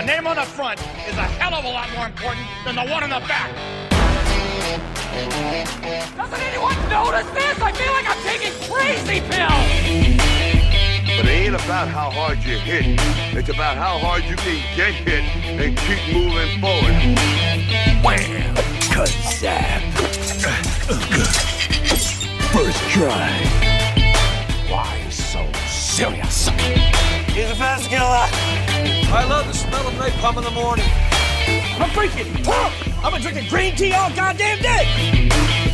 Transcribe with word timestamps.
the 0.00 0.06
name 0.06 0.26
on 0.26 0.36
the 0.36 0.42
front 0.42 0.80
is 1.06 1.16
a 1.18 1.28
hell 1.36 1.52
of 1.52 1.64
a 1.64 1.68
lot 1.68 1.86
more 1.94 2.06
important 2.06 2.46
than 2.64 2.74
the 2.74 2.84
one 2.90 3.02
on 3.02 3.10
the 3.10 3.20
back. 3.28 3.50
Doesn't 6.16 6.40
anyone 6.40 6.74
notice 6.88 7.28
this? 7.32 7.60
I 7.60 7.72
feel 7.72 7.92
like 7.92 8.08
I'm 8.08 8.22
taking 8.24 8.54
crazy 8.64 9.20
pills. 9.28 9.68
But 11.18 11.26
it 11.26 11.28
ain't 11.28 11.54
about 11.54 11.88
how 11.88 12.08
hard 12.08 12.38
you 12.38 12.56
hit. 12.56 12.98
It's 13.36 13.50
about 13.50 13.76
how 13.76 13.98
hard 13.98 14.24
you 14.24 14.36
can 14.36 14.56
get 14.74 14.94
hit 14.94 15.22
and 15.60 15.76
keep 15.76 16.00
moving 16.14 16.60
forward. 16.62 16.96
Wham! 18.02 18.56
Kazap! 18.88 19.82
First 22.54 22.80
try. 22.88 23.36
Why 24.70 25.10
so 25.10 25.46
serious? 25.68 26.48
He's 27.28 27.50
a 27.50 27.54
fast 27.54 27.90
killer. 27.90 28.79
I 29.12 29.24
love 29.24 29.46
the 29.46 29.52
smell 29.54 29.86
of 29.88 29.94
napalm 29.94 30.36
in 30.38 30.44
the 30.44 30.50
morning. 30.52 30.84
I'm 30.88 31.90
freaking 31.90 32.32
pump! 32.44 33.04
I've 33.04 33.12
been 33.12 33.22
drinking 33.22 33.48
green 33.48 33.74
tea 33.74 33.92
all 33.92 34.08
goddamn 34.14 34.62
day! 34.62 35.28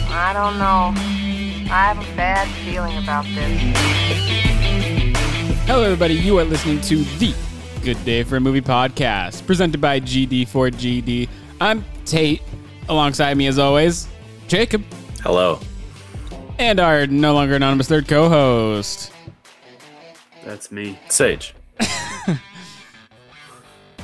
I 0.09 0.33
don't 0.33 0.59
know. 0.59 0.95
I 1.71 1.93
have 1.93 1.99
a 1.99 2.17
bad 2.17 2.49
feeling 2.65 2.97
about 2.97 3.25
this. 3.35 3.77
Hello, 5.67 5.83
everybody. 5.83 6.15
You 6.15 6.39
are 6.39 6.45
listening 6.45 6.81
to 6.83 7.03
the 7.19 7.35
Good 7.83 8.03
Day 8.05 8.23
for 8.23 8.37
a 8.37 8.41
Movie 8.41 8.63
podcast, 8.63 9.47
presented 9.47 9.81
by 9.81 10.01
GD4GD. 10.01 11.29
I'm 11.61 11.85
Tate. 12.07 12.41
Alongside 12.89 13.37
me, 13.37 13.49
as 13.49 13.59
always, 13.59 14.07
Jacob, 14.49 14.83
Hello. 15.23 15.59
and 16.59 16.79
our 16.79 17.07
no 17.09 17.35
longer 17.35 17.57
anonymous 17.57 17.89
third 17.89 18.07
co-host. 18.07 19.13
That's 20.45 20.71
me. 20.71 20.99
Sage. 21.09 21.56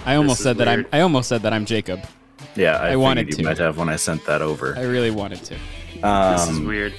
I 0.04 0.16
almost 0.16 0.40
is 0.40 0.44
said 0.44 0.56
that 0.58 0.68
I'm. 0.68 0.86
I 0.92 1.00
almost 1.00 1.28
said 1.28 1.42
that 1.42 1.52
I'm 1.52 1.64
Jacob. 1.64 2.00
Yeah, 2.56 2.76
I, 2.76 2.92
I 2.92 2.96
wanted 2.96 3.20
figured 3.26 3.36
to. 3.36 3.42
you 3.42 3.48
might 3.48 3.58
have 3.58 3.78
when 3.78 3.88
I 3.88 3.96
sent 3.96 4.24
that 4.26 4.42
over. 4.42 4.76
I 4.76 4.82
really 4.82 5.10
wanted 5.10 5.38
to. 5.44 5.54
This 5.54 5.96
is 5.96 6.02
Um, 6.58 6.66
weird. 6.66 6.92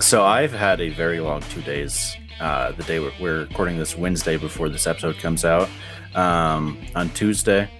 so 0.00 0.24
I've 0.24 0.52
had 0.52 0.80
a 0.80 0.88
very 0.90 1.20
long 1.20 1.40
two 1.50 1.62
days. 1.62 2.16
Uh, 2.40 2.72
the 2.72 2.82
day 2.84 2.98
we're, 2.98 3.12
we're 3.20 3.40
recording 3.44 3.78
this 3.78 3.96
Wednesday 3.96 4.36
before 4.36 4.68
this 4.68 4.86
episode 4.86 5.16
comes 5.18 5.44
out. 5.44 5.68
Um, 6.14 6.78
on 6.96 7.10
Tuesday, 7.10 7.70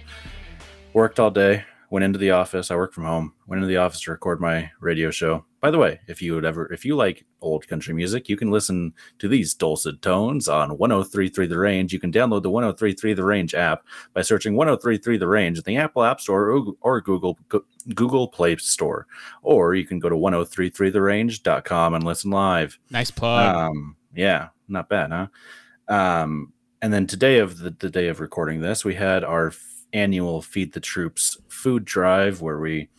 worked 0.93 1.19
all 1.19 1.29
day. 1.31 1.65
Went 1.89 2.05
into 2.05 2.17
the 2.17 2.31
office. 2.31 2.71
I 2.71 2.75
work 2.75 2.93
from 2.93 3.03
home. 3.03 3.33
Went 3.45 3.57
into 3.57 3.67
the 3.67 3.77
office 3.77 4.01
to 4.01 4.11
record 4.11 4.39
my 4.39 4.71
radio 4.79 5.11
show. 5.11 5.45
By 5.63 5.71
the 5.71 5.77
way, 5.77 6.01
if 6.09 6.21
you 6.21 6.35
would 6.35 6.43
ever, 6.43 6.69
if 6.73 6.83
you 6.83 6.97
like 6.97 7.25
old 7.39 7.69
country 7.69 7.93
music, 7.93 8.27
you 8.27 8.35
can 8.35 8.51
listen 8.51 8.93
to 9.19 9.29
these 9.29 9.53
dulcet 9.53 10.01
tones 10.01 10.49
on 10.49 10.77
103.3 10.77 11.47
The 11.47 11.57
Range. 11.57 11.93
You 11.93 12.01
can 12.01 12.11
download 12.11 12.43
the 12.43 12.49
103.3 12.49 13.15
The 13.15 13.23
Range 13.23 13.55
app 13.55 13.85
by 14.13 14.23
searching 14.23 14.55
103.3 14.55 15.17
The 15.17 15.25
Range 15.25 15.57
in 15.57 15.63
the 15.63 15.77
Apple 15.77 16.03
App 16.03 16.19
Store 16.19 16.51
or, 16.51 16.73
or 16.81 16.99
Google 16.99 17.39
Google 17.95 18.27
Play 18.27 18.57
Store, 18.57 19.07
or 19.41 19.73
you 19.73 19.85
can 19.85 19.99
go 19.99 20.09
to 20.09 20.17
103.3therange.com 20.17 21.93
and 21.93 22.03
listen 22.03 22.29
live. 22.29 22.77
Nice 22.89 23.11
plug. 23.11 23.55
Um, 23.55 23.95
yeah, 24.13 24.49
not 24.67 24.89
bad, 24.89 25.11
huh? 25.11 25.27
Um, 25.87 26.51
and 26.81 26.91
then 26.91 27.07
today 27.07 27.39
of 27.39 27.59
the, 27.59 27.69
the 27.69 27.89
day 27.89 28.09
of 28.09 28.19
recording 28.19 28.59
this, 28.59 28.83
we 28.83 28.95
had 28.95 29.23
our 29.23 29.47
f- 29.47 29.85
annual 29.93 30.41
Feed 30.41 30.73
the 30.73 30.81
Troops 30.81 31.37
food 31.47 31.85
drive 31.85 32.41
where 32.41 32.59
we 32.59 32.89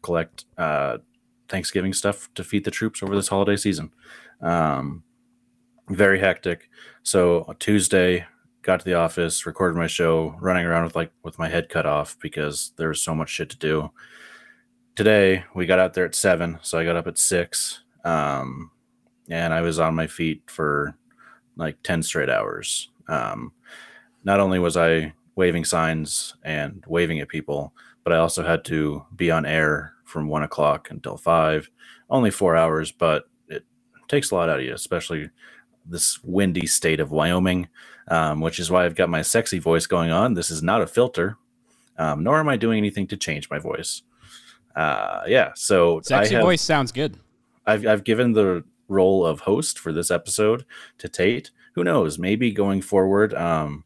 collect 0.00 0.46
uh, 0.56 0.96
Thanksgiving 1.48 1.92
stuff 1.92 2.28
to 2.34 2.44
feed 2.44 2.64
the 2.64 2.70
troops 2.70 3.02
over 3.02 3.14
this 3.14 3.28
holiday 3.28 3.56
season. 3.56 3.92
Um, 4.40 5.02
very 5.88 6.18
hectic. 6.18 6.68
So 7.02 7.54
Tuesday, 7.58 8.26
got 8.62 8.80
to 8.80 8.84
the 8.84 8.94
office, 8.94 9.46
recorded 9.46 9.78
my 9.78 9.86
show, 9.86 10.36
running 10.40 10.66
around 10.66 10.84
with 10.84 10.96
like 10.96 11.12
with 11.22 11.38
my 11.38 11.48
head 11.48 11.68
cut 11.68 11.86
off 11.86 12.16
because 12.20 12.72
there 12.76 12.88
was 12.88 13.00
so 13.00 13.14
much 13.14 13.30
shit 13.30 13.48
to 13.50 13.58
do. 13.58 13.90
Today 14.96 15.44
we 15.54 15.66
got 15.66 15.78
out 15.78 15.94
there 15.94 16.04
at 16.04 16.14
seven, 16.14 16.58
so 16.62 16.78
I 16.78 16.84
got 16.84 16.96
up 16.96 17.06
at 17.06 17.18
six. 17.18 17.80
Um, 18.04 18.70
and 19.28 19.52
I 19.52 19.60
was 19.60 19.78
on 19.78 19.94
my 19.94 20.06
feet 20.06 20.42
for 20.46 20.96
like 21.56 21.82
10 21.82 22.02
straight 22.02 22.30
hours. 22.30 22.90
Um, 23.08 23.52
not 24.24 24.40
only 24.40 24.58
was 24.58 24.76
I 24.76 25.12
waving 25.36 25.64
signs 25.64 26.34
and 26.42 26.82
waving 26.86 27.20
at 27.20 27.28
people, 27.28 27.72
but 28.04 28.12
I 28.12 28.18
also 28.18 28.44
had 28.44 28.64
to 28.66 29.04
be 29.14 29.30
on 29.30 29.46
air 29.46 29.92
from 30.06 30.28
one 30.28 30.42
o'clock 30.42 30.88
until 30.90 31.16
five. 31.18 31.68
Only 32.08 32.30
four 32.30 32.56
hours, 32.56 32.92
but 32.92 33.28
it 33.48 33.64
takes 34.08 34.30
a 34.30 34.34
lot 34.34 34.48
out 34.48 34.60
of 34.60 34.64
you, 34.64 34.72
especially 34.72 35.30
this 35.84 36.22
windy 36.22 36.66
state 36.66 37.00
of 37.00 37.10
Wyoming, 37.10 37.68
um, 38.08 38.40
which 38.40 38.58
is 38.58 38.70
why 38.70 38.84
I've 38.84 38.94
got 38.94 39.10
my 39.10 39.22
sexy 39.22 39.58
voice 39.58 39.86
going 39.86 40.10
on. 40.10 40.34
This 40.34 40.50
is 40.50 40.62
not 40.62 40.80
a 40.82 40.86
filter, 40.86 41.36
um, 41.98 42.22
nor 42.22 42.38
am 42.38 42.48
I 42.48 42.56
doing 42.56 42.78
anything 42.78 43.06
to 43.08 43.16
change 43.16 43.50
my 43.50 43.58
voice. 43.58 44.02
Uh, 44.74 45.22
yeah, 45.26 45.52
so 45.54 46.00
Sexy 46.02 46.34
have, 46.34 46.42
voice 46.44 46.62
sounds 46.62 46.92
good. 46.92 47.16
I've, 47.66 47.86
I've 47.86 48.04
given 48.04 48.32
the 48.32 48.62
role 48.88 49.24
of 49.24 49.40
host 49.40 49.78
for 49.78 49.92
this 49.92 50.10
episode 50.10 50.64
to 50.98 51.08
Tate. 51.08 51.50
Who 51.74 51.82
knows? 51.82 52.18
Maybe 52.18 52.52
going 52.52 52.82
forward, 52.82 53.34
um, 53.34 53.84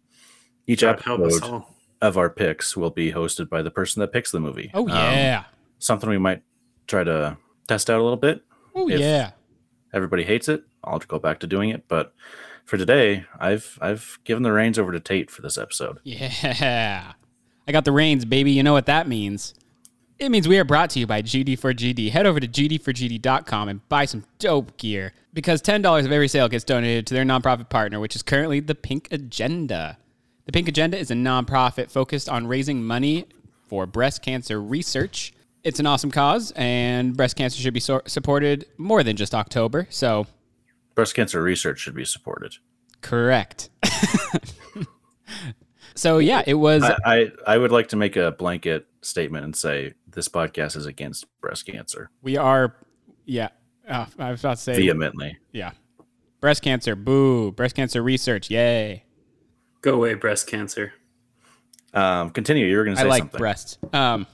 each 0.66 0.80
God 0.80 1.00
episode 1.06 1.62
of 2.03 2.16
our 2.19 2.28
picks 2.30 2.76
will 2.76 2.91
be 2.91 3.12
hosted 3.12 3.48
by 3.48 3.62
the 3.62 3.70
person 3.70 4.00
that 4.00 4.12
picks 4.12 4.30
the 4.30 4.41
movie. 4.41 4.70
Oh 4.75 4.82
Um, 4.82 4.88
yeah. 4.88 5.44
Something 5.80 6.08
we 6.08 6.18
might 6.18 6.42
try 6.86 7.02
to 7.02 7.36
test 7.66 7.91
out 7.91 7.98
a 8.00 8.02
little 8.02 8.16
bit. 8.16 8.42
oh 8.74 8.88
yeah. 8.88 9.32
Everybody 9.92 10.22
hates 10.22 10.48
it. 10.48 10.62
I'll 10.84 11.00
go 11.00 11.18
back 11.18 11.41
to 11.41 11.48
doing 11.48 11.70
it. 11.70 11.88
But 11.88 12.14
for 12.64 12.78
today, 12.78 13.24
I've 13.38 13.76
I've 13.80 14.20
given 14.24 14.44
the 14.44 14.52
reins 14.52 14.78
over 14.78 14.92
to 14.92 15.00
Tate 15.00 15.30
for 15.30 15.42
this 15.42 15.58
episode. 15.58 15.98
Yeah. 16.04 17.12
I 17.66 17.72
got 17.72 17.84
the 17.84 17.92
reins, 17.92 18.24
baby. 18.24 18.52
You 18.52 18.62
know 18.62 18.72
what 18.72 18.86
that 18.86 19.08
means. 19.08 19.54
It 20.18 20.30
means 20.30 20.46
we 20.46 20.58
are 20.58 20.64
brought 20.64 20.91
to 20.91 20.98
you 20.98 21.06
by 21.06 21.22
GD4GD. 21.22 22.10
Head 22.10 22.26
over 22.26 22.41
to 22.41 22.47
GD4GD.com 22.47 23.68
and 23.68 23.88
buy 23.88 24.04
some 24.04 24.24
dope 24.38 24.76
gear 24.76 25.12
because 25.32 25.62
$10 25.62 26.04
of 26.04 26.12
every 26.12 26.28
sale 26.28 26.48
gets 26.48 26.62
donated 26.64 27.06
to 27.06 27.14
their 27.14 27.24
nonprofit 27.24 27.70
partner, 27.70 27.98
which 27.98 28.14
is 28.14 28.22
currently 28.22 28.60
the 28.60 28.74
Pink 28.74 29.08
Agenda. 29.10 29.97
The 30.44 30.52
Pink 30.52 30.68
Agenda 30.68 30.98
is 30.98 31.10
a 31.10 31.14
nonprofit 31.14 31.91
focused 31.91 32.28
on 32.28 32.47
raising 32.47 32.82
money 32.82 33.26
for 33.66 33.86
breast 33.86 34.20
cancer 34.20 34.60
research. 34.60 35.32
It's 35.62 35.78
an 35.78 35.87
awesome 35.87 36.10
cause, 36.10 36.53
and 36.56 37.15
breast 37.16 37.37
cancer 37.37 37.60
should 37.60 37.75
be 37.75 37.81
so- 37.81 38.00
supported 38.06 38.66
more 38.78 39.03
than 39.03 39.16
just 39.16 39.34
October. 39.34 39.87
So, 39.91 40.26
Breast 40.94 41.15
cancer 41.15 41.43
research 41.43 41.81
should 41.81 41.94
be 41.94 42.04
supported. 42.04 42.54
correct. 43.03 43.69
so, 45.94 46.19
yeah, 46.19 46.43
it 46.47 46.54
was. 46.54 46.82
I, 46.82 46.97
I 47.04 47.32
I 47.47 47.59
would 47.59 47.72
like 47.72 47.88
to 47.88 47.97
make 47.97 48.16
a 48.16 48.31
blanket 48.32 48.87
statement 49.03 49.44
and 49.44 49.54
say 49.56 49.94
this 50.06 50.28
podcast 50.28 50.76
is 50.76 50.87
against 50.87 51.26
breast 51.41 51.66
cancer 51.66 52.10
We 52.22 52.37
are, 52.37 52.77
yeah. 53.25 53.48
Uh, 53.88 54.06
I 54.19 54.31
was 54.31 54.41
about 54.41 54.56
to 54.56 54.62
say, 54.62 54.77
vehemently. 54.77 55.38
yeah. 55.53 55.72
Breast 56.41 56.62
cancer, 56.62 56.97
boo. 56.97 57.53
Breast 57.53 57.77
cancer 57.77 58.03
research, 58.03 58.50
yay. 58.50 59.04
Go 59.82 59.94
away, 59.94 60.15
breast 60.15 60.47
cancer. 60.47 60.92
Um, 61.92 62.31
continue. 62.31 62.66
You 62.66 62.77
were 62.78 62.84
going 62.84 62.97
to 62.97 63.00
say 63.03 63.06
I 63.06 63.10
like 63.10 63.21
something. 63.22 63.38
breasts. 63.38 63.78
Um, 63.92 64.27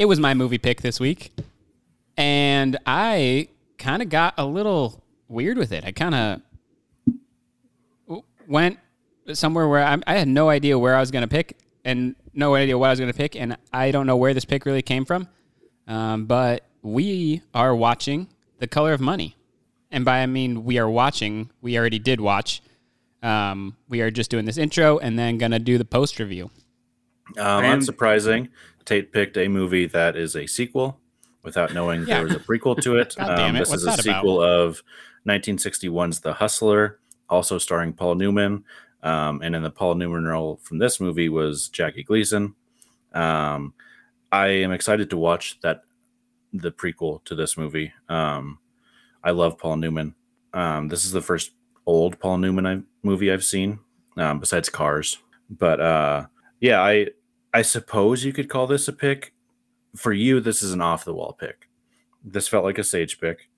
it 0.00 0.08
was 0.08 0.18
my 0.18 0.32
movie 0.32 0.56
pick 0.56 0.80
this 0.80 0.98
week, 0.98 1.30
and 2.16 2.78
I 2.86 3.48
kind 3.76 4.00
of 4.00 4.08
got 4.08 4.32
a 4.38 4.46
little 4.46 5.04
weird 5.28 5.58
with 5.58 5.72
it. 5.72 5.84
I 5.84 5.92
kind 5.92 6.40
of 8.08 8.22
went 8.48 8.78
somewhere 9.34 9.68
where 9.68 9.84
I, 9.84 9.98
I 10.06 10.14
had 10.14 10.26
no 10.26 10.48
idea 10.48 10.78
where 10.78 10.96
I 10.96 11.00
was 11.00 11.10
going 11.10 11.20
to 11.20 11.28
pick, 11.28 11.58
and 11.84 12.16
no 12.32 12.54
idea 12.54 12.78
what 12.78 12.86
I 12.86 12.90
was 12.90 12.98
going 12.98 13.12
to 13.12 13.16
pick, 13.16 13.36
and 13.36 13.58
I 13.74 13.90
don't 13.90 14.06
know 14.06 14.16
where 14.16 14.32
this 14.32 14.46
pick 14.46 14.64
really 14.64 14.80
came 14.80 15.04
from. 15.04 15.28
Um, 15.86 16.24
but 16.24 16.64
we 16.80 17.42
are 17.52 17.76
watching 17.76 18.28
The 18.58 18.66
Color 18.66 18.94
of 18.94 19.02
Money, 19.02 19.36
and 19.90 20.02
by 20.02 20.20
I 20.20 20.26
mean 20.26 20.64
we 20.64 20.78
are 20.78 20.88
watching. 20.88 21.50
We 21.60 21.78
already 21.78 21.98
did 21.98 22.22
watch. 22.22 22.62
Um, 23.22 23.76
we 23.86 24.00
are 24.00 24.10
just 24.10 24.30
doing 24.30 24.46
this 24.46 24.56
intro 24.56 24.96
and 24.96 25.18
then 25.18 25.36
gonna 25.36 25.58
do 25.58 25.76
the 25.76 25.84
post 25.84 26.18
review. 26.18 26.50
Um, 27.38 27.64
And- 27.64 27.82
unsurprising, 27.82 28.48
Tate 28.84 29.12
picked 29.12 29.36
a 29.36 29.48
movie 29.48 29.86
that 29.86 30.16
is 30.16 30.34
a 30.36 30.46
sequel 30.46 30.98
without 31.42 31.72
knowing 31.74 32.00
Yeah. 32.00 32.16
there 32.18 32.24
was 32.24 32.34
a 32.34 32.40
prequel 32.40 32.80
to 32.82 32.96
it. 32.96 33.14
Um, 33.18 33.56
it, 33.56 33.60
this 33.60 33.70
what's 33.70 33.82
is 33.82 33.88
a 33.88 33.90
that 33.96 34.04
about? 34.06 34.16
sequel 34.16 34.42
of 34.42 34.82
1961's 35.28 36.20
The 36.20 36.34
Hustler, 36.34 36.98
also 37.28 37.58
starring 37.58 37.92
Paul 37.92 38.16
Newman. 38.16 38.64
Um, 39.02 39.40
and 39.42 39.54
in 39.56 39.62
the 39.62 39.70
Paul 39.70 39.94
Newman 39.94 40.24
role 40.26 40.60
from 40.62 40.78
this 40.78 41.00
movie 41.00 41.28
was 41.30 41.68
Jackie 41.68 42.02
Gleason. 42.02 42.54
Um, 43.14 43.72
I 44.30 44.48
am 44.48 44.72
excited 44.72 45.08
to 45.10 45.16
watch 45.16 45.58
that 45.62 45.84
the 46.52 46.70
prequel 46.70 47.24
to 47.24 47.34
this 47.34 47.56
movie. 47.56 47.92
Um, 48.08 48.58
I 49.24 49.30
love 49.30 49.56
Paul 49.58 49.76
Newman. 49.76 50.14
Um, 50.52 50.88
this 50.88 51.04
is 51.04 51.12
the 51.12 51.22
first 51.22 51.52
old 51.86 52.18
Paul 52.18 52.38
Newman 52.38 52.66
I, 52.66 52.80
movie 53.02 53.32
I've 53.32 53.44
seen, 53.44 53.78
um, 54.16 54.38
besides 54.40 54.68
Cars. 54.68 55.18
But 55.48 55.80
uh, 55.80 56.26
yeah, 56.60 56.80
I 56.82 57.08
I 57.52 57.62
suppose 57.62 58.24
you 58.24 58.32
could 58.32 58.48
call 58.48 58.66
this 58.66 58.86
a 58.88 58.92
pick. 58.92 59.32
For 59.96 60.12
you, 60.12 60.38
this 60.40 60.62
is 60.62 60.72
an 60.72 60.80
off 60.80 61.04
the 61.04 61.12
wall 61.14 61.36
pick. 61.38 61.68
This 62.24 62.46
felt 62.46 62.64
like 62.64 62.78
a 62.78 62.84
Sage 62.84 63.20
pick. 63.20 63.48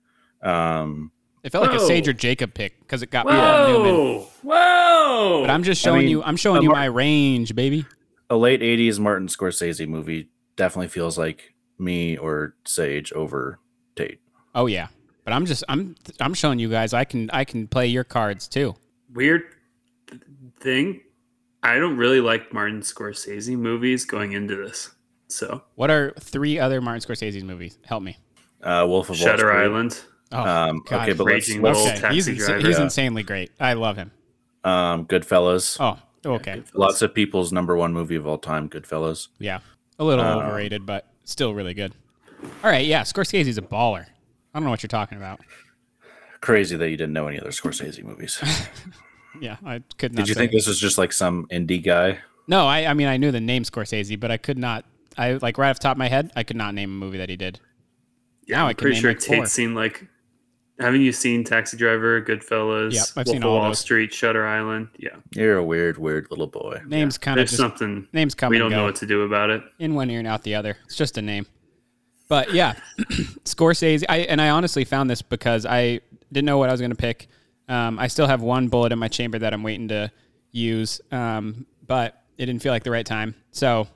Um, 0.41 1.11
It 1.43 1.51
felt 1.51 1.67
like 1.67 1.75
a 1.79 1.79
Sage 1.79 2.07
or 2.07 2.13
Jacob 2.13 2.53
pick 2.55 2.79
because 2.79 3.03
it 3.03 3.11
got 3.11 3.27
Paul 3.27 3.67
Newman. 3.67 3.93
Whoa! 3.95 4.27
Whoa! 4.41 5.41
But 5.41 5.51
I'm 5.51 5.61
just 5.63 5.85
I 5.85 5.89
showing 5.89 6.01
mean, 6.01 6.09
you. 6.09 6.23
I'm 6.23 6.35
showing 6.37 6.59
a 6.59 6.63
you 6.63 6.69
mar- 6.69 6.77
my 6.79 6.85
range, 6.85 7.53
baby. 7.53 7.85
a 8.31 8.35
late 8.37 8.61
'80s 8.61 8.99
Martin 8.99 9.27
Scorsese 9.27 9.87
movie 9.87 10.29
definitely 10.55 10.87
feels 10.87 11.17
like 11.17 11.53
me 11.77 12.17
or 12.17 12.55
Sage 12.65 13.13
over 13.13 13.59
Tate. 13.95 14.19
Oh 14.55 14.65
yeah, 14.65 14.87
but 15.25 15.33
I'm 15.33 15.45
just 15.45 15.63
I'm 15.69 15.95
I'm 16.19 16.33
showing 16.33 16.57
you 16.57 16.69
guys 16.69 16.93
I 16.95 17.03
can 17.03 17.29
I 17.31 17.43
can 17.43 17.67
play 17.67 17.85
your 17.87 18.03
cards 18.03 18.47
too. 18.47 18.73
Weird 19.13 19.43
thing. 20.59 21.01
I 21.63 21.75
don't 21.79 21.97
really 21.97 22.19
like 22.21 22.53
Martin 22.53 22.81
Scorsese 22.81 23.57
movies 23.57 24.05
going 24.05 24.33
into 24.33 24.55
this. 24.55 24.91
So 25.29 25.63
What 25.75 25.89
are 25.89 26.13
three 26.19 26.59
other 26.59 26.81
Martin 26.81 27.01
Scorsese 27.01 27.41
movies? 27.41 27.79
Help 27.85 28.03
me. 28.03 28.17
Uh, 28.61 28.85
Wolf 28.87 29.09
of 29.09 29.15
Wall 29.17 29.25
Shutter 29.27 29.49
Street. 29.49 29.61
Island. 29.63 30.01
Oh, 30.31 30.41
Um, 30.41 30.83
God. 30.85 31.01
okay, 31.03 31.13
but 31.13 31.23
let's, 31.25 31.47
Raging 31.49 31.61
let's 31.61 31.79
Bull. 31.79 31.87
okay. 31.87 32.13
He's, 32.13 32.25
Taxi 32.25 32.31
ins- 32.31 32.45
Driver. 32.45 32.67
he's 32.67 32.77
Yeah. 32.77 32.83
insanely 32.83 33.23
great. 33.23 33.51
I 33.59 33.73
love 33.73 33.97
him. 33.97 34.11
um, 34.63 35.05
Goodfellas. 35.07 35.77
Oh, 35.79 35.99
okay. 36.29 36.63
Lots 36.73 37.01
of 37.01 37.13
people's 37.13 37.51
number 37.51 37.75
one 37.75 37.93
movie 37.93 38.15
of 38.15 38.25
all 38.27 38.37
time, 38.37 38.69
Goodfellas. 38.69 39.27
Yeah, 39.39 39.59
a 39.99 40.03
little 40.03 40.23
Uh, 40.25 40.35
overrated, 40.37 40.85
but 40.85 41.07
still 41.23 41.53
really 41.53 41.73
good. 41.73 41.93
All 42.63 42.69
right, 42.69 42.85
yeah, 42.85 43.01
Scorsese's 43.01 43.57
a 43.57 43.61
baller. 43.61 44.05
I 44.53 44.59
don't 44.59 44.63
know 44.63 44.69
what 44.69 44.81
you're 44.83 44.87
talking 44.87 45.17
about. 45.17 45.39
Crazy 46.41 46.75
that 46.77 46.89
you 46.89 46.97
didn't 46.97 47.13
know 47.13 47.27
any 47.27 47.39
other 47.39 47.49
Scorsese 47.51 48.03
movies. 48.03 48.41
Yeah, 49.41 49.57
I 49.65 49.81
could 49.97 50.13
not. 50.13 50.21
Did 50.21 50.27
you 50.29 50.33
say. 50.35 50.41
think 50.41 50.51
this 50.51 50.67
was 50.67 50.79
just 50.79 50.97
like 50.97 51.11
some 51.13 51.47
indie 51.51 51.83
guy? 51.83 52.19
No, 52.47 52.67
I, 52.67 52.85
I 52.85 52.93
mean 52.93 53.07
I 53.07 53.17
knew 53.17 53.31
the 53.31 53.41
name 53.41 53.63
Scorsese, 53.63 54.19
but 54.19 54.31
I 54.31 54.37
could 54.37 54.57
not. 54.57 54.85
I 55.17 55.33
like 55.33 55.57
right 55.57 55.69
off 55.69 55.77
the 55.79 55.83
top 55.83 55.93
of 55.93 55.97
my 55.99 56.07
head, 56.09 56.31
I 56.35 56.43
could 56.43 56.57
not 56.57 56.73
name 56.73 56.89
a 56.89 56.93
movie 56.93 57.17
that 57.17 57.29
he 57.29 57.35
did. 57.37 57.59
Yeah, 58.47 58.57
Now 58.57 58.65
I 58.65 58.69
I'm 58.69 58.75
can 58.75 58.81
pretty 58.83 58.95
name, 58.95 59.01
sure 59.01 59.11
like, 59.11 59.21
four. 59.21 59.35
Tate's 59.37 59.51
seen 59.53 59.73
like. 59.75 60.07
Haven't 60.79 61.01
you 61.01 61.11
seen 61.11 61.43
Taxi 61.43 61.77
Driver, 61.77 62.19
Goodfellas, 62.19 62.93
Yep, 62.93 63.03
I've 63.15 63.25
Wolf 63.27 63.35
seen 63.35 63.43
all 63.43 63.57
Wall 63.59 63.67
those. 63.69 63.79
Street, 63.79 64.11
Shutter 64.11 64.45
Island? 64.45 64.87
Yeah, 64.97 65.15
You're 65.35 65.57
a 65.57 65.63
weird, 65.63 65.99
weird 65.99 66.27
little 66.31 66.47
boy. 66.47 66.81
Names 66.87 67.19
kind 67.19 67.39
of 67.39 67.45
just 67.45 67.57
something 67.57 68.07
names 68.11 68.33
come 68.33 68.49
we 68.49 68.57
don't 68.57 68.71
go. 68.71 68.77
know 68.77 68.83
what 68.85 68.95
to 68.97 69.05
do 69.05 69.21
about 69.21 69.51
it. 69.51 69.61
in 69.77 69.93
one 69.93 70.09
ear 70.09 70.17
and 70.17 70.27
out 70.27 70.41
the 70.41 70.55
other. 70.55 70.75
It's 70.85 70.95
just 70.95 71.15
a 71.19 71.21
name. 71.21 71.45
But 72.27 72.53
yeah, 72.55 72.73
Scorsese. 73.45 74.03
I 74.09 74.17
and 74.21 74.41
I 74.41 74.49
honestly 74.49 74.83
found 74.83 75.09
this 75.11 75.21
because 75.21 75.65
I 75.67 75.99
didn't 76.31 76.45
know 76.45 76.57
what 76.57 76.69
I 76.69 76.71
was 76.71 76.81
going 76.81 76.91
to 76.91 76.97
pick. 76.97 77.27
Um, 77.67 77.97
I 77.99 78.07
still 78.07 78.27
have 78.27 78.41
one 78.41 78.67
bullet 78.67 78.91
in 78.91 78.99
my 78.99 79.07
chamber 79.07 79.39
that 79.39 79.53
I'm 79.53 79.63
waiting 79.63 79.87
to 79.89 80.11
use, 80.51 81.01
um, 81.11 81.65
but 81.85 82.21
it 82.37 82.45
didn't 82.45 82.61
feel 82.61 82.71
like 82.71 82.83
the 82.83 82.91
right 82.91 83.05
time. 83.05 83.35
So 83.51 83.87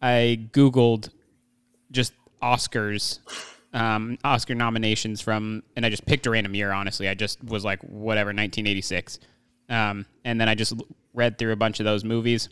I 0.00 0.46
googled 0.52 1.10
just 1.90 2.12
Oscars, 2.42 3.18
um, 3.72 4.16
Oscar 4.24 4.54
nominations 4.54 5.20
from, 5.20 5.62
and 5.76 5.84
I 5.84 5.90
just 5.90 6.06
picked 6.06 6.26
a 6.26 6.30
random 6.30 6.54
year. 6.54 6.72
Honestly, 6.72 7.08
I 7.08 7.14
just 7.14 7.42
was 7.42 7.64
like, 7.64 7.80
whatever, 7.82 8.28
1986, 8.28 9.18
um, 9.68 10.06
and 10.24 10.40
then 10.40 10.48
I 10.48 10.54
just 10.54 10.74
read 11.12 11.38
through 11.38 11.52
a 11.52 11.56
bunch 11.56 11.80
of 11.80 11.84
those 11.84 12.04
movies 12.04 12.48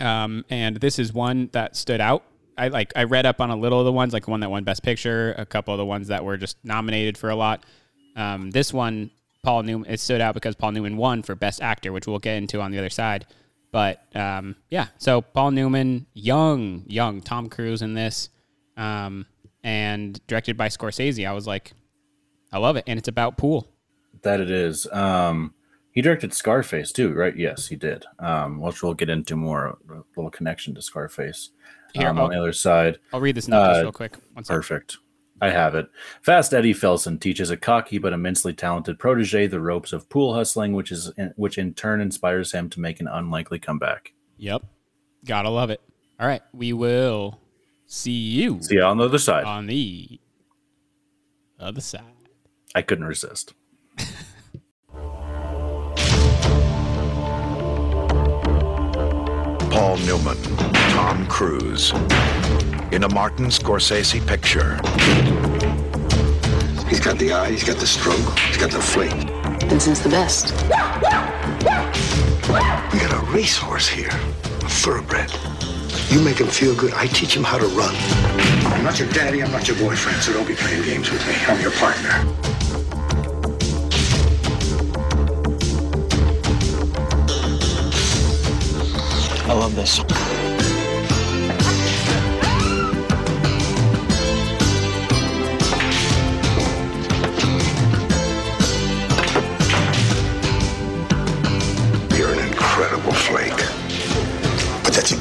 um, 0.00 0.44
and 0.48 0.76
this 0.76 0.98
is 0.98 1.12
one 1.12 1.50
that 1.52 1.76
stood 1.76 2.00
out. 2.00 2.24
I 2.56 2.68
like 2.68 2.92
I 2.96 3.04
read 3.04 3.26
up 3.26 3.40
on 3.40 3.50
a 3.50 3.56
little 3.56 3.80
of 3.80 3.84
the 3.84 3.92
ones, 3.92 4.12
like 4.12 4.28
one 4.28 4.40
that 4.40 4.50
won 4.50 4.64
Best 4.64 4.82
Picture, 4.82 5.34
a 5.38 5.46
couple 5.46 5.72
of 5.74 5.78
the 5.78 5.86
ones 5.86 6.08
that 6.08 6.24
were 6.24 6.36
just 6.36 6.56
nominated 6.64 7.16
for 7.16 7.30
a 7.30 7.36
lot. 7.36 7.64
Um, 8.14 8.50
this 8.50 8.72
one, 8.72 9.10
Paul 9.42 9.64
Newman, 9.64 9.90
it 9.90 9.98
stood 9.98 10.20
out 10.20 10.34
because 10.34 10.54
Paul 10.54 10.72
Newman 10.72 10.96
won 10.96 11.22
for 11.22 11.34
Best 11.34 11.60
Actor, 11.60 11.92
which 11.92 12.06
we'll 12.06 12.20
get 12.20 12.36
into 12.36 12.60
on 12.60 12.70
the 12.70 12.78
other 12.78 12.90
side. 12.90 13.26
But 13.72 14.00
um, 14.14 14.56
yeah, 14.70 14.88
so 14.98 15.20
Paul 15.20 15.50
Newman, 15.50 16.06
young, 16.14 16.84
young 16.86 17.20
Tom 17.20 17.48
Cruise 17.48 17.82
in 17.82 17.94
this, 17.94 18.28
um, 18.76 19.26
and 19.64 20.24
directed 20.26 20.56
by 20.56 20.68
Scorsese. 20.68 21.26
I 21.26 21.32
was 21.32 21.46
like, 21.46 21.72
I 22.52 22.58
love 22.58 22.76
it, 22.76 22.84
and 22.86 22.98
it's 22.98 23.08
about 23.08 23.36
pool. 23.36 23.68
That 24.22 24.40
it 24.40 24.50
is. 24.50 24.86
Um, 24.92 25.54
he 25.90 26.02
directed 26.02 26.32
Scarface 26.32 26.92
too, 26.92 27.12
right? 27.12 27.36
Yes, 27.36 27.66
he 27.66 27.76
did. 27.76 28.04
Um, 28.20 28.60
which 28.60 28.82
we'll 28.82 28.94
get 28.94 29.10
into 29.10 29.34
more. 29.34 29.78
A 29.90 30.02
little 30.16 30.30
connection 30.30 30.74
to 30.76 30.82
Scarface. 30.82 31.50
Here, 31.94 32.08
um, 32.08 32.18
on 32.18 32.30
the 32.30 32.38
other 32.38 32.52
side. 32.52 32.98
I'll 33.12 33.20
read 33.20 33.34
this 33.34 33.48
note 33.48 33.66
just 33.68 33.80
Uh, 33.80 33.82
real 33.82 33.92
quick. 33.92 34.16
One 34.34 34.44
second. 34.44 34.96
Perfect. 35.42 35.56
I 35.56 35.60
have 35.62 35.74
it. 35.74 35.88
Fast 36.22 36.54
Eddie 36.54 36.72
Felson 36.74 37.20
teaches 37.20 37.50
a 37.50 37.56
cocky 37.56 37.98
but 37.98 38.12
immensely 38.12 38.52
talented 38.52 38.98
protege 38.98 39.46
the 39.48 39.60
ropes 39.60 39.92
of 39.92 40.08
pool 40.08 40.34
hustling, 40.34 40.72
which 40.72 40.92
is 40.92 41.12
which 41.36 41.58
in 41.58 41.74
turn 41.74 42.00
inspires 42.00 42.52
him 42.52 42.70
to 42.70 42.80
make 42.80 43.00
an 43.00 43.08
unlikely 43.08 43.58
comeback. 43.58 44.12
Yep, 44.38 44.62
gotta 45.24 45.48
love 45.50 45.70
it. 45.70 45.80
All 46.20 46.26
right, 46.26 46.42
we 46.52 46.72
will 46.72 47.40
see 47.86 48.12
you 48.12 48.62
See 48.62 48.76
you 48.76 48.82
on 48.82 48.98
the 48.98 49.04
other 49.04 49.18
side. 49.18 49.44
on 49.44 49.66
the 49.66 50.20
other 51.58 51.80
side. 51.80 52.02
I 52.74 52.82
couldn't 52.82 53.04
resist. 53.06 53.54
Paul 59.70 59.96
Newman, 59.98 60.36
Tom 60.90 61.26
Cruise, 61.26 61.92
in 62.92 63.04
a 63.04 63.08
Martin 63.08 63.46
Scorsese 63.46 64.24
picture. 64.26 64.76
He's 66.88 67.00
got 67.00 67.18
the 67.18 67.32
eye, 67.32 67.50
he's 67.50 67.64
got 67.64 67.78
the 67.78 67.86
stroke, 67.86 68.38
he's 68.40 68.58
got 68.58 68.70
the 68.70 68.80
fling. 68.80 69.28
Vincent's 69.66 70.00
the 70.00 70.10
best. 70.10 70.52
We 72.92 72.98
got 73.00 73.12
a 73.14 73.32
racehorse 73.32 73.88
here, 73.88 74.10
a 74.10 74.68
thoroughbred. 74.68 75.32
You 76.10 76.20
make 76.20 76.38
him 76.38 76.48
feel 76.48 76.74
good, 76.76 76.92
I 76.92 77.06
teach 77.06 77.34
him 77.34 77.44
how 77.44 77.56
to 77.56 77.66
run. 77.68 77.94
I'm 78.74 78.84
not 78.84 78.98
your 78.98 79.08
daddy, 79.08 79.42
I'm 79.42 79.50
not 79.50 79.66
your 79.66 79.78
boyfriend, 79.78 80.22
so 80.22 80.34
don't 80.34 80.46
be 80.46 80.54
playing 80.54 80.82
games 80.82 81.10
with 81.10 81.26
me. 81.26 81.34
I'm 81.46 81.60
your 81.62 81.72
partner. 81.72 82.10
I 89.48 89.54
love 89.54 89.74
this. 89.74 90.31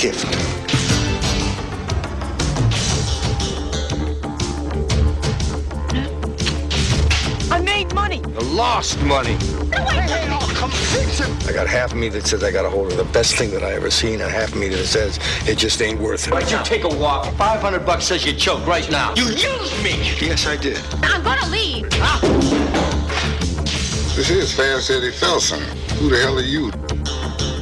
Gift. 0.02 0.26
I 7.52 7.62
made 7.64 7.94
money. 7.94 8.20
The 8.20 8.44
lost 8.44 9.00
money. 9.04 9.36
Hey, 9.72 10.28
oh, 10.32 10.52
come 10.56 10.72
fix 10.72 11.20
him. 11.20 11.32
I 11.48 11.54
got 11.54 11.68
half 11.68 11.92
of 11.92 12.00
me 12.00 12.10
that 12.10 12.26
says 12.26 12.44
I 12.44 12.52
got 12.52 12.66
a 12.66 12.70
hold 12.70 12.92
of 12.92 12.98
the 12.98 13.04
best 13.04 13.36
thing 13.36 13.52
that 13.52 13.64
I 13.64 13.74
ever 13.74 13.92
seen, 13.92 14.22
and 14.22 14.32
half 14.32 14.54
of 14.54 14.60
me 14.60 14.70
that 14.70 14.88
says 14.88 15.20
it 15.48 15.60
just 15.60 15.80
ain't 15.84 16.00
worth 16.00 16.28
it. 16.28 16.34
Why'd 16.34 16.50
you 16.50 16.58
take 16.64 16.84
a 16.84 16.90
walk? 16.90 17.32
500 17.36 17.86
bucks 17.86 18.06
says 18.06 18.26
you 18.26 18.34
choke 18.34 18.66
right 18.66 18.90
now. 18.90 19.14
You 19.14 19.26
used 19.26 19.84
me! 19.84 20.00
Yes, 20.20 20.48
I 20.48 20.58
did. 20.58 20.82
I'm 21.04 21.22
gonna 21.22 21.48
leave. 21.52 21.88
This 24.16 24.32
is 24.32 24.52
Fast 24.52 24.90
Eddie 24.90 25.12
Felson. 25.12 25.62
Who 26.00 26.10
the 26.10 26.18
hell 26.18 26.40
are 26.40 26.42
you? 26.42 26.72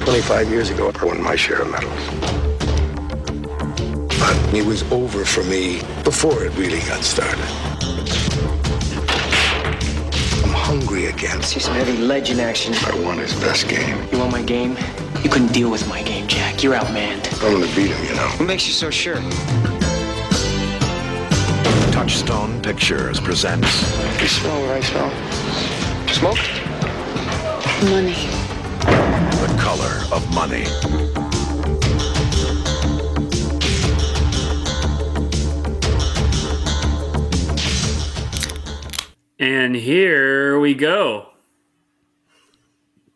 25 0.05 0.49
years 0.49 0.69
ago, 0.69 0.91
I 0.99 1.05
won 1.05 1.21
my 1.21 1.35
share 1.35 1.61
of 1.61 1.69
medals. 1.69 2.18
But 4.29 4.53
it 4.53 4.63
was 4.63 4.83
over 4.91 5.25
for 5.25 5.43
me 5.45 5.81
before 6.03 6.43
it 6.43 6.55
really 6.55 6.81
got 6.81 7.03
started. 7.03 7.39
I'm 10.43 10.53
hungry 10.53 11.07
again. 11.07 11.41
See 11.41 11.59
some 11.59 11.73
heavy 11.73 11.97
legend 11.97 12.39
action. 12.39 12.75
I 12.75 12.93
won 13.03 13.17
his 13.17 13.33
best 13.35 13.67
game. 13.67 13.97
You 14.11 14.19
want 14.19 14.31
my 14.31 14.43
game? 14.43 14.77
You 15.23 15.31
couldn't 15.31 15.51
deal 15.51 15.71
with 15.71 15.87
my 15.89 16.03
game, 16.03 16.27
Jack. 16.27 16.61
You're 16.61 16.75
outmanned. 16.75 17.25
I'm 17.43 17.53
gonna 17.53 17.75
beat 17.75 17.89
him, 17.89 18.05
you 18.05 18.13
know. 18.13 18.27
What 18.37 18.45
makes 18.45 18.67
you 18.67 18.73
so 18.73 18.91
sure? 18.91 19.15
Touchstone 21.91 22.61
Pictures 22.61 23.19
presents 23.19 23.81
You 24.21 24.27
smell 24.27 24.61
what 24.61 24.71
I 24.71 24.81
smell? 24.81 25.09
Smoke? 26.13 26.37
Money. 27.89 28.13
The 29.41 29.57
Color 29.59 30.03
of 30.13 30.21
Money. 30.35 31.08
And 39.39 39.75
here 39.75 40.59
we 40.59 40.73
go. 40.73 41.27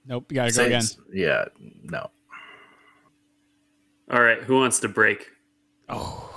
Nope, 0.06 0.32
you 0.32 0.36
gotta 0.36 0.51
go 0.53 0.65
again. 0.65 0.84
Yeah, 1.12 1.46
no. 1.84 2.10
All 4.12 4.22
right, 4.22 4.42
who 4.42 4.56
wants 4.56 4.80
to 4.82 4.88
break? 4.89 5.30
Oh, 5.89 6.30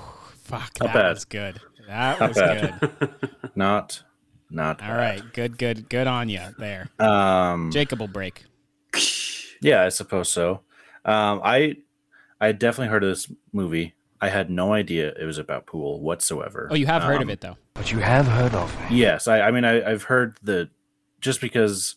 fuck, 0.45 0.71
Not 0.81 0.87
that 0.93 0.95
bad. 0.95 1.15
was 1.15 1.25
good. 1.25 1.61
That 1.89 2.21
Not 2.21 2.29
was 2.29 2.37
bad. 2.39 2.81
good. 2.81 3.31
Not, 3.57 4.03
not. 4.51 4.83
All 4.83 4.95
right, 4.95 5.23
good, 5.33 5.57
good, 5.59 5.89
good 5.89 6.07
on 6.07 6.29
you 6.29 6.41
there. 6.59 6.89
Um, 6.99 7.71
Jacob 7.73 8.01
will 8.01 8.09
break. 8.09 8.45
Yeah, 9.63 9.83
I 9.85 9.89
suppose 9.89 10.29
so. 10.29 10.63
Um, 11.05 11.41
I 11.45 11.77
I 12.41 12.53
definitely 12.53 12.89
heard 12.89 13.03
of 13.05 13.11
this 13.11 13.33
movie. 13.53 13.95
I 14.21 14.29
had 14.29 14.51
no 14.51 14.73
idea 14.73 15.13
it 15.19 15.25
was 15.25 15.39
about 15.39 15.67
pool 15.67 16.01
whatsoever. 16.01 16.69
Oh, 16.71 16.75
you 16.75 16.87
have 16.87 17.03
heard 17.03 17.17
of 17.17 17.23
Um, 17.23 17.31
it 17.31 17.41
though. 17.41 17.57
But 17.77 17.93
you 17.93 17.99
have 17.99 18.27
heard 18.27 18.55
of 18.55 18.75
me. 18.91 18.99
Yes, 18.99 19.29
I, 19.29 19.43
I 19.43 19.51
mean 19.51 19.65
I, 19.65 19.89
I've 19.89 20.05
heard 20.05 20.39
that 20.43 20.71
just 21.21 21.41
because 21.41 21.97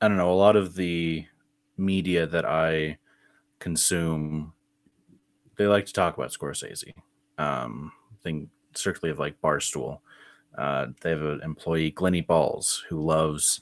I 0.00 0.08
don't 0.08 0.16
know 0.16 0.32
a 0.32 0.34
lot 0.34 0.56
of 0.56 0.74
the 0.74 1.26
media 1.76 2.26
that 2.26 2.44
I 2.44 2.98
consume 3.58 4.52
they 5.56 5.66
like 5.66 5.86
to 5.86 5.92
talk 5.92 6.16
about 6.16 6.30
Scorsese. 6.32 6.92
Um, 7.38 7.92
thing 8.22 8.50
strictly 8.74 9.10
of 9.10 9.18
like 9.18 9.40
Barstool. 9.40 10.00
Uh, 10.56 10.86
they 11.02 11.10
have 11.10 11.22
an 11.22 11.40
employee, 11.42 11.90
Glenny 11.90 12.22
Balls, 12.22 12.84
who 12.88 13.00
loves 13.00 13.60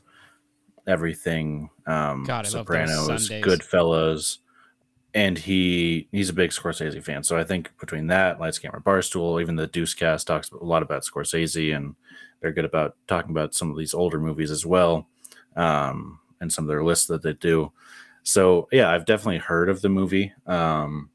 everything. 0.87 1.71
Um, 1.87 2.25
God, 2.25 2.47
I 2.47 2.51
love 2.51 2.53
those 2.53 2.53
Sopranos, 2.53 3.29
Sundays. 3.29 3.45
Goodfellas, 3.45 4.39
and 5.15 5.39
he 5.39 6.09
he's 6.11 6.29
a 6.29 6.35
big 6.35 6.51
Scorsese 6.51 7.03
fan. 7.03 7.23
So 7.23 7.39
I 7.39 7.45
think 7.45 7.71
between 7.79 8.09
that, 8.09 8.41
Lights 8.41 8.59
Camera 8.59 8.83
Barstool, 8.83 9.41
even 9.41 9.57
the 9.57 9.69
Deuce 9.69 9.95
Cast 9.95 10.27
talks 10.27 10.51
a 10.51 10.57
lot 10.57 10.83
about 10.83 11.05
Scorsese, 11.05 11.75
and 11.75 11.95
they're 12.41 12.53
good 12.53 12.65
about 12.65 12.97
talking 13.07 13.31
about 13.31 13.55
some 13.55 13.71
of 13.71 13.79
these 13.79 13.95
older 13.95 14.19
movies 14.19 14.51
as 14.51 14.67
well, 14.67 15.07
um, 15.57 16.19
and 16.41 16.53
some 16.53 16.65
of 16.65 16.69
their 16.69 16.85
lists 16.85 17.07
that 17.07 17.23
they 17.23 17.33
do. 17.35 17.73
So 18.25 18.69
yeah, 18.73 18.91
I've 18.91 19.07
definitely 19.07 19.39
heard 19.39 19.69
of 19.69 19.83
the 19.83 19.89
movie, 19.89 20.33
um, 20.47 21.11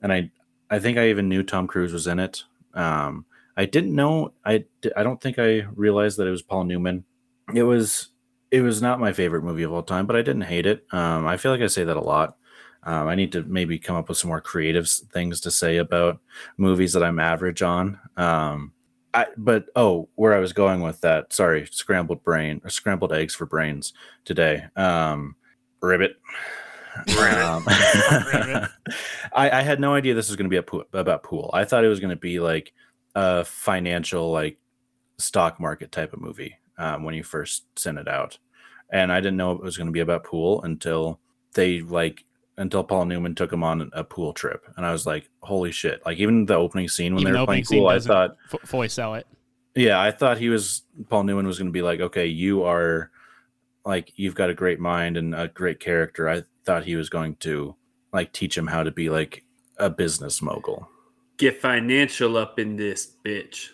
and 0.00 0.12
I 0.12 0.30
I 0.70 0.78
think 0.78 0.96
I 0.96 1.10
even 1.10 1.28
knew 1.28 1.42
Tom 1.42 1.66
Cruise 1.66 1.92
was 1.92 2.06
in 2.06 2.18
it. 2.18 2.44
Um, 2.72 3.26
I 3.58 3.66
didn't 3.66 3.94
know. 3.94 4.32
I 4.44 4.64
I 4.96 5.02
don't 5.02 5.20
think 5.20 5.38
I 5.38 5.66
realized 5.74 6.18
that 6.18 6.26
it 6.26 6.30
was 6.30 6.42
Paul 6.42 6.64
Newman. 6.64 7.04
It 7.54 7.64
was 7.64 8.08
it 8.50 8.62
was 8.62 8.80
not 8.80 9.00
my 9.00 9.12
favorite 9.12 9.44
movie 9.44 9.64
of 9.64 9.72
all 9.72 9.82
time, 9.82 10.06
but 10.06 10.16
I 10.16 10.22
didn't 10.22 10.42
hate 10.42 10.64
it. 10.64 10.86
Um, 10.92 11.26
I 11.26 11.36
feel 11.36 11.52
like 11.52 11.60
I 11.60 11.66
say 11.66 11.84
that 11.84 11.96
a 11.96 12.00
lot. 12.00 12.38
Um, 12.84 13.08
I 13.08 13.14
need 13.14 13.32
to 13.32 13.42
maybe 13.42 13.78
come 13.78 13.96
up 13.96 14.08
with 14.08 14.18
some 14.18 14.28
more 14.28 14.40
creative 14.40 14.88
things 14.88 15.40
to 15.40 15.50
say 15.50 15.78
about 15.78 16.20
movies 16.56 16.92
that 16.92 17.02
I'm 17.02 17.18
average 17.18 17.62
on. 17.62 17.98
Um, 18.16 18.72
I, 19.14 19.26
but 19.36 19.66
oh, 19.74 20.08
where 20.14 20.34
I 20.34 20.38
was 20.38 20.52
going 20.52 20.80
with 20.80 21.00
that, 21.00 21.32
sorry, 21.32 21.66
scrambled 21.70 22.22
brain 22.22 22.60
or 22.64 22.70
scrambled 22.70 23.12
eggs 23.12 23.34
for 23.34 23.46
brains 23.46 23.92
today. 24.24 24.66
Um, 24.76 25.36
ribbit. 25.80 26.16
Um, 26.96 27.04
I, 27.66 28.68
I 29.32 29.62
had 29.62 29.80
no 29.80 29.94
idea 29.94 30.14
this 30.14 30.28
was 30.28 30.36
going 30.36 30.48
to 30.48 30.50
be 30.50 30.56
a 30.56 30.62
pool, 30.62 30.84
about 30.92 31.22
pool. 31.22 31.50
I 31.52 31.64
thought 31.64 31.84
it 31.84 31.88
was 31.88 32.00
going 32.00 32.10
to 32.10 32.16
be 32.16 32.40
like 32.40 32.72
a 33.14 33.44
financial, 33.44 34.30
like 34.30 34.58
stock 35.18 35.58
market 35.58 35.90
type 35.90 36.12
of 36.12 36.20
movie 36.20 36.56
um, 36.76 37.02
when 37.04 37.14
you 37.14 37.22
first 37.22 37.64
sent 37.78 37.98
it 37.98 38.08
out, 38.08 38.38
and 38.92 39.12
I 39.12 39.20
didn't 39.20 39.36
know 39.36 39.52
it 39.52 39.62
was 39.62 39.76
going 39.76 39.88
to 39.88 39.92
be 39.92 40.00
about 40.00 40.24
pool 40.24 40.62
until 40.62 41.18
they 41.54 41.80
like 41.80 42.24
until 42.58 42.84
Paul 42.84 43.06
Newman 43.06 43.34
took 43.34 43.52
him 43.52 43.62
on 43.64 43.90
a 43.94 44.04
pool 44.04 44.32
trip, 44.32 44.66
and 44.76 44.84
I 44.84 44.92
was 44.92 45.06
like, 45.06 45.30
"Holy 45.42 45.72
shit!" 45.72 46.04
Like 46.04 46.18
even 46.18 46.44
the 46.44 46.56
opening 46.56 46.88
scene 46.88 47.14
when 47.14 47.22
Even 47.22 47.32
they 47.32 47.38
the 47.38 47.46
playing 47.46 47.64
pool, 47.64 47.88
I 47.88 47.98
thought 48.00 48.36
fu- 48.48 48.58
fully 48.64 48.88
sell 48.88 49.14
it. 49.14 49.26
yeah, 49.74 50.00
I 50.00 50.10
thought 50.10 50.38
he 50.38 50.48
was 50.48 50.82
Paul 51.08 51.22
Newman 51.24 51.46
was 51.46 51.58
going 51.58 51.68
to 51.68 51.72
be 51.72 51.82
like, 51.82 52.00
okay, 52.00 52.26
you 52.26 52.64
are 52.64 53.10
like 53.86 54.12
you've 54.16 54.34
got 54.34 54.50
a 54.50 54.54
great 54.54 54.80
mind 54.80 55.16
and 55.16 55.34
a 55.34 55.48
great 55.48 55.80
character. 55.80 56.28
I 56.28 56.42
thought 56.64 56.84
he 56.84 56.96
was 56.96 57.08
going 57.08 57.36
to 57.36 57.74
like 58.12 58.32
teach 58.32 58.58
him 58.58 58.66
how 58.66 58.82
to 58.82 58.90
be 58.90 59.08
like 59.08 59.44
a 59.78 59.88
business 59.88 60.42
mogul. 60.42 60.88
Get 61.36 61.60
financial 61.60 62.36
up 62.36 62.58
in 62.58 62.76
this 62.76 63.14
bitch. 63.24 63.68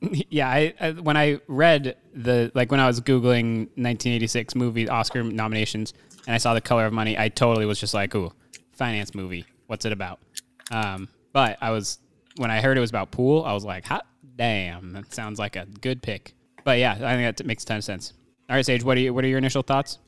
yeah, 0.30 0.48
I, 0.48 0.74
I 0.80 0.90
when 0.92 1.16
I 1.16 1.40
read 1.48 1.96
the 2.14 2.52
like 2.54 2.70
when 2.70 2.78
I 2.78 2.86
was 2.86 3.00
googling 3.00 3.66
1986 3.74 4.54
movie 4.54 4.88
Oscar 4.88 5.24
nominations 5.24 5.92
and 6.28 6.34
I 6.34 6.38
saw 6.38 6.52
The 6.54 6.60
Color 6.60 6.84
of 6.86 6.92
Money, 6.92 7.18
I 7.18 7.28
totally 7.30 7.64
was 7.66 7.80
just 7.80 7.94
like, 7.94 8.14
"Ooh, 8.14 8.30
finance 8.72 9.14
movie. 9.14 9.46
What's 9.66 9.84
it 9.86 9.92
about?" 9.92 10.20
Um, 10.70 11.08
but 11.32 11.56
I 11.60 11.70
was 11.70 11.98
when 12.36 12.50
I 12.52 12.60
heard 12.60 12.76
it 12.76 12.80
was 12.80 12.90
about 12.90 13.10
pool, 13.10 13.44
I 13.44 13.52
was 13.54 13.64
like, 13.64 13.84
"Hot 13.86 14.06
damn, 14.36 14.92
that 14.92 15.12
sounds 15.12 15.38
like 15.38 15.56
a 15.56 15.66
good 15.80 16.02
pick." 16.02 16.34
But 16.64 16.78
yeah, 16.78 16.92
I 16.92 17.16
think 17.16 17.36
that 17.36 17.46
makes 17.46 17.62
a 17.64 17.66
ton 17.66 17.78
of 17.78 17.84
sense. 17.84 18.12
All 18.50 18.56
right, 18.56 18.64
Sage, 18.64 18.84
what 18.84 18.96
are 18.96 19.00
you, 19.00 19.12
what 19.14 19.24
are 19.24 19.28
your 19.28 19.38
initial 19.38 19.62
thoughts? 19.62 19.98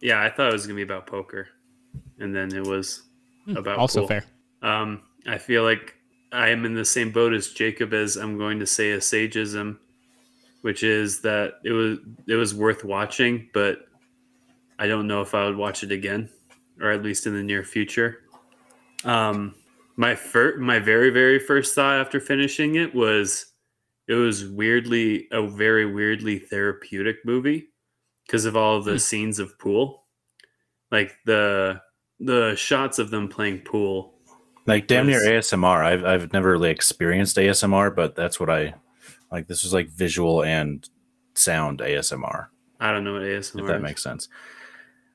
Yeah, 0.00 0.20
I 0.22 0.30
thought 0.30 0.48
it 0.48 0.52
was 0.52 0.66
gonna 0.66 0.76
be 0.76 0.82
about 0.82 1.06
poker, 1.06 1.48
and 2.18 2.34
then 2.34 2.54
it 2.54 2.66
was 2.66 3.02
about 3.48 3.74
Hmm, 3.74 3.80
also 3.80 4.00
pool. 4.00 4.08
fair. 4.08 4.24
Um, 4.62 5.02
I 5.26 5.38
feel 5.38 5.62
like 5.64 5.94
I 6.32 6.48
am 6.48 6.64
in 6.64 6.74
the 6.74 6.84
same 6.84 7.10
boat 7.12 7.34
as 7.34 7.48
Jacob 7.48 7.92
as 7.92 8.16
I'm 8.16 8.38
going 8.38 8.58
to 8.60 8.66
say 8.66 8.92
a 8.92 8.98
sageism, 8.98 9.76
which 10.62 10.82
is 10.82 11.20
that 11.22 11.54
it 11.64 11.72
was 11.72 11.98
it 12.26 12.34
was 12.36 12.54
worth 12.54 12.84
watching, 12.84 13.48
but 13.52 13.86
I 14.82 14.88
don't 14.88 15.06
know 15.06 15.20
if 15.22 15.32
I 15.32 15.44
would 15.44 15.56
watch 15.56 15.84
it 15.84 15.92
again, 15.92 16.28
or 16.80 16.90
at 16.90 17.04
least 17.04 17.28
in 17.28 17.34
the 17.34 17.42
near 17.44 17.62
future. 17.62 18.18
Um, 19.04 19.54
my 19.96 20.16
first, 20.16 20.58
my 20.58 20.80
very 20.80 21.10
very 21.10 21.38
first 21.38 21.76
thought 21.76 22.00
after 22.00 22.18
finishing 22.18 22.74
it 22.74 22.92
was 22.92 23.46
it 24.08 24.14
was 24.14 24.44
weirdly 24.48 25.28
a 25.30 25.46
very 25.46 25.86
weirdly 25.86 26.40
therapeutic 26.40 27.18
movie 27.24 27.68
because 28.26 28.44
of 28.44 28.56
all 28.56 28.76
of 28.76 28.84
the 28.84 28.98
scenes 28.98 29.38
of 29.38 29.56
pool, 29.60 30.04
like 30.90 31.12
the 31.26 31.80
the 32.18 32.56
shots 32.56 32.98
of 32.98 33.10
them 33.10 33.28
playing 33.28 33.60
pool 33.60 34.14
Like 34.66 34.88
damn 34.88 35.06
near 35.06 35.20
ASMR. 35.20 35.84
I've 35.84 36.04
I've 36.04 36.32
never 36.32 36.50
really 36.50 36.70
experienced 36.70 37.36
ASMR, 37.36 37.94
but 37.94 38.16
that's 38.16 38.40
what 38.40 38.50
I 38.50 38.74
like. 39.30 39.46
This 39.46 39.62
was 39.62 39.72
like 39.72 39.90
visual 39.90 40.42
and 40.42 40.88
sound 41.34 41.78
ASMR. 41.78 42.48
I 42.80 42.90
don't 42.90 43.04
know 43.04 43.12
what 43.12 43.22
ASMR 43.22 43.60
If 43.60 43.66
that 43.68 43.76
is. 43.76 43.82
makes 43.82 44.02
sense. 44.02 44.28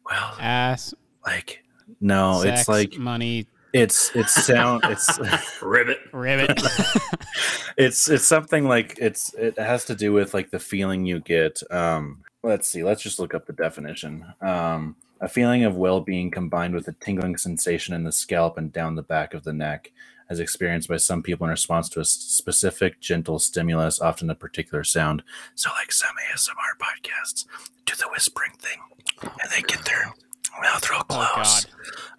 Well, 0.10 0.36
Ass, 0.40 0.94
like 1.26 1.64
no, 2.00 2.42
sex, 2.42 2.62
it's 2.62 2.70
like 2.70 2.98
money, 2.98 3.48
it's 3.74 4.16
it's 4.16 4.34
sound. 4.46 4.82
It's 4.86 5.20
ribbit. 5.62 6.00
ribbit. 6.14 6.62
it's 7.78 8.10
it's 8.10 8.26
something 8.26 8.66
like 8.66 8.98
it's 9.00 9.34
it 9.36 9.58
has 9.58 9.86
to 9.86 9.96
do 9.96 10.12
with 10.12 10.34
like 10.34 10.50
the 10.50 10.60
feeling 10.60 11.06
you 11.06 11.20
get 11.20 11.62
um 11.72 12.24
let's 12.44 12.68
see 12.68 12.84
let's 12.84 13.02
just 13.02 13.20
look 13.20 13.34
up 13.34 13.46
the 13.46 13.54
definition 13.54 14.26
um 14.42 14.96
a 15.22 15.28
feeling 15.28 15.64
of 15.64 15.76
well-being 15.76 16.30
combined 16.30 16.74
with 16.74 16.88
a 16.88 16.94
tingling 16.94 17.38
sensation 17.38 17.94
in 17.94 18.04
the 18.04 18.12
scalp 18.12 18.58
and 18.58 18.72
down 18.72 18.96
the 18.96 19.04
back 19.04 19.34
of 19.34 19.44
the 19.44 19.54
neck 19.54 19.92
as 20.30 20.40
experienced 20.40 20.90
by 20.90 20.98
some 20.98 21.24
people 21.24 21.46
in 21.46 21.52
response 21.52 21.88
to 21.90 22.00
a 22.00 22.06
specific 22.06 23.00
gentle 23.00 23.40
stimulus 23.40 24.00
often 24.00 24.30
a 24.30 24.36
particular 24.36 24.84
sound 24.84 25.24
so 25.56 25.70
like 25.80 25.92
some 25.92 26.16
asmr 26.34 26.78
podcasts 26.80 27.46
do 27.86 27.94
the 27.96 28.08
whispering 28.12 28.52
thing 28.60 28.80
and 29.22 29.52
they 29.52 29.62
get 29.62 29.84
their 29.86 30.14
mouth 30.62 30.90
real 30.90 31.02
oh 31.10 31.16
God. 31.16 31.34
close 31.34 31.68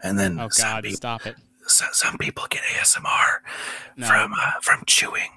and 0.03 0.19
then 0.19 0.39
Oh 0.41 0.49
some 0.49 0.71
God, 0.75 0.83
people 0.85 0.97
stop 0.97 1.27
it. 1.27 1.37
so, 1.67 1.85
some 1.93 2.17
people 2.19 2.45
get 2.51 2.63
ASMR 2.63 3.39
No. 3.97 4.07
from 4.07 4.33
uh, 4.33 4.53
from 4.63 4.83
chewing. 4.87 5.31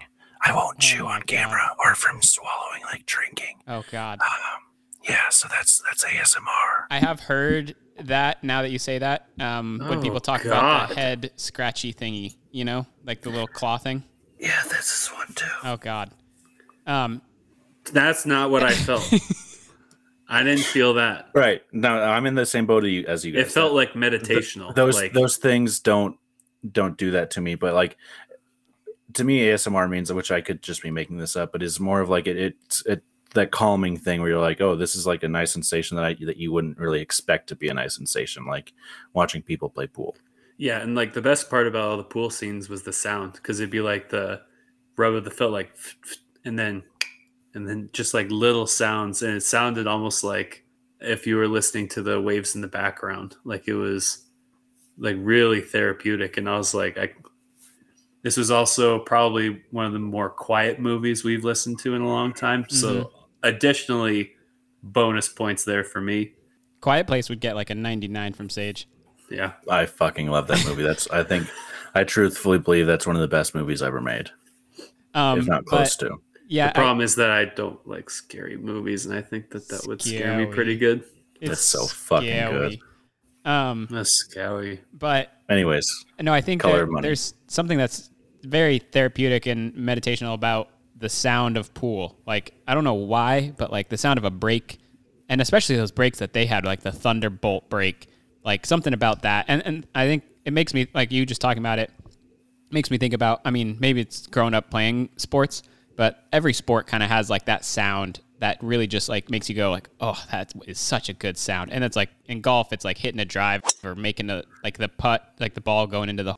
I 0.44 0.54
won't 0.54 0.80
chew 0.80 1.04
Oh 1.04 1.06
my 1.10 1.16
on 1.16 1.22
camera 1.24 1.76
or 1.84 1.94
from 1.96 2.22
swallowing 2.22 2.82
like 2.92 3.06
drinking. 3.06 3.60
Oh 3.68 3.84
God. 3.92 4.20
Um, 4.22 4.62
yeah, 5.08 5.30
so 5.30 5.48
that's 5.50 5.82
that's 5.86 6.04
ASMR. 6.06 6.86
I 6.90 7.00
have 7.00 7.20
heard 7.22 7.76
that 8.00 8.44
now 8.44 8.62
that 8.64 8.72
you 8.72 8.80
say 8.80 8.98
that. 9.00 9.28
Um, 9.40 9.80
when 9.88 10.00
Oh, 10.00 10.02
people 10.02 10.20
talk 10.20 10.44
about 10.46 10.90
the 10.90 10.96
head 10.96 11.32
scratchy 11.36 11.94
thingy, 11.94 12.36
you 12.52 12.66
know, 12.66 12.86
like 13.04 13.22
the 13.22 13.30
little 13.30 13.48
claw 13.48 13.78
thing. 13.78 14.04
Yeah, 14.40 14.50
that's 14.64 14.70
this 14.70 15.04
is 15.04 15.08
one 15.14 15.28
too. 15.36 15.46
Oh 15.64 15.78
God. 15.78 16.12
Um, 16.88 17.22
That's 17.94 18.26
not 18.26 18.50
what 18.50 18.64
I 18.64 18.74
felt. 18.74 19.04
I 20.32 20.44
didn't 20.44 20.64
feel 20.64 20.94
that. 20.96 21.30
Right. 21.36 21.62
No, 21.72 21.90
I'm 21.90 22.26
in 22.26 22.36
the 22.36 22.46
same 22.46 22.66
boat 22.66 22.86
as 22.86 22.92
you, 22.92 23.06
as 23.06 23.26
you 23.26 23.34
guys. 23.34 23.48
It 23.48 23.52
felt 23.52 23.74
like 23.74 23.94
meditational. 23.94 24.74
those 24.74 24.96
like, 24.96 25.14
those 25.14 25.38
things 25.38 25.80
don't 25.80 26.18
don't 26.70 26.98
do 26.98 27.12
that 27.12 27.32
to 27.32 27.42
me, 27.42 27.56
but 27.56 27.74
like 27.74 27.98
to 29.14 29.24
me 29.24 29.42
ASMR 29.42 29.90
means 29.90 30.12
which 30.12 30.32
I 30.32 30.42
could 30.42 30.62
just 30.62 30.82
be 30.82 30.90
making 30.90 31.18
this 31.18 31.36
up, 31.36 31.52
but 31.52 31.62
it's 31.62 31.80
more 31.80 32.02
of 32.02 32.10
like 32.10 32.28
it 32.28 32.38
it's 32.38 32.86
it 32.86 33.04
that 33.34 33.52
calming 33.52 33.98
thing 33.98 34.22
where 34.22 34.30
you're 34.30 34.40
like, 34.40 34.62
oh, 34.62 34.76
this 34.76 34.96
is 34.96 35.08
like 35.08 35.24
a 35.24 35.28
nice 35.28 35.52
sensation 35.52 35.96
that 35.98 36.06
I 36.06 36.14
that 36.26 36.38
you 36.38 36.52
wouldn't 36.52 36.78
really 36.78 37.02
expect 37.02 37.48
to 37.50 37.56
be 37.56 37.68
a 37.68 37.74
nice 37.74 37.96
sensation, 37.96 38.46
like 38.46 38.74
watching 39.14 39.42
people 39.42 39.70
play 39.70 39.88
pool. 39.88 40.16
Yeah, 40.58 40.80
and 40.80 40.96
like 40.96 41.14
the 41.14 41.22
best 41.22 41.50
part 41.50 41.68
about 41.68 41.90
all 41.90 41.98
the 41.98 42.04
pool 42.04 42.30
scenes 42.30 42.70
was 42.70 42.84
the 42.84 42.94
sound 42.94 43.34
because 43.34 43.60
it'd 43.60 43.72
be 43.72 43.82
like 43.82 44.10
the 44.10 44.42
rub 44.96 45.14
of 45.14 45.24
the 45.24 45.32
foot, 45.32 45.52
like, 45.52 45.76
and 46.46 46.58
then, 46.58 46.84
and 47.54 47.68
then 47.68 47.90
just 47.94 48.14
like 48.14 48.30
little 48.30 48.68
sounds, 48.68 49.22
and 49.22 49.36
it 49.36 49.44
sounded 49.44 49.88
almost 49.88 50.24
like 50.24 50.64
if 51.00 51.26
you 51.26 51.36
were 51.36 51.48
listening 51.48 51.88
to 51.90 52.02
the 52.02 52.22
waves 52.22 52.56
in 52.56 52.62
the 52.62 52.68
background, 52.68 53.36
like 53.44 53.68
it 53.68 53.74
was 53.74 54.26
like 54.98 55.16
really 55.20 55.62
therapeutic. 55.62 56.38
And 56.38 56.48
I 56.48 56.58
was 56.58 56.74
like, 56.74 56.98
I, 56.98 57.12
this 58.22 58.38
was 58.38 58.52
also 58.52 59.00
probably 59.00 59.64
one 59.72 59.86
of 59.86 59.94
the 59.94 60.00
more 60.00 60.30
quiet 60.30 60.80
movies 60.80 61.24
we've 61.24 61.44
listened 61.44 61.80
to 61.80 61.96
in 61.96 62.02
a 62.02 62.08
long 62.08 62.34
time. 62.34 62.66
So, 62.70 63.12
additionally, 63.42 64.34
bonus 64.84 65.28
points 65.28 65.64
there 65.66 65.84
for 65.84 66.00
me. 66.00 66.34
Quiet 66.82 67.08
Place 67.08 67.30
would 67.30 67.40
get 67.40 67.56
like 67.56 67.70
a 67.72 67.76
99 67.76 68.34
from 68.34 68.50
Sage. 68.50 68.88
Yeah. 69.30 69.54
I 69.70 69.86
fucking 69.86 70.28
love 70.28 70.48
that 70.48 70.66
movie. 70.66 70.84
That's 70.84 71.10
I 71.10 71.24
think 71.24 71.48
I 71.96 72.04
truthfully 72.04 72.60
believe 72.60 72.86
that's 72.86 73.08
one 73.08 73.16
of 73.16 73.22
the 73.22 73.28
best 73.28 73.56
movies 73.56 73.82
ever 73.82 74.02
made, 74.02 74.30
Um, 75.14 75.40
if 75.40 75.48
not 75.48 75.66
close 75.66 75.96
but, 75.98 76.10
to. 76.10 76.22
Yeah. 76.52 76.68
the 76.68 76.74
problem 76.74 77.02
is 77.02 77.16
that 77.16 77.32
I 77.32 77.46
don't 77.46 77.80
like 77.88 78.10
scary 78.10 78.58
movies, 78.58 79.06
and 79.06 79.16
I 79.18 79.22
think 79.22 79.50
that 79.52 79.68
that 79.70 79.88
would 79.88 80.02
scare 80.02 80.38
me 80.38 80.46
pretty 80.48 80.78
good. 80.78 81.04
I- 81.42 81.48
That's 81.48 81.62
so 81.62 81.86
fucking 81.86 82.50
good. 82.52 82.80
Um, 83.46 83.88
That's 83.90 84.12
scary. 84.12 84.82
but 84.94 85.32
Anyways, 85.50 85.88
No, 86.20 86.32
I 86.34 86.42
think 86.42 86.62
Color 86.62 86.78
that 86.78 86.84
of 86.84 86.90
Money. 86.92 87.08
there's 87.08 87.34
something 87.48 87.78
that's 87.78 88.10
very 88.44 88.80
therapeutic 88.80 89.46
and 89.48 89.74
meditational 89.74 90.34
about 90.34 90.70
the 90.96 91.10
sound 91.10 91.58
of 91.58 91.74
pool. 91.74 92.18
Like 92.28 92.54
I 92.68 92.74
don't 92.76 92.84
know 92.84 92.94
why, 92.94 93.54
but 93.58 93.72
like 93.72 93.90
the 93.90 93.98
sound 93.98 94.20
of 94.20 94.26
a 94.26 94.30
break, 94.32 94.78
and 95.30 95.42
especially 95.42 95.76
those 95.78 95.92
breaks 95.92 96.20
that 96.20 96.34
they 96.34 96.46
had, 96.46 96.64
like 96.66 96.82
the 96.82 96.92
thunderbolt 96.92 97.70
break, 97.70 98.08
like 98.44 98.66
something 98.66 98.94
about 98.94 99.24
that. 99.24 99.46
And 99.48 99.66
and 99.66 99.88
I 99.96 100.06
think 100.06 100.24
it 100.46 100.54
makes 100.54 100.74
me 100.74 100.88
like 100.94 101.12
you 101.12 101.26
just 101.26 101.42
talking 101.42 101.62
about 101.64 101.80
it. 101.80 101.90
makes 102.72 102.92
me 102.92 102.98
think 102.98 103.14
about. 103.14 103.42
I 103.46 103.50
mean, 103.52 103.78
maybe 103.80 104.02
it's 104.02 104.28
growing 104.28 104.54
up 104.54 104.70
playing 104.70 105.10
sports, 105.18 105.64
but 105.96 106.24
every 106.32 106.54
sport 106.54 106.88
kind 106.88 107.04
of 107.04 107.10
has 107.10 107.30
like 107.30 107.46
that 107.46 107.66
sound 107.66 108.20
that 108.40 108.58
really 108.62 108.88
just 108.88 109.08
like 109.08 109.30
makes 109.30 109.50
you 109.50 109.56
go 109.56 109.70
like, 109.70 109.88
oh, 110.00 110.22
that 110.32 110.52
is 110.66 110.80
such 110.80 111.10
a 111.10 111.14
good 111.14 111.38
sound. 111.38 111.72
And 111.72 111.84
it's 111.84 111.96
like 111.96 112.10
in 112.26 112.42
golf, 112.42 112.74
it's 112.74 112.84
like 112.84 112.98
hitting 112.98 113.20
a 113.20 113.26
drive 113.26 113.62
or 113.84 113.94
making 113.96 114.30
a 114.32 114.44
like 114.64 114.78
the 114.78 114.90
putt, 114.90 115.24
like 115.40 115.54
the 115.54 115.62
ball 115.62 115.86
going 115.88 116.10
into 116.10 116.24
the. 116.24 116.36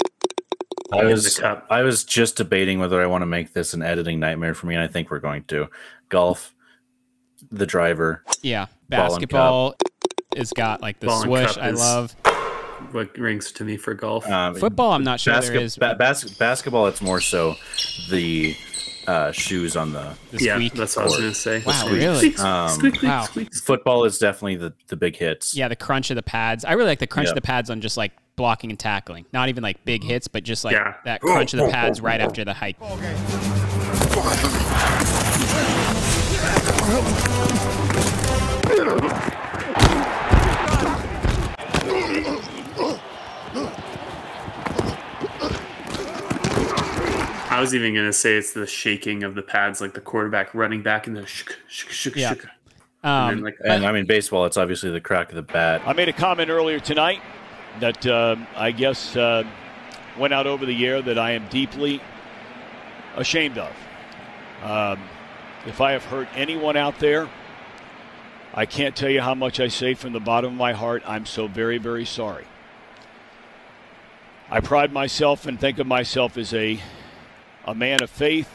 I 0.91 1.05
was 1.05 1.39
I 1.69 1.81
was 1.81 2.03
just 2.03 2.35
debating 2.37 2.77
whether 2.79 3.01
I 3.01 3.05
want 3.07 3.21
to 3.21 3.25
make 3.25 3.53
this 3.53 3.73
an 3.73 3.81
editing 3.81 4.19
nightmare 4.19 4.53
for 4.53 4.67
me, 4.67 4.75
and 4.75 4.83
I 4.83 4.87
think 4.87 5.09
we're 5.09 5.19
going 5.19 5.45
to. 5.45 5.67
Golf, 6.09 6.53
the 7.49 7.65
driver. 7.65 8.23
Yeah, 8.41 8.67
basketball 8.89 9.75
is 10.35 10.51
got 10.51 10.81
like 10.81 10.99
the 10.99 11.07
Ball 11.07 11.21
and 11.21 11.29
swoosh. 11.29 11.55
cup 11.55 11.63
I 11.63 11.69
love 11.71 12.15
What 12.91 13.17
rings 13.17 13.51
to 13.53 13.63
me 13.63 13.77
for 13.77 13.93
golf? 13.93 14.27
Um, 14.27 14.55
football. 14.55 14.91
I'm 14.91 15.03
not 15.05 15.19
sure 15.19 15.33
basket- 15.33 15.61
is. 15.61 15.77
ba- 15.77 15.95
bas- 15.97 16.33
basketball, 16.37 16.87
it's 16.87 17.01
more 17.01 17.21
so 17.21 17.55
the 18.09 18.55
uh, 19.07 19.31
shoes 19.31 19.75
on 19.75 19.93
the. 19.93 20.15
The 20.31 20.43
yeah, 20.43 20.55
squeak. 20.55 20.73
that's 20.73 20.95
what 20.95 21.01
I 21.03 21.05
was 21.05 21.17
gonna 21.17 21.33
say. 21.33 21.63
Wow, 21.65 21.71
squeak. 21.73 21.93
really? 21.93 22.35
Um, 22.37 22.69
Squeak, 22.69 22.95
squeak, 22.95 23.09
Wow. 23.11 23.23
squeak. 23.23 23.53
Football 23.55 24.05
is 24.05 24.17
definitely 24.17 24.55
the, 24.57 24.73
the 24.87 24.95
big 24.95 25.15
hits. 25.15 25.55
Yeah, 25.55 25.67
the 25.67 25.75
crunch 25.75 26.09
of 26.09 26.15
the 26.15 26.23
pads. 26.23 26.65
I 26.65 26.73
really 26.73 26.87
like 26.87 26.99
the 26.99 27.07
crunch 27.07 27.27
Yeah. 27.27 27.31
of 27.31 27.35
the 27.35 27.41
pads 27.41 27.69
on 27.69 27.81
just 27.81 27.97
like 27.97 28.11
blocking 28.35 28.69
and 28.71 28.79
tackling. 28.79 29.25
Not 29.33 29.49
even 29.49 29.61
like 29.63 29.83
big 29.85 30.03
hits, 30.03 30.27
but 30.27 30.43
just 30.43 30.63
like 30.65 30.73
Yeah. 30.73 30.95
that 31.05 31.21
crunch 31.21 31.53
of 31.53 31.59
the 31.59 31.69
pads 31.69 32.01
right 32.01 32.19
after 32.21 32.43
the 32.43 32.53
hike. 32.53 32.77
I 47.53 47.61
was 47.61 47.75
even 47.75 47.93
gonna 47.93 48.11
say 48.13 48.35
it's 48.35 48.53
the 48.53 48.65
shaking 48.65 49.23
of 49.23 49.35
the 49.35 49.43
pads, 49.43 49.79
like 49.79 49.93
the 49.93 50.01
quarterback 50.01 50.53
running 50.55 50.81
back 50.81 51.05
and 51.05 51.15
the 51.15 51.25
shuk, 51.27 51.55
shuk, 51.67 51.91
shuk, 51.91 52.15
Yeah. 52.15 52.29
shuk. 52.29 52.45
Um, 53.03 53.11
and 53.29 53.37
then 53.37 53.43
like 53.43 53.57
And 53.63 53.85
I 53.85 53.91
mean, 53.91 54.05
baseball, 54.05 54.45
it's 54.45 54.57
obviously 54.57 54.89
the 54.89 55.01
crack 55.01 55.29
of 55.29 55.35
the 55.35 55.43
bat. 55.43 55.81
I 55.85 55.93
made 55.93 56.09
a 56.09 56.13
comment 56.13 56.49
earlier 56.49 56.79
tonight 56.79 57.21
that 57.79 58.05
um 58.07 58.47
I 58.55 58.71
guess 58.71 59.15
uh, 59.15 59.43
went 60.17 60.33
out 60.33 60.47
over 60.47 60.65
the 60.65 60.85
air 60.85 61.01
that 61.03 61.19
I 61.19 61.31
am 61.31 61.47
deeply 61.49 62.01
ashamed 63.15 63.59
of. 63.59 63.71
Um, 64.63 64.99
if 65.67 65.79
I 65.79 65.91
have 65.91 66.05
hurt 66.05 66.27
anyone 66.35 66.75
out 66.75 66.97
there, 66.99 67.29
I 68.53 68.65
can't 68.65 68.95
tell 68.95 69.09
you 69.09 69.21
how 69.21 69.35
much 69.35 69.59
I 69.59 69.67
say 69.67 69.93
from 69.93 70.13
the 70.13 70.19
bottom 70.19 70.53
of 70.53 70.57
my 70.57 70.73
heart. 70.73 71.03
I'm 71.05 71.25
so 71.25 71.47
very, 71.47 71.77
very 71.77 72.05
sorry. 72.05 72.45
I 74.49 74.59
pride 74.59 74.91
myself 74.91 75.45
and 75.45 75.59
think 75.59 75.79
of 75.79 75.87
myself 75.87 76.37
as 76.37 76.53
a 76.53 76.79
a 77.65 77.75
man 77.75 78.01
of 78.03 78.09
faith. 78.09 78.49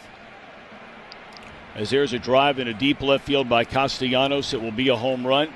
As 1.74 1.90
there's 1.90 2.12
a 2.12 2.18
drive 2.18 2.58
in 2.58 2.68
a 2.68 2.74
deep 2.74 3.00
left 3.00 3.24
field 3.24 3.48
by 3.48 3.64
Castellanos, 3.64 4.52
it 4.52 4.60
will 4.60 4.72
be 4.72 4.88
a 4.88 4.96
home 4.96 5.26
run. 5.26 5.52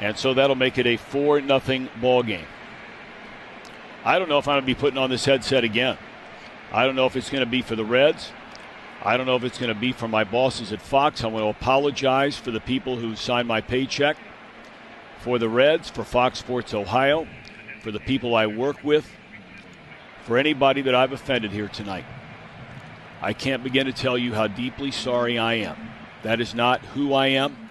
And 0.00 0.16
so 0.16 0.34
that'll 0.34 0.56
make 0.56 0.78
it 0.78 0.86
a 0.86 0.96
4 0.96 1.40
nothing 1.40 1.88
ball 2.00 2.22
game. 2.22 2.46
I 4.04 4.18
don't 4.18 4.28
know 4.28 4.38
if 4.38 4.48
I'm 4.48 4.54
going 4.54 4.62
to 4.62 4.66
be 4.66 4.74
putting 4.74 4.98
on 4.98 5.10
this 5.10 5.24
headset 5.24 5.64
again. 5.64 5.98
I 6.72 6.86
don't 6.86 6.96
know 6.96 7.06
if 7.06 7.16
it's 7.16 7.30
going 7.30 7.44
to 7.44 7.50
be 7.50 7.62
for 7.62 7.76
the 7.76 7.84
Reds. 7.84 8.30
I 9.02 9.16
don't 9.16 9.26
know 9.26 9.36
if 9.36 9.44
it's 9.44 9.58
going 9.58 9.72
to 9.72 9.78
be 9.78 9.92
for 9.92 10.08
my 10.08 10.24
bosses 10.24 10.72
at 10.72 10.80
Fox. 10.80 11.24
I 11.24 11.26
want 11.26 11.42
to 11.42 11.48
apologize 11.48 12.36
for 12.36 12.50
the 12.50 12.60
people 12.60 12.96
who 12.96 13.16
signed 13.16 13.48
my 13.48 13.60
paycheck, 13.60 14.16
for 15.20 15.38
the 15.38 15.48
Reds, 15.48 15.90
for 15.90 16.04
Fox 16.04 16.38
Sports 16.38 16.74
Ohio, 16.74 17.26
for 17.82 17.90
the 17.90 18.00
people 18.00 18.34
I 18.34 18.46
work 18.46 18.82
with, 18.84 19.10
for 20.24 20.38
anybody 20.38 20.82
that 20.82 20.94
I've 20.94 21.12
offended 21.12 21.50
here 21.52 21.68
tonight. 21.68 22.04
I 23.22 23.32
can't 23.32 23.62
begin 23.62 23.86
to 23.86 23.92
tell 23.92 24.16
you 24.16 24.32
how 24.34 24.46
deeply 24.46 24.90
sorry 24.90 25.38
I 25.38 25.54
am. 25.54 25.76
That 26.22 26.40
is 26.40 26.54
not 26.54 26.80
who 26.80 27.12
I 27.12 27.28
am 27.28 27.70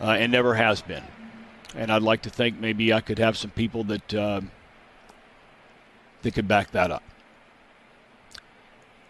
uh, 0.00 0.10
and 0.12 0.32
never 0.32 0.54
has 0.54 0.80
been. 0.82 1.02
And 1.74 1.90
I'd 1.90 2.02
like 2.02 2.22
to 2.22 2.30
think 2.30 2.58
maybe 2.58 2.92
I 2.92 3.00
could 3.00 3.18
have 3.18 3.36
some 3.36 3.50
people 3.50 3.84
that 3.84 4.14
uh, 4.14 4.40
that 6.22 6.34
could 6.34 6.48
back 6.48 6.70
that 6.72 6.90
up. 6.90 7.02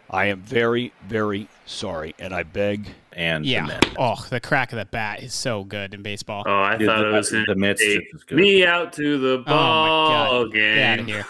I 0.08 0.26
am 0.26 0.40
very, 0.40 0.92
very 1.08 1.48
sorry, 1.64 2.14
and 2.18 2.32
I 2.32 2.44
beg. 2.44 2.88
And 3.12 3.44
yeah. 3.46 3.66
men. 3.66 3.80
Oh, 3.98 4.24
the 4.30 4.40
crack 4.40 4.72
of 4.72 4.78
the 4.78 4.84
bat 4.84 5.22
is 5.22 5.32
so 5.34 5.64
good 5.64 5.94
in 5.94 6.02
baseball. 6.02 6.44
Oh, 6.46 6.52
I 6.54 6.76
Dude, 6.76 6.86
thought 6.86 6.98
the- 7.00 7.08
it 7.08 7.12
was 7.12 7.32
in 7.32 7.40
the 7.40 7.46
gonna 7.46 7.58
Mets 7.60 7.80
take 7.80 8.14
is 8.14 8.24
good. 8.24 8.36
me 8.38 8.64
out 8.64 8.92
to 8.94 9.18
the 9.18 9.34
Oh 9.38 9.38
my 9.38 9.52
ball 9.52 10.44
god! 10.44 10.52
game. 10.52 10.76
Get 10.76 10.88
out 10.88 10.98
of 11.00 11.06
here. 11.06 11.26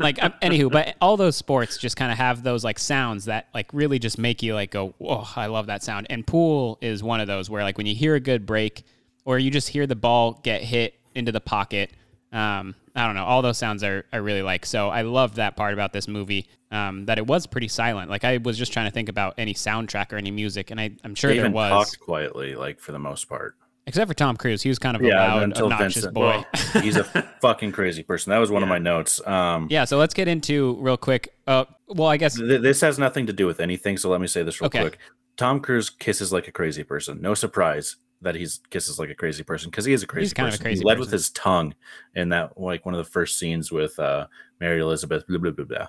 Like, 0.00 0.22
um, 0.22 0.34
anywho, 0.42 0.70
but 0.70 0.96
all 1.00 1.16
those 1.16 1.36
sports 1.36 1.78
just 1.78 1.96
kind 1.96 2.10
of 2.10 2.18
have 2.18 2.42
those 2.42 2.64
like 2.64 2.78
sounds 2.78 3.26
that 3.26 3.48
like 3.54 3.68
really 3.72 3.98
just 3.98 4.18
make 4.18 4.42
you 4.42 4.54
like 4.54 4.70
go, 4.70 4.94
"Oh, 5.00 5.30
I 5.36 5.46
love 5.46 5.66
that 5.66 5.82
sound." 5.82 6.06
And 6.10 6.26
pool 6.26 6.78
is 6.80 7.02
one 7.02 7.20
of 7.20 7.26
those 7.26 7.50
where 7.50 7.62
like 7.62 7.78
when 7.78 7.86
you 7.86 7.94
hear 7.94 8.14
a 8.14 8.20
good 8.20 8.46
break, 8.46 8.84
or 9.24 9.38
you 9.38 9.50
just 9.50 9.68
hear 9.68 9.86
the 9.86 9.96
ball 9.96 10.40
get 10.42 10.62
hit 10.62 10.94
into 11.14 11.32
the 11.32 11.40
pocket. 11.40 11.90
Um, 12.32 12.74
I 12.94 13.06
don't 13.06 13.14
know. 13.14 13.24
All 13.24 13.42
those 13.42 13.58
sounds 13.58 13.82
are 13.84 14.04
I 14.12 14.16
really 14.18 14.42
like. 14.42 14.66
So 14.66 14.88
I 14.88 15.02
love 15.02 15.36
that 15.36 15.56
part 15.56 15.74
about 15.74 15.92
this 15.92 16.08
movie. 16.08 16.48
Um, 16.72 17.06
that 17.06 17.18
it 17.18 17.26
was 17.26 17.46
pretty 17.48 17.66
silent. 17.66 18.10
Like 18.10 18.24
I 18.24 18.36
was 18.36 18.56
just 18.56 18.72
trying 18.72 18.86
to 18.86 18.92
think 18.92 19.08
about 19.08 19.34
any 19.38 19.54
soundtrack 19.54 20.12
or 20.12 20.16
any 20.16 20.30
music, 20.30 20.70
and 20.70 20.80
I, 20.80 20.92
I'm 21.02 21.16
sure 21.16 21.30
They 21.32 21.40
there 21.40 21.50
was, 21.50 21.70
talked 21.70 22.00
quietly, 22.00 22.54
like 22.54 22.78
for 22.78 22.92
the 22.92 22.98
most 22.98 23.28
part. 23.28 23.56
Except 23.90 24.08
for 24.08 24.14
Tom 24.14 24.36
Cruise. 24.36 24.62
He 24.62 24.68
was 24.68 24.78
kind 24.78 24.96
of 24.96 25.02
a 25.02 25.08
loud, 25.08 25.52
obnoxious 25.60 25.94
Vincent. 26.04 26.14
boy. 26.14 26.44
Well, 26.74 26.82
he's 26.82 26.96
a 26.96 27.04
fucking 27.40 27.72
crazy 27.72 28.02
person. 28.02 28.30
That 28.30 28.38
was 28.38 28.50
one 28.50 28.62
of 28.62 28.68
my 28.68 28.78
notes. 28.78 29.20
Um, 29.26 29.66
Yeah, 29.68 29.84
so 29.84 29.98
let's 29.98 30.14
get 30.14 30.28
into 30.28 30.76
real 30.80 30.96
quick. 30.96 31.34
Uh, 31.46 31.64
well, 31.88 32.08
I 32.08 32.16
guess 32.16 32.36
th- 32.36 32.62
this 32.62 32.80
has 32.82 32.98
nothing 32.98 33.26
to 33.26 33.32
do 33.32 33.46
with 33.46 33.58
anything, 33.60 33.96
so 33.96 34.08
let 34.08 34.20
me 34.20 34.26
say 34.28 34.42
this 34.44 34.60
real 34.60 34.66
Okay. 34.68 34.80
quick. 34.80 34.98
Tom 35.36 35.58
Cruise 35.60 35.90
kisses 35.90 36.32
like 36.32 36.46
a 36.48 36.52
crazy 36.52 36.84
person. 36.84 37.20
No 37.20 37.34
surprise 37.34 37.96
that 38.22 38.34
he's 38.34 38.60
kisses 38.70 38.98
like 38.98 39.08
a 39.10 39.14
crazy 39.14 39.42
person 39.42 39.70
because 39.70 39.84
he 39.86 39.92
is 39.92 40.02
a 40.02 40.06
crazy 40.06 40.26
He's 40.26 40.34
kind 40.34 40.46
of 40.48 40.54
a 40.54 40.56
person. 40.58 40.64
crazy 40.64 40.80
he 40.80 40.84
led 40.86 40.98
with 40.98 41.10
his 41.10 41.30
tongue 41.30 41.74
in 42.14 42.28
that 42.28 42.58
like 42.60 42.84
one 42.86 42.94
of 42.94 42.98
the 43.04 43.10
first 43.10 43.38
scenes 43.38 43.72
with 43.72 43.98
uh, 43.98 44.26
Mary 44.60 44.80
Elizabeth. 44.80 45.26
Blah 45.26 45.38
blah 45.38 45.50
blah 45.50 45.64
blah. 45.64 45.86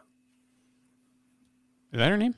is 1.94 2.00
that 2.00 2.10
her 2.10 2.18
name? 2.18 2.36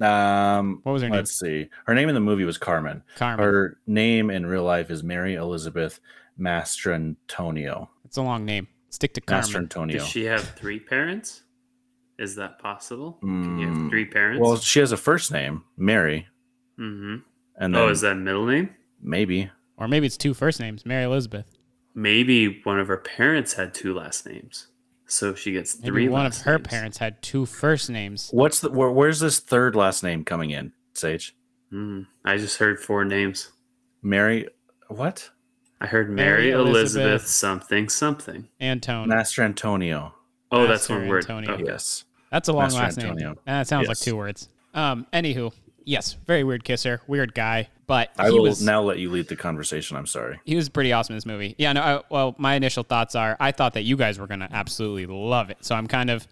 Um, 0.00 0.80
What 0.82 0.92
was 0.92 1.02
her 1.02 1.08
name? 1.08 1.16
let's 1.16 1.32
see. 1.32 1.68
Her 1.86 1.94
name 1.94 2.08
in 2.08 2.14
the 2.14 2.20
movie 2.20 2.44
was 2.44 2.58
Carmen. 2.58 3.02
Carmen. 3.16 3.44
Her 3.44 3.78
name 3.86 4.30
in 4.30 4.44
real 4.46 4.64
life 4.64 4.90
is 4.90 5.02
Mary 5.02 5.34
Elizabeth 5.34 6.00
Mastrantonio. 6.38 7.88
It's 8.04 8.16
a 8.16 8.22
long 8.22 8.44
name. 8.44 8.68
Stick 8.90 9.14
to 9.14 9.20
Carmen. 9.20 9.48
Mastrantonio. 9.48 9.92
Does 9.92 10.06
she 10.06 10.24
have 10.24 10.42
three 10.56 10.78
parents? 10.80 11.42
Is 12.18 12.34
that 12.36 12.58
possible? 12.58 13.18
Can 13.20 13.58
you 13.58 13.66
Mm, 13.68 13.82
have 13.82 13.90
three 13.90 14.04
parents? 14.06 14.40
Well, 14.40 14.56
she 14.56 14.80
has 14.80 14.92
a 14.92 14.96
first 14.96 15.30
name, 15.32 15.64
Mary, 15.76 16.26
Mm-hmm. 16.78 17.16
and 17.56 17.74
then 17.74 17.80
oh, 17.82 17.88
is 17.88 18.00
that 18.02 18.16
middle 18.16 18.46
name? 18.46 18.70
maybe 19.00 19.50
Or 19.78 19.88
maybe 19.88 20.06
it's 20.06 20.16
two 20.16 20.32
first 20.34 20.60
names, 20.60 20.86
Mary 20.86 21.04
Elizabeth. 21.04 21.46
Maybe 21.94 22.60
one 22.64 22.78
of 22.80 22.88
her 22.88 22.96
parents 22.98 23.54
had 23.54 23.72
two 23.74 23.92
last 23.94 24.26
names, 24.26 24.68
so 25.06 25.34
she 25.34 25.52
gets 25.52 25.78
Maybe 25.78 25.88
three. 25.88 26.08
one 26.08 26.26
of 26.26 26.36
her 26.38 26.56
names. 26.58 26.66
parents 26.68 26.98
had 26.98 27.22
two 27.22 27.46
first 27.46 27.88
names. 27.90 28.28
what's 28.32 28.60
the 28.60 28.70
where, 28.70 28.90
where's 28.90 29.20
this 29.20 29.38
third 29.38 29.74
last 29.76 30.02
name 30.02 30.24
coming 30.24 30.50
in? 30.50 30.72
Sage, 30.94 31.34
Hmm, 31.70 32.02
I 32.24 32.36
just 32.36 32.58
heard 32.58 32.78
four 32.80 33.04
names. 33.04 33.50
Mary, 34.02 34.48
what? 34.88 35.30
I 35.80 35.86
heard 35.86 36.08
Mary 36.10 36.50
Mary, 36.50 36.50
Elizabeth, 36.52 36.76
Elizabeth. 37.06 37.26
something 37.26 37.88
something. 37.88 38.48
Antone. 38.60 39.08
Mastrantonio. 39.08 40.12
Oh, 40.50 40.66
that's 40.66 40.88
one 40.88 41.06
word. 41.08 41.24
Antonio. 41.24 41.52
Okay. 41.54 41.64
Yes. 41.66 42.04
That's 42.30 42.48
a 42.48 42.52
long 42.52 42.62
Master 42.64 42.80
last 42.80 42.98
Antonio. 42.98 43.28
name. 43.30 43.38
That 43.46 43.66
sounds 43.66 43.88
like 43.88 43.98
two 43.98 44.16
words. 44.16 44.48
Um. 44.74 45.06
Anywho, 45.12 45.52
yes, 45.84 46.16
very 46.26 46.44
weird 46.44 46.64
kisser, 46.64 47.00
weird 47.06 47.34
guy, 47.34 47.68
but 47.86 48.10
I 48.18 48.26
he 48.26 48.32
will 48.32 48.42
was 48.42 48.62
now 48.62 48.82
let 48.82 48.98
you 48.98 49.10
lead 49.10 49.28
the 49.28 49.36
conversation. 49.36 49.96
I'm 49.96 50.06
sorry. 50.06 50.40
he 50.44 50.56
was 50.56 50.68
pretty 50.68 50.92
awesome 50.92 51.12
in 51.12 51.16
this 51.16 51.26
movie. 51.26 51.54
Yeah. 51.58 51.72
No. 51.72 51.80
I, 51.80 52.02
well, 52.10 52.34
my 52.38 52.54
initial 52.54 52.82
thoughts 52.82 53.14
are 53.14 53.36
I 53.38 53.52
thought 53.52 53.74
that 53.74 53.82
you 53.82 53.96
guys 53.96 54.18
were 54.18 54.26
gonna 54.26 54.48
absolutely 54.50 55.06
love 55.06 55.50
it. 55.50 55.58
So 55.60 55.74
I'm 55.74 55.86
kind 55.86 56.10
of 56.10 56.26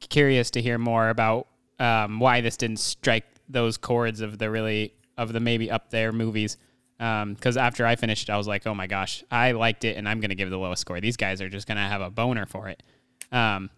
curious 0.00 0.50
to 0.52 0.62
hear 0.62 0.78
more 0.78 1.08
about 1.08 1.46
um, 1.78 2.20
why 2.20 2.40
this 2.40 2.56
didn't 2.56 2.78
strike 2.78 3.24
those 3.48 3.76
chords 3.76 4.20
of 4.20 4.38
the 4.38 4.50
really 4.50 4.92
of 5.16 5.32
the 5.32 5.40
maybe 5.40 5.70
up 5.70 5.90
there 5.90 6.12
movies. 6.12 6.56
Because 6.98 7.56
after 7.56 7.86
I 7.86 7.94
finished, 7.94 8.28
I 8.28 8.36
was 8.36 8.48
like, 8.48 8.66
oh 8.66 8.74
my 8.74 8.88
gosh, 8.88 9.22
I 9.30 9.52
liked 9.52 9.84
it, 9.84 9.96
and 9.96 10.08
I'm 10.08 10.20
gonna 10.20 10.34
give 10.34 10.50
the 10.50 10.58
lowest 10.58 10.80
score. 10.80 11.00
These 11.00 11.16
guys 11.16 11.40
are 11.40 11.48
just 11.48 11.68
gonna 11.68 11.88
have 11.88 12.00
a 12.00 12.10
boner 12.10 12.44
for 12.44 12.68
it. 12.68 12.82
Um, 13.30 13.70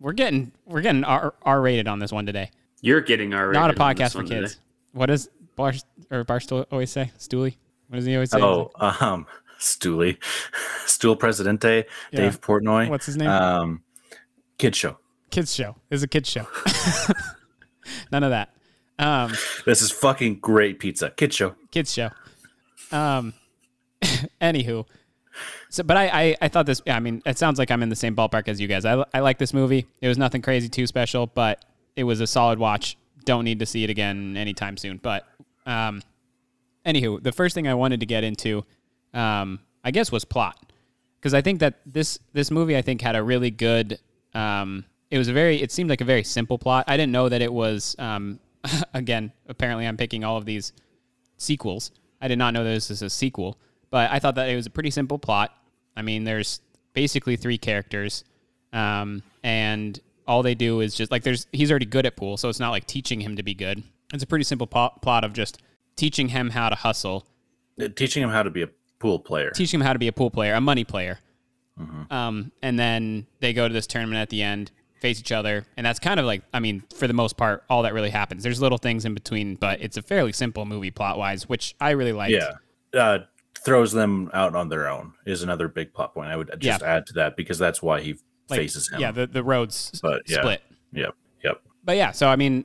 we're 0.00 0.14
getting 0.14 0.52
we're 0.64 0.80
getting 0.80 1.04
R 1.04 1.34
R 1.42 1.60
rated 1.60 1.86
on 1.86 1.98
this 1.98 2.12
one 2.12 2.24
today. 2.24 2.50
You're 2.80 3.02
getting 3.02 3.34
our 3.34 3.52
Not 3.52 3.70
a 3.70 3.74
podcast 3.74 4.12
for 4.12 4.24
kids. 4.24 4.58
What 4.92 5.06
does 5.06 5.28
Bar 5.62 5.72
or 6.18 6.24
Barstool 6.24 6.66
always 6.72 6.90
say? 6.90 7.10
Stooley. 7.18 7.56
What 7.88 7.96
does 7.96 8.04
he 8.06 8.14
always 8.14 8.30
say? 8.30 8.40
Oh, 8.40 8.70
um, 8.80 9.26
Stooley, 9.58 10.16
Stool 10.86 11.14
Presidente, 11.16 11.84
Yeah. 12.10 12.20
Dave 12.20 12.40
Portnoy. 12.40 12.88
What's 12.88 13.06
his 13.06 13.16
name? 13.16 13.28
Um, 13.28 13.82
Kid 14.58 14.74
Show. 14.74 14.98
kids 15.30 15.54
show. 15.54 15.76
It's 15.90 16.02
a 16.02 16.08
kids 16.08 16.28
show. 16.28 16.46
None 18.12 18.22
of 18.24 18.30
that. 18.30 18.50
Um, 18.98 19.32
This 19.66 19.82
is 19.82 19.90
fucking 19.90 20.40
great 20.40 20.78
pizza. 20.78 21.10
Kid 21.10 21.32
Show. 21.32 21.54
kids 21.70 21.92
show. 21.92 22.10
Um, 22.92 23.32
anywho, 24.40 24.84
So, 25.70 25.82
but 25.82 25.96
I, 25.96 26.06
I, 26.08 26.36
I 26.42 26.48
thought 26.48 26.66
this. 26.66 26.82
I 26.86 27.00
mean, 27.00 27.22
it 27.24 27.38
sounds 27.38 27.58
like 27.58 27.70
I'm 27.70 27.82
in 27.82 27.88
the 27.88 27.96
same 27.96 28.14
ballpark 28.14 28.48
as 28.48 28.60
you 28.60 28.68
guys. 28.68 28.84
I, 28.84 29.04
I 29.14 29.20
like 29.20 29.38
this 29.38 29.54
movie. 29.54 29.86
It 30.00 30.08
was 30.08 30.18
nothing 30.18 30.42
crazy 30.42 30.68
too 30.68 30.86
special, 30.86 31.26
but 31.26 31.64
it 31.96 32.04
was 32.04 32.20
a 32.20 32.26
solid 32.26 32.58
watch. 32.58 32.96
Don't 33.24 33.44
need 33.44 33.58
to 33.60 33.66
see 33.66 33.82
it 33.84 33.90
again 33.90 34.36
anytime 34.36 34.76
soon. 34.76 34.98
But, 34.98 35.24
um, 35.66 36.02
anywho, 36.86 37.22
the 37.22 37.32
first 37.32 37.54
thing 37.54 37.68
I 37.68 37.74
wanted 37.74 38.00
to 38.00 38.06
get 38.06 38.24
into, 38.24 38.64
um, 39.14 39.60
I 39.84 39.90
guess, 39.90 40.10
was 40.12 40.24
plot, 40.24 40.72
because 41.18 41.34
I 41.34 41.40
think 41.40 41.60
that 41.60 41.80
this 41.86 42.18
this 42.32 42.50
movie 42.50 42.76
I 42.76 42.82
think 42.82 43.00
had 43.00 43.16
a 43.16 43.22
really 43.22 43.50
good. 43.50 43.98
Um, 44.34 44.84
it 45.10 45.18
was 45.18 45.28
a 45.28 45.32
very. 45.32 45.60
It 45.60 45.72
seemed 45.72 45.90
like 45.90 46.00
a 46.00 46.06
very 46.06 46.24
simple 46.24 46.58
plot. 46.58 46.84
I 46.88 46.96
didn't 46.96 47.12
know 47.12 47.28
that 47.28 47.42
it 47.42 47.52
was. 47.52 47.96
Um, 47.98 48.40
again, 48.94 49.32
apparently, 49.48 49.86
I'm 49.86 49.96
picking 49.96 50.24
all 50.24 50.36
of 50.36 50.44
these 50.44 50.72
sequels. 51.36 51.90
I 52.20 52.28
did 52.28 52.38
not 52.38 52.54
know 52.54 52.64
this 52.64 52.88
was 52.88 53.02
a 53.02 53.10
sequel, 53.10 53.58
but 53.90 54.10
I 54.10 54.18
thought 54.18 54.36
that 54.36 54.48
it 54.48 54.56
was 54.56 54.66
a 54.66 54.70
pretty 54.70 54.90
simple 54.90 55.18
plot. 55.18 55.52
I 55.96 56.02
mean, 56.02 56.24
there's 56.24 56.60
basically 56.94 57.36
three 57.36 57.58
characters, 57.58 58.24
um, 58.72 59.22
and 59.42 59.98
all 60.26 60.42
they 60.42 60.54
do 60.54 60.80
is 60.80 60.94
just 60.94 61.10
like 61.10 61.24
there's 61.24 61.46
he's 61.52 61.70
already 61.70 61.86
good 61.86 62.06
at 62.06 62.16
pool, 62.16 62.36
so 62.36 62.48
it's 62.48 62.60
not 62.60 62.70
like 62.70 62.86
teaching 62.86 63.20
him 63.20 63.36
to 63.36 63.42
be 63.42 63.54
good. 63.54 63.82
It's 64.12 64.22
a 64.22 64.26
pretty 64.26 64.44
simple 64.44 64.66
po- 64.66 64.92
plot 65.00 65.24
of 65.24 65.32
just 65.32 65.60
teaching 65.96 66.28
him 66.28 66.50
how 66.50 66.68
to 66.68 66.74
hustle, 66.76 67.26
Uh, 67.80 67.88
Teaching 67.88 68.22
him 68.22 68.28
how 68.30 68.42
to 68.42 68.50
be 68.50 68.62
a 68.62 68.68
pool 68.98 69.18
player. 69.18 69.50
teaching 69.50 69.80
him 69.80 69.86
how 69.86 69.92
to 69.94 69.98
be 69.98 70.08
a 70.08 70.12
pool 70.12 70.30
player, 70.30 70.54
a 70.54 70.60
money 70.60 70.84
player. 70.84 71.18
Mhm. 71.80 72.12
Um, 72.12 72.52
and 72.62 72.78
then 72.78 73.26
they 73.40 73.52
go 73.54 73.66
to 73.66 73.72
this 73.72 73.86
tournament 73.86 74.18
at 74.20 74.28
the 74.28 74.42
end, 74.42 74.70
face 75.00 75.18
each 75.18 75.32
other, 75.32 75.64
and 75.76 75.86
that's 75.86 75.98
kind 75.98 76.20
of 76.20 76.26
like, 76.26 76.42
I 76.52 76.60
mean, 76.60 76.82
for 76.94 77.06
the 77.06 77.14
most 77.14 77.36
part, 77.38 77.64
all 77.70 77.82
that 77.82 77.94
really 77.94 78.10
happens. 78.10 78.42
There's 78.42 78.60
little 78.60 78.76
things 78.78 79.04
in 79.06 79.14
between, 79.14 79.54
but 79.56 79.80
it's 79.80 79.96
a 79.96 80.02
fairly 80.02 80.32
simple 80.32 80.66
movie 80.66 80.90
plot 80.90 81.18
wise, 81.18 81.48
which 81.48 81.74
I 81.80 81.90
really 81.90 82.12
liked. 82.12 82.32
Yeah. 82.32 82.52
Uh, 82.98 83.18
throws 83.64 83.92
them 83.92 84.28
out 84.34 84.54
on 84.54 84.68
their 84.68 84.88
own 84.88 85.14
is 85.24 85.42
another 85.42 85.66
big 85.68 85.94
plot 85.94 86.12
point. 86.14 86.28
I 86.30 86.36
would 86.36 86.50
just 86.58 86.82
Yeah. 86.82 86.86
add 86.96 87.06
to 87.06 87.12
that 87.14 87.36
because 87.36 87.58
that's 87.58 87.80
why 87.80 88.00
he 88.02 88.16
Like, 88.50 88.58
faces 88.60 88.90
him. 88.90 89.00
Yeah, 89.00 89.12
the 89.12 89.26
the 89.26 89.42
roads 89.42 89.98
but 90.02 90.22
yeah. 90.28 90.38
split. 90.40 90.62
Yep. 90.92 91.14
Yep. 91.42 91.62
But 91.84 91.96
yeah, 91.96 92.10
so 92.10 92.28
I 92.28 92.36
mean, 92.36 92.64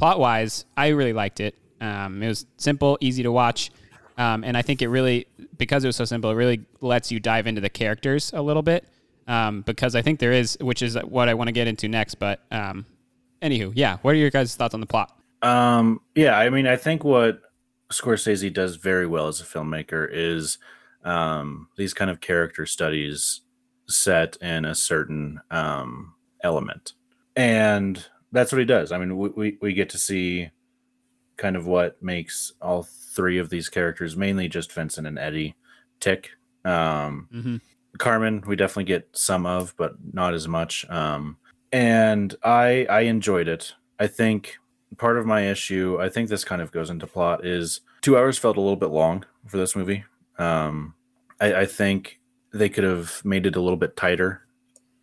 plot 0.00 0.18
wise, 0.18 0.64
I 0.76 0.88
really 0.88 1.12
liked 1.12 1.38
it. 1.38 1.54
Um, 1.80 2.22
it 2.22 2.28
was 2.28 2.46
simple, 2.56 2.98
easy 3.00 3.22
to 3.22 3.30
watch, 3.30 3.70
um, 4.18 4.44
and 4.44 4.56
I 4.56 4.62
think 4.62 4.82
it 4.82 4.88
really, 4.88 5.26
because 5.56 5.84
it 5.84 5.88
was 5.88 5.96
so 5.96 6.04
simple, 6.04 6.30
it 6.30 6.34
really 6.34 6.62
lets 6.80 7.12
you 7.12 7.20
dive 7.20 7.46
into 7.46 7.60
the 7.60 7.70
characters 7.70 8.32
a 8.34 8.42
little 8.42 8.62
bit. 8.62 8.84
Um, 9.28 9.62
because 9.62 9.94
I 9.94 10.02
think 10.02 10.18
there 10.18 10.32
is, 10.32 10.58
which 10.60 10.82
is 10.82 10.96
what 11.04 11.28
I 11.28 11.34
want 11.34 11.46
to 11.46 11.52
get 11.52 11.68
into 11.68 11.86
next. 11.86 12.16
But 12.16 12.40
um, 12.50 12.84
anywho, 13.40 13.70
yeah, 13.76 13.98
what 14.02 14.12
are 14.12 14.18
your 14.18 14.30
guys' 14.30 14.56
thoughts 14.56 14.74
on 14.74 14.80
the 14.80 14.86
plot? 14.86 15.16
Um, 15.42 16.00
yeah, 16.16 16.36
I 16.36 16.50
mean, 16.50 16.66
I 16.66 16.74
think 16.74 17.04
what 17.04 17.40
Scorsese 17.92 18.52
does 18.52 18.74
very 18.74 19.06
well 19.06 19.28
as 19.28 19.40
a 19.40 19.44
filmmaker 19.44 20.08
is 20.10 20.58
um, 21.04 21.68
these 21.76 21.94
kind 21.94 22.10
of 22.10 22.20
character 22.20 22.66
studies 22.66 23.42
set 23.86 24.36
in 24.40 24.64
a 24.64 24.74
certain 24.74 25.40
um, 25.50 26.14
element, 26.42 26.94
and 27.36 28.06
that's 28.32 28.52
what 28.52 28.58
he 28.58 28.64
does. 28.64 28.92
I 28.92 28.98
mean, 28.98 29.16
we, 29.16 29.28
we 29.30 29.58
we 29.60 29.72
get 29.72 29.90
to 29.90 29.98
see 29.98 30.50
kind 31.36 31.56
of 31.56 31.66
what 31.66 32.02
makes 32.02 32.52
all 32.60 32.82
three 32.82 33.38
of 33.38 33.48
these 33.50 33.68
characters, 33.68 34.16
mainly 34.16 34.48
just 34.48 34.72
Vincent 34.72 35.06
and 35.06 35.18
Eddie, 35.18 35.54
tick. 36.00 36.30
Um, 36.64 37.28
Mm-hmm. 37.32 37.56
Carmen, 37.98 38.42
we 38.46 38.54
definitely 38.56 38.84
get 38.84 39.08
some 39.12 39.46
of, 39.46 39.74
but 39.76 39.94
not 40.12 40.32
as 40.32 40.46
much. 40.46 40.88
Um, 40.88 41.36
and 41.72 42.34
I 42.44 42.86
I 42.88 43.00
enjoyed 43.02 43.48
it. 43.48 43.74
I 43.98 44.06
think 44.06 44.58
part 44.96 45.18
of 45.18 45.26
my 45.26 45.42
issue, 45.48 45.98
I 46.00 46.08
think 46.08 46.28
this 46.28 46.44
kind 46.44 46.62
of 46.62 46.72
goes 46.72 46.88
into 46.90 47.06
plot, 47.06 47.44
is 47.44 47.80
two 48.00 48.16
hours 48.16 48.38
felt 48.38 48.56
a 48.56 48.60
little 48.60 48.76
bit 48.76 48.90
long 48.90 49.24
for 49.46 49.56
this 49.56 49.74
movie. 49.74 50.04
Um, 50.38 50.94
I, 51.40 51.54
I 51.54 51.66
think 51.66 52.20
they 52.52 52.68
could 52.68 52.84
have 52.84 53.22
made 53.24 53.46
it 53.46 53.56
a 53.56 53.60
little 53.60 53.76
bit 53.76 53.96
tighter. 53.96 54.42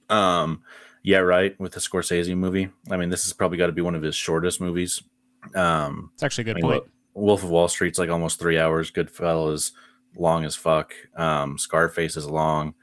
Um, 0.10 0.64
yeah, 1.08 1.20
right. 1.20 1.58
With 1.58 1.72
the 1.72 1.80
Scorsese 1.80 2.36
movie, 2.36 2.68
I 2.92 2.98
mean, 2.98 3.08
this 3.08 3.24
has 3.24 3.32
probably 3.32 3.58
got 3.58 3.68
to 3.68 3.72
be 3.72 3.82
one 3.82 3.96
of 3.96 4.02
his 4.02 4.14
shortest 4.14 4.60
movies. 4.60 5.02
Um, 5.56 6.12
It's 6.16 6.24
actually 6.24 6.42
a 6.42 6.46
good 6.46 6.58
I 6.58 6.60
mean, 6.60 6.72
point. 6.82 6.84
Wolf 7.14 7.44
of 7.44 7.50
Wall 7.50 7.70
Street's 7.70 7.98
like 7.98 8.10
almost 8.10 8.40
three 8.40 8.60
hours. 8.60 8.92
Goodfellas 8.92 9.72
long 10.18 10.44
as 10.44 10.58
fuck. 10.58 10.94
Um, 11.16 11.58
Scarface 11.58 12.18
is 12.18 12.26
long. 12.26 12.74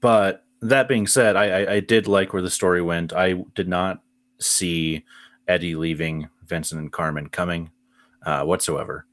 But 0.00 0.42
that 0.62 0.88
being 0.88 1.06
said, 1.06 1.36
I, 1.36 1.44
I 1.44 1.72
I 1.74 1.80
did 1.80 2.08
like 2.08 2.32
where 2.32 2.40
the 2.40 2.48
story 2.48 2.80
went. 2.80 3.12
I 3.12 3.44
did 3.54 3.68
not 3.68 4.00
see 4.38 5.04
Eddie 5.46 5.74
leaving 5.74 6.30
Vincent 6.46 6.80
and 6.80 6.90
Carmen 6.90 7.28
coming 7.28 7.70
uh, 8.24 8.44
whatsoever. 8.44 9.04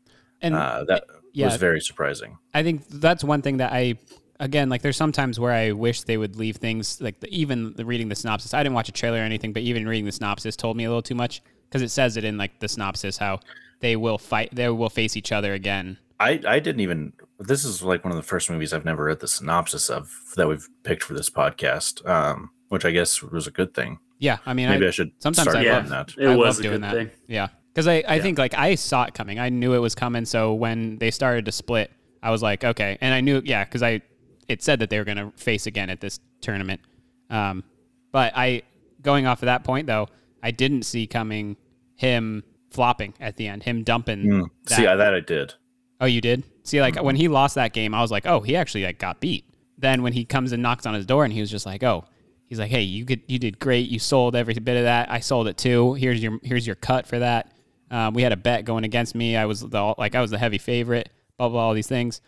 And 0.41 0.56
uh, 0.56 0.86
that 0.88 1.04
yeah. 1.34 1.47
was 1.47 1.58
very 1.58 1.82
surprising. 1.82 2.38
I 2.54 2.63
think 2.63 2.88
that's 2.88 3.26
one 3.26 3.41
thing 3.41 3.58
that 3.58 3.73
I 3.73 3.99
again 4.43 4.69
like 4.69 4.82
there's 4.82 4.97
sometimes 4.97 5.39
where 5.39 5.53
I 5.53 5.71
wish 5.71 6.03
they 6.03 6.17
would 6.17 6.36
leave 6.36 6.58
things 6.58 6.99
like 7.01 7.19
the, 7.21 7.27
even 7.29 7.73
the 7.73 7.86
reading 7.86 8.10
the 8.10 8.15
synopsis. 8.15 8.53
I 8.53 8.62
didn't 8.62 8.75
watch 8.75 8.89
a 8.89 8.91
trailer 8.91 9.19
or 9.19 9.23
anything, 9.23 9.53
but 9.53 9.63
even 9.63 9.88
reading 9.88 10.06
the 10.06 10.12
synopsis 10.12 10.56
told 10.56 10.77
me 10.77 10.84
a 10.84 10.89
little 10.89 11.01
too 11.01 11.15
much 11.15 11.41
because 11.69 11.82
it 11.82 11.89
says 11.89 12.17
it 12.17 12.23
in 12.23 12.38
like 12.38 12.60
the 12.60 12.67
synopsis 12.67 13.17
how 13.17 13.39
they 13.79 13.95
will 13.95 14.17
fight 14.17 14.49
they 14.53 14.69
will 14.69 14.89
face 14.89 15.17
each 15.17 15.32
other 15.32 15.53
again. 15.53 15.97
I, 16.19 16.41
I 16.47 16.60
didn't 16.60 16.82
even. 16.82 17.13
This 17.39 17.65
is 17.65 17.82
like 17.82 18.03
one 18.03 18.12
of 18.12 18.17
the 18.17 18.23
first 18.23 18.49
movies 18.49 18.73
I've 18.73 18.86
never 18.86 19.06
read 19.06 19.19
the 19.19 19.27
synopsis 19.27 19.89
of 19.89 20.10
that 20.36 20.47
we've 20.47 20.67
picked 20.84 21.03
for 21.03 21.13
this 21.13 21.29
podcast, 21.29 22.08
um, 22.08 22.51
which 22.69 22.86
I 22.86 22.91
guess 22.91 23.21
was 23.21 23.47
a 23.47 23.51
good 23.51 23.73
thing. 23.73 23.99
Yeah, 24.19 24.38
I 24.45 24.53
mean, 24.53 24.69
maybe 24.69 24.88
I, 24.88 24.91
should 24.91 25.12
sometimes 25.19 25.49
start 25.49 25.58
I 25.58 25.63
doing 25.63 25.73
love 25.73 25.89
that. 25.89 26.13
It 26.17 26.27
I 26.27 26.36
was 26.36 26.58
love 26.58 26.60
a 26.60 26.63
doing 26.63 26.73
good 26.75 26.84
that. 26.84 26.93
thing. 26.93 27.12
Yeah, 27.27 27.47
because 27.73 27.88
I, 27.88 28.03
I 28.08 28.19
think 28.19 28.38
like 28.38 28.53
I 28.53 28.75
saw 28.75 29.03
it 29.03 29.13
coming. 29.13 29.39
I 29.39 29.49
knew 29.49 29.73
it 29.73 29.79
was 29.79 29.95
coming. 29.95 30.23
So 30.23 30.53
when 30.53 30.97
they 30.99 31.12
started 31.12 31.43
to 31.45 31.51
split, 31.51 31.91
I 32.21 32.32
was 32.32 32.41
like, 32.41 32.63
okay, 32.63 32.97
and 33.01 33.13
I 33.13 33.19
knew 33.19 33.41
yeah 33.43 33.65
because 33.65 33.84
I 33.84 34.01
it 34.47 34.62
said 34.63 34.79
that 34.79 34.89
they 34.89 34.97
were 34.97 35.06
going 35.06 35.17
to 35.17 35.32
face 35.36 35.65
again 35.67 35.89
at 35.89 36.01
this 36.01 36.19
tournament. 36.41 36.82
Um, 37.29 37.63
but 38.12 38.34
I 38.36 38.63
going 39.01 39.25
off 39.25 39.41
of 39.41 39.47
that 39.47 39.63
point 39.63 39.88
though, 39.88 40.08
I 40.41 40.51
didn't 40.51 40.84
see 40.84 41.08
coming 41.08 41.58
him 41.95 42.43
flopping 42.71 43.13
at 43.19 43.38
the 43.38 43.47
end, 43.47 43.63
him 43.63 43.84
dumping. 43.84 44.23
Mm. 44.23 44.49
That. 44.65 44.75
See, 44.75 44.88
I, 44.88 44.95
that 44.95 45.13
I 45.13 45.19
did. 45.19 45.53
Oh, 46.01 46.06
you 46.06 46.21
did? 46.21 46.43
See, 46.63 46.82
like 46.82 46.95
Mm-hmm. 46.95 47.06
when 47.06 47.15
he 47.15 47.27
lost 47.27 47.56
that 47.56 47.73
game, 47.73 47.93
I 47.93 48.01
was 48.01 48.12
like, 48.12 48.25
oh, 48.25 48.41
he 48.41 48.56
actually 48.56 48.84
like 48.86 48.99
got 48.99 49.19
beat. 49.19 49.45
Then 49.77 50.03
when 50.03 50.13
he 50.13 50.25
comes 50.25 50.51
and 50.51 50.62
knocks 50.62 50.86
on 50.86 50.93
his 50.93 51.06
door, 51.06 51.23
and 51.23 51.34
he 51.34 51.41
was 51.41 51.49
just 51.49 51.65
like, 51.65 51.84
oh, 51.84 52.06
he's 52.45 52.60
like, 52.60 52.71
hey, 52.71 52.82
you 52.82 53.06
could, 53.06 53.21
you 53.27 53.39
did 53.39 53.60
great. 53.60 53.89
You 53.89 53.99
sold 53.99 54.36
every 54.36 54.53
bit 54.53 54.77
of 54.77 54.84
that. 54.84 55.12
I 55.12 55.19
sold 55.19 55.47
it 55.47 55.58
too. 55.58 55.93
Here's 55.95 56.21
your, 56.21 56.39
here's 56.43 56.65
your 56.65 56.75
cut 56.75 57.08
for 57.08 57.19
that. 57.19 57.51
Um, 57.91 58.13
we 58.13 58.21
had 58.23 58.32
a 58.32 58.38
bet 58.38 58.65
going 58.65 58.86
against 58.86 59.13
me. 59.13 59.36
I 59.36 59.45
was 59.45 59.62
the 59.62 59.93
like 59.97 60.15
I 60.15 60.21
was 60.21 60.32
the 60.32 60.38
heavy 60.38 60.58
favorite. 60.58 61.10
Blah 61.38 61.49
blah, 61.49 61.62
all 61.62 61.73
these 61.73 61.88
things. 61.88 62.21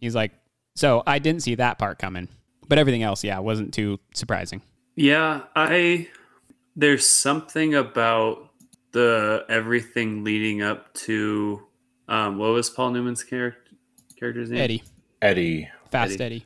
He's 0.00 0.14
like, 0.14 0.32
so 0.74 1.02
I 1.06 1.18
didn't 1.18 1.42
see 1.42 1.54
that 1.56 1.78
part 1.78 1.98
coming, 1.98 2.28
but 2.68 2.78
everything 2.78 3.02
else, 3.02 3.24
yeah, 3.24 3.38
wasn't 3.38 3.72
too 3.74 4.00
surprising. 4.14 4.62
Yeah, 4.96 5.42
I 5.56 6.08
there's 6.76 7.08
something 7.08 7.74
about 7.74 8.50
the 8.92 9.44
everything 9.48 10.22
leading 10.24 10.62
up 10.62 10.92
to 10.94 11.62
um 12.08 12.38
what 12.38 12.50
was 12.52 12.70
Paul 12.70 12.90
Newman's 12.90 13.24
character 13.24 13.60
character's 14.18 14.50
name? 14.50 14.60
Eddie, 14.60 14.82
Eddie. 15.20 15.68
fast 15.90 16.20
Eddie. 16.20 16.44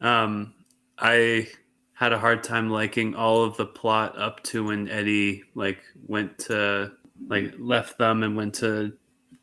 Um 0.00 0.54
I 0.98 1.48
had 1.92 2.12
a 2.12 2.18
hard 2.18 2.42
time 2.44 2.70
liking 2.70 3.14
all 3.14 3.42
of 3.44 3.56
the 3.58 3.66
plot 3.66 4.18
up 4.18 4.42
to 4.44 4.64
when 4.64 4.88
Eddie 4.88 5.44
like 5.54 5.78
went 6.06 6.38
to 6.40 6.92
like 7.28 7.54
left 7.58 7.98
them 7.98 8.22
and 8.22 8.36
went 8.36 8.54
to 8.56 8.92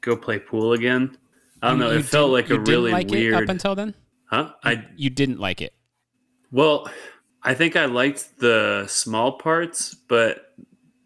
go 0.01 0.15
play 0.17 0.39
pool 0.39 0.73
again. 0.73 1.17
I 1.61 1.69
don't 1.69 1.77
You- 1.79 1.83
know, 1.85 1.91
you 1.91 1.99
it 1.99 2.05
felt 2.05 2.31
like 2.31 2.49
you 2.49 2.55
a 2.55 2.57
didn't 2.59 2.73
really 2.73 2.91
like 2.91 3.07
it 3.07 3.11
weird 3.11 3.35
up 3.43 3.49
until 3.49 3.75
then. 3.75 3.93
Huh? 4.33 4.53
I 4.63 4.83
You 4.95 5.11
didn't 5.11 5.39
like 5.39 5.61
it. 5.61 5.75
Well, 6.51 6.89
I 7.43 7.53
think 7.53 7.75
I 7.75 7.85
liked 7.85 8.39
the 8.39 8.85
small 8.87 9.33
parts, 9.33 9.93
but 9.93 10.55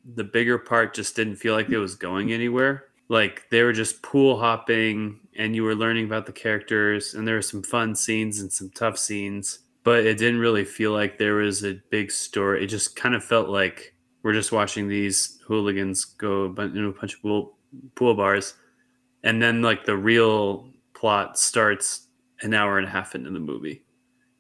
the 0.05 0.23
bigger 0.23 0.57
part 0.57 0.93
just 0.93 1.17
didn't 1.17 1.35
feel 1.35 1.53
like 1.53 1.67
it 1.67 1.77
was 1.77 1.95
going 1.95 2.31
anywhere. 2.31 2.85
Like 3.09 3.43
they 3.51 3.63
were 3.63 3.73
just 3.73 4.01
pool 4.01 4.39
hopping 4.39 5.19
and 5.35 5.53
you 5.53 5.65
were 5.65 5.75
learning 5.75 6.05
about 6.05 6.25
the 6.25 6.31
characters 6.31 7.15
and 7.15 7.27
there 7.27 7.35
were 7.35 7.41
some 7.41 7.63
fun 7.63 7.95
scenes 7.95 8.39
and 8.39 8.49
some 8.49 8.69
tough 8.69 8.97
scenes, 8.97 9.59
but 9.83 10.05
it 10.05 10.17
didn't 10.17 10.39
really 10.39 10.63
feel 10.63 10.93
like 10.93 11.17
there 11.17 11.35
was 11.35 11.65
a 11.65 11.81
big 11.89 12.11
story. 12.11 12.63
It 12.63 12.67
just 12.67 12.95
kind 12.95 13.13
of 13.13 13.25
felt 13.25 13.49
like 13.49 13.93
we're 14.23 14.31
just 14.31 14.53
watching 14.53 14.87
these 14.87 15.37
hooligans 15.45 16.05
go 16.05 16.45
a 16.45 16.61
into 16.61 16.87
a 16.87 16.93
bunch 16.93 17.15
of 17.15 17.21
pool, 17.21 17.57
pool 17.95 18.15
bars 18.15 18.53
and 19.23 19.41
then 19.41 19.61
like 19.61 19.83
the 19.83 19.97
real 19.97 20.69
plot 20.93 21.37
starts 21.37 22.06
an 22.41 22.54
hour 22.54 22.78
and 22.78 22.88
a 22.88 22.89
half 22.89 23.15
into 23.15 23.30
the 23.30 23.39
movie. 23.39 23.84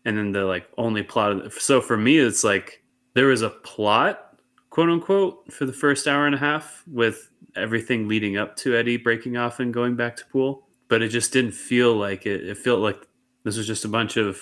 And 0.05 0.17
then 0.17 0.31
the 0.31 0.45
like 0.45 0.67
only 0.77 1.03
plot 1.03 1.31
of 1.31 1.43
the, 1.43 1.59
so 1.59 1.81
for 1.81 1.97
me 1.97 2.17
it's 2.17 2.43
like 2.43 2.83
there 3.13 3.27
was 3.27 3.41
a 3.41 3.49
plot 3.49 4.39
quote 4.69 4.89
unquote 4.89 5.51
for 5.51 5.65
the 5.65 5.73
first 5.73 6.07
hour 6.07 6.25
and 6.25 6.35
a 6.35 6.37
half 6.37 6.83
with 6.87 7.29
everything 7.55 8.07
leading 8.07 8.37
up 8.37 8.55
to 8.55 8.75
eddie 8.75 8.97
breaking 8.97 9.35
off 9.35 9.59
and 9.59 9.73
going 9.73 9.95
back 9.95 10.15
to 10.15 10.25
pool 10.27 10.67
but 10.87 11.01
it 11.01 11.09
just 11.09 11.33
didn't 11.33 11.51
feel 11.51 11.95
like 11.95 12.25
it 12.25 12.47
it 12.47 12.57
felt 12.57 12.79
like 12.79 13.07
this 13.43 13.57
was 13.57 13.67
just 13.67 13.85
a 13.85 13.89
bunch 13.89 14.15
of 14.17 14.39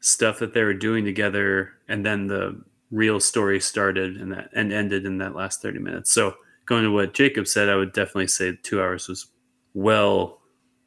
stuff 0.00 0.38
that 0.38 0.54
they 0.54 0.62
were 0.62 0.74
doing 0.74 1.04
together 1.04 1.72
and 1.88 2.04
then 2.04 2.26
the 2.26 2.60
real 2.90 3.20
story 3.20 3.60
started 3.60 4.16
and 4.16 4.32
that 4.32 4.48
and 4.54 4.72
ended 4.72 5.04
in 5.04 5.18
that 5.18 5.34
last 5.36 5.60
30 5.60 5.78
minutes. 5.78 6.10
So 6.10 6.34
going 6.68 6.84
to 6.84 6.90
what 6.92 7.14
jacob 7.14 7.46
said 7.46 7.70
i 7.70 7.74
would 7.74 7.94
definitely 7.94 8.26
say 8.26 8.54
two 8.62 8.80
hours 8.80 9.08
was 9.08 9.28
well 9.72 10.37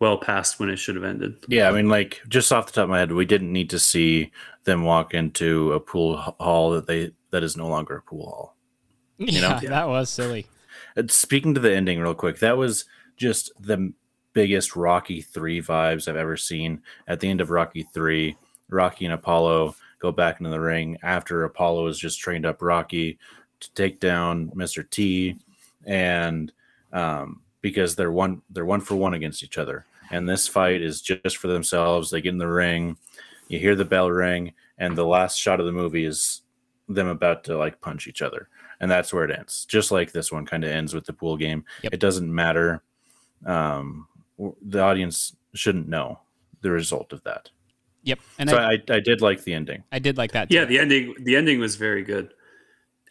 well 0.01 0.17
past 0.17 0.59
when 0.59 0.69
it 0.69 0.77
should 0.77 0.95
have 0.95 1.05
ended. 1.05 1.37
Yeah, 1.47 1.69
I 1.69 1.71
mean, 1.71 1.87
like 1.87 2.21
just 2.27 2.51
off 2.51 2.65
the 2.65 2.73
top 2.73 2.83
of 2.85 2.89
my 2.89 2.99
head, 2.99 3.13
we 3.13 3.25
didn't 3.25 3.53
need 3.53 3.69
to 3.69 3.79
see 3.79 4.31
them 4.65 4.83
walk 4.83 5.13
into 5.13 5.71
a 5.71 5.79
pool 5.79 6.17
hall 6.17 6.71
that 6.71 6.87
they 6.87 7.11
that 7.29 7.43
is 7.43 7.55
no 7.55 7.67
longer 7.67 7.97
a 7.97 8.01
pool 8.01 8.25
hall. 8.25 8.55
You 9.17 9.39
know? 9.39 9.59
Yeah, 9.61 9.69
that 9.69 9.87
was 9.87 10.09
silly. 10.09 10.47
Speaking 11.07 11.53
to 11.53 11.59
the 11.59 11.73
ending 11.73 11.99
real 11.99 12.15
quick, 12.15 12.39
that 12.39 12.57
was 12.57 12.85
just 13.15 13.51
the 13.59 13.93
biggest 14.33 14.75
Rocky 14.75 15.21
3 15.21 15.61
vibes 15.61 16.07
I've 16.07 16.15
ever 16.15 16.35
seen. 16.35 16.81
At 17.07 17.19
the 17.19 17.29
end 17.29 17.39
of 17.39 17.51
Rocky 17.51 17.87
3, 17.93 18.35
Rocky 18.69 19.05
and 19.05 19.13
Apollo 19.13 19.75
go 19.99 20.11
back 20.11 20.39
into 20.39 20.49
the 20.49 20.59
ring 20.59 20.97
after 21.03 21.43
Apollo 21.43 21.85
has 21.87 21.99
just 21.99 22.19
trained 22.19 22.47
up 22.47 22.63
Rocky 22.63 23.19
to 23.59 23.71
take 23.73 23.99
down 23.99 24.49
Mr. 24.55 24.89
T 24.89 25.37
and 25.85 26.51
um, 26.91 27.41
because 27.61 27.95
they're 27.95 28.11
one 28.11 28.41
they're 28.49 28.65
one 28.65 28.81
for 28.81 28.95
one 28.95 29.13
against 29.13 29.43
each 29.43 29.59
other. 29.59 29.85
And 30.11 30.27
this 30.27 30.47
fight 30.47 30.81
is 30.81 31.01
just 31.01 31.37
for 31.37 31.47
themselves. 31.47 32.09
They 32.09 32.21
get 32.21 32.29
in 32.29 32.37
the 32.37 32.47
ring, 32.47 32.97
you 33.47 33.59
hear 33.59 33.75
the 33.75 33.85
bell 33.85 34.11
ring, 34.11 34.53
and 34.77 34.97
the 34.97 35.05
last 35.05 35.37
shot 35.37 35.59
of 35.59 35.65
the 35.65 35.71
movie 35.71 36.05
is 36.05 36.41
them 36.87 37.07
about 37.07 37.43
to 37.45 37.57
like 37.57 37.79
punch 37.79 38.05
each 38.05 38.21
other 38.21 38.49
and 38.81 38.91
that's 38.91 39.13
where 39.13 39.23
it 39.23 39.31
ends 39.31 39.63
just 39.63 39.91
like 39.91 40.11
this 40.11 40.29
one 40.29 40.45
kind 40.45 40.65
of 40.65 40.71
ends 40.71 40.93
with 40.93 41.05
the 41.05 41.13
pool 41.13 41.37
game 41.37 41.63
it 41.83 42.01
doesn't 42.01 42.33
matter 42.33 42.83
um 43.45 44.09
the 44.61 44.81
audience 44.81 45.33
shouldn't 45.53 45.87
know 45.87 46.19
the 46.61 46.69
result 46.69 47.13
of 47.13 47.23
that 47.23 47.49
Yep. 48.03 48.19
And 48.39 48.49
so 48.49 48.57
I, 48.57 48.71
I, 48.71 48.95
I 48.95 48.99
did 48.99 49.21
like 49.21 49.43
the 49.43 49.53
ending 49.53 49.83
I 49.91 49.99
did 49.99 50.17
like 50.17 50.31
that. 50.31 50.51
Yeah, 50.51 50.65
the 50.65 50.79
ending 50.79 51.15
the 51.19 51.35
ending 51.35 51.59
was 51.59 51.75
very 51.75 52.03
good. 52.03 52.33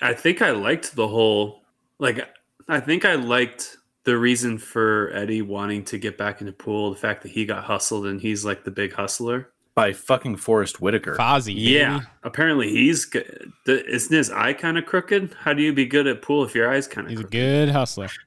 I 0.02 0.14
think 0.14 0.42
I 0.42 0.50
liked 0.50 0.96
the 0.96 1.06
whole 1.06 1.62
like 1.98 2.28
I 2.68 2.80
think 2.80 3.04
I 3.04 3.14
liked 3.14 3.76
the 4.04 4.16
reason 4.16 4.58
for 4.58 5.10
Eddie 5.14 5.42
wanting 5.42 5.84
to 5.86 5.98
get 5.98 6.16
back 6.16 6.40
into 6.40 6.52
pool, 6.52 6.90
the 6.90 6.96
fact 6.98 7.22
that 7.22 7.30
he 7.32 7.44
got 7.44 7.64
hustled 7.64 8.06
and 8.06 8.20
he's 8.20 8.44
like 8.44 8.64
the 8.64 8.70
big 8.70 8.92
hustler. 8.94 9.48
by 9.74 9.92
fucking 9.92 10.36
Forest 10.36 10.80
Whitaker. 10.80 11.14
Fozzie. 11.14 11.54
Yeah, 11.56 12.00
apparently 12.22 12.68
he's 12.70 13.04
good. 13.04 13.52
Isn't 13.66 14.14
his 14.16 14.30
eye 14.30 14.52
kind 14.52 14.76
of 14.78 14.84
crooked? 14.86 15.34
How 15.40 15.52
do 15.52 15.62
you 15.62 15.72
be 15.72 15.86
good 15.86 16.06
at 16.06 16.22
pool 16.22 16.44
if 16.44 16.54
your 16.54 16.70
eye's 16.70 16.88
kind 16.88 17.06
of 17.06 17.10
He's 17.12 17.20
a 17.20 17.24
good 17.24 17.68
hustler. 17.70 18.08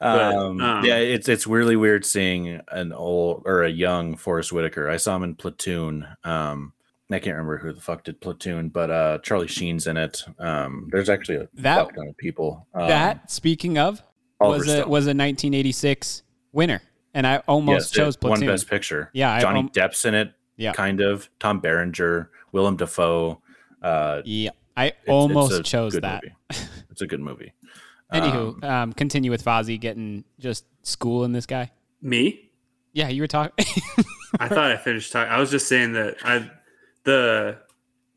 But, 0.00 0.34
Um, 0.34 0.60
um, 0.62 0.84
yeah, 0.84 0.96
it's 0.96 1.28
it's 1.28 1.46
really 1.46 1.76
weird 1.76 2.06
seeing 2.06 2.60
an 2.72 2.90
old 2.92 3.42
or 3.44 3.64
a 3.64 3.68
young 3.68 4.16
Forest 4.16 4.50
Whitaker. 4.50 4.88
I 4.88 4.96
saw 4.96 5.14
him 5.16 5.24
in 5.24 5.34
Platoon. 5.34 6.06
Um, 6.24 6.72
I 7.10 7.18
can't 7.18 7.36
remember 7.36 7.58
who 7.58 7.74
the 7.74 7.80
fuck 7.80 8.02
did 8.04 8.18
Platoon, 8.20 8.70
but 8.70 8.90
uh, 8.90 9.18
Charlie 9.22 9.46
Sheen's 9.48 9.86
in 9.86 9.98
it. 9.98 10.24
Um, 10.38 10.88
there's 10.90 11.10
actually 11.10 11.36
a 11.38 11.48
That- 11.54 11.76
fuck 11.86 11.94
ton 11.94 12.08
of 12.08 12.16
people. 12.16 12.66
Um, 12.72 12.88
that 12.88 13.30
speaking 13.30 13.76
of 13.76 14.02
Oliver 14.40 14.58
was 14.58 14.68
a 14.68 14.70
Stone. 14.78 14.88
was 14.90 15.04
a 15.06 15.10
1986 15.16 16.22
winner, 16.52 16.80
and 17.14 17.26
I 17.26 17.38
almost 17.48 17.90
yes, 17.96 18.04
chose 18.04 18.14
it 18.16 18.22
won 18.22 18.38
Platoon. 18.38 18.54
Best 18.54 18.68
Picture. 18.70 19.10
Yeah, 19.12 19.32
I 19.32 19.40
Johnny 19.40 19.60
al- 19.60 19.68
Depp's 19.68 20.04
in 20.04 20.14
it. 20.14 20.32
Yeah. 20.56 20.72
kind 20.72 21.00
of. 21.00 21.28
Tom 21.38 21.60
Berenger, 21.60 22.30
Willem 22.52 22.76
Dafoe. 22.76 23.40
Uh, 23.80 24.22
Yeah, 24.24 24.50
I 24.76 24.86
it's- 24.86 25.00
it's 25.02 25.08
almost 25.10 25.52
a 25.52 25.62
chose 25.62 25.92
good 25.94 26.02
that. 26.04 26.22
movie. 26.24 26.34
It's 26.90 27.00
a 27.02 27.06
good 27.06 27.20
movie. 27.20 27.52
Anywho, 28.12 28.64
um, 28.64 28.92
continue 28.92 29.30
with 29.30 29.44
Fozzie 29.44 29.78
getting 29.78 30.24
just 30.40 30.64
school 30.82 31.22
in 31.24 31.30
this 31.32 31.46
guy. 31.46 31.70
Me? 32.02 32.50
Yeah, 32.92 33.08
you 33.08 33.22
were 33.22 33.28
talking. 33.28 33.52
I 34.40 34.48
thought 34.48 34.72
I 34.72 34.76
finished 34.76 35.12
talking. 35.12 35.30
I 35.30 35.38
was 35.38 35.50
just 35.52 35.68
saying 35.68 35.92
that 35.92 36.16
I 36.24 36.50
the 37.04 37.58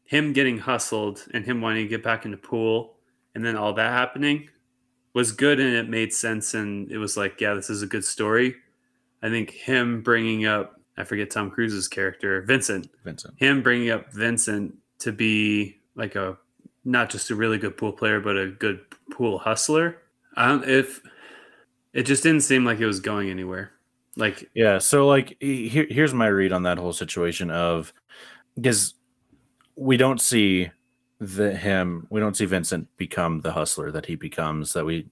him 0.04 0.34
getting 0.34 0.58
hustled 0.58 1.24
and 1.34 1.46
him 1.46 1.62
wanting 1.62 1.84
to 1.86 1.90
get 1.90 2.02
back 2.04 2.26
into 2.26 2.38
pool 2.38 2.96
and 3.36 3.46
then 3.46 3.56
all 3.56 3.74
that 3.74 3.92
happening 3.92 4.50
was 5.14 5.32
good 5.32 5.60
and 5.60 5.74
it 5.74 5.90
made 5.90 6.14
sense 6.14 6.54
and 6.54 6.92
it 6.92 6.98
was 6.98 7.18
like 7.18 7.42
yeah 7.42 7.54
this 7.54 7.70
is 7.70 7.82
a 7.82 7.88
good 7.88 8.06
story. 8.06 8.56
I 9.24 9.30
think 9.30 9.52
him 9.52 10.02
bringing 10.02 10.46
up 10.46 10.80
I 10.98 11.04
forget 11.04 11.30
Tom 11.30 11.52
Cruise's 11.52 11.88
character 11.88 12.42
Vincent 12.42 12.90
Vincent. 13.04 13.34
him 13.38 13.62
bringing 13.62 13.92
up 13.92 14.12
Vincent 14.14 14.76
to 15.00 15.12
be 15.12 15.78
like 15.96 16.16
a 16.16 16.38
not 16.84 17.10
just 17.10 17.30
a 17.30 17.36
really 17.36 17.58
good 17.58 17.78
pool 17.78 17.92
player 17.92 18.20
but 18.20 18.38
a 18.38 18.48
good 18.48 18.80
pool 19.12 19.38
hustler. 19.38 19.98
I 20.36 20.48
don't 20.48 20.68
if 20.68 21.02
it 21.94 22.04
just 22.04 22.24
didn't 22.24 22.42
seem 22.42 22.66
like 22.66 22.80
it 22.80 22.86
was 22.86 23.00
going 23.00 23.30
anywhere. 23.30 23.72
Like 24.16 24.50
Yeah, 24.54 24.78
so 24.80 25.08
like 25.08 25.38
here, 25.40 25.88
here's 25.90 26.14
my 26.14 26.28
read 26.28 26.52
on 26.52 26.64
that 26.64 26.78
whole 26.78 26.94
situation 26.94 27.52
of 27.52 27.94
because 28.56 28.94
we 29.76 29.98
don't 29.98 30.22
see 30.22 30.70
the 31.22 31.56
him 31.56 32.08
we 32.10 32.20
don't 32.20 32.36
see 32.36 32.46
Vincent 32.46 32.88
become 32.98 33.42
the 33.42 33.52
hustler 33.52 33.92
that 33.92 34.08
he 34.08 34.16
becomes 34.16 34.74
that 34.74 34.84
we 34.84 35.08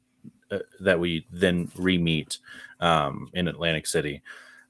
uh, 0.49 0.57
that 0.79 0.99
we 0.99 1.27
then 1.31 1.71
re-meet 1.77 2.39
um, 2.79 3.29
in 3.33 3.47
Atlantic 3.47 3.85
City. 3.85 4.23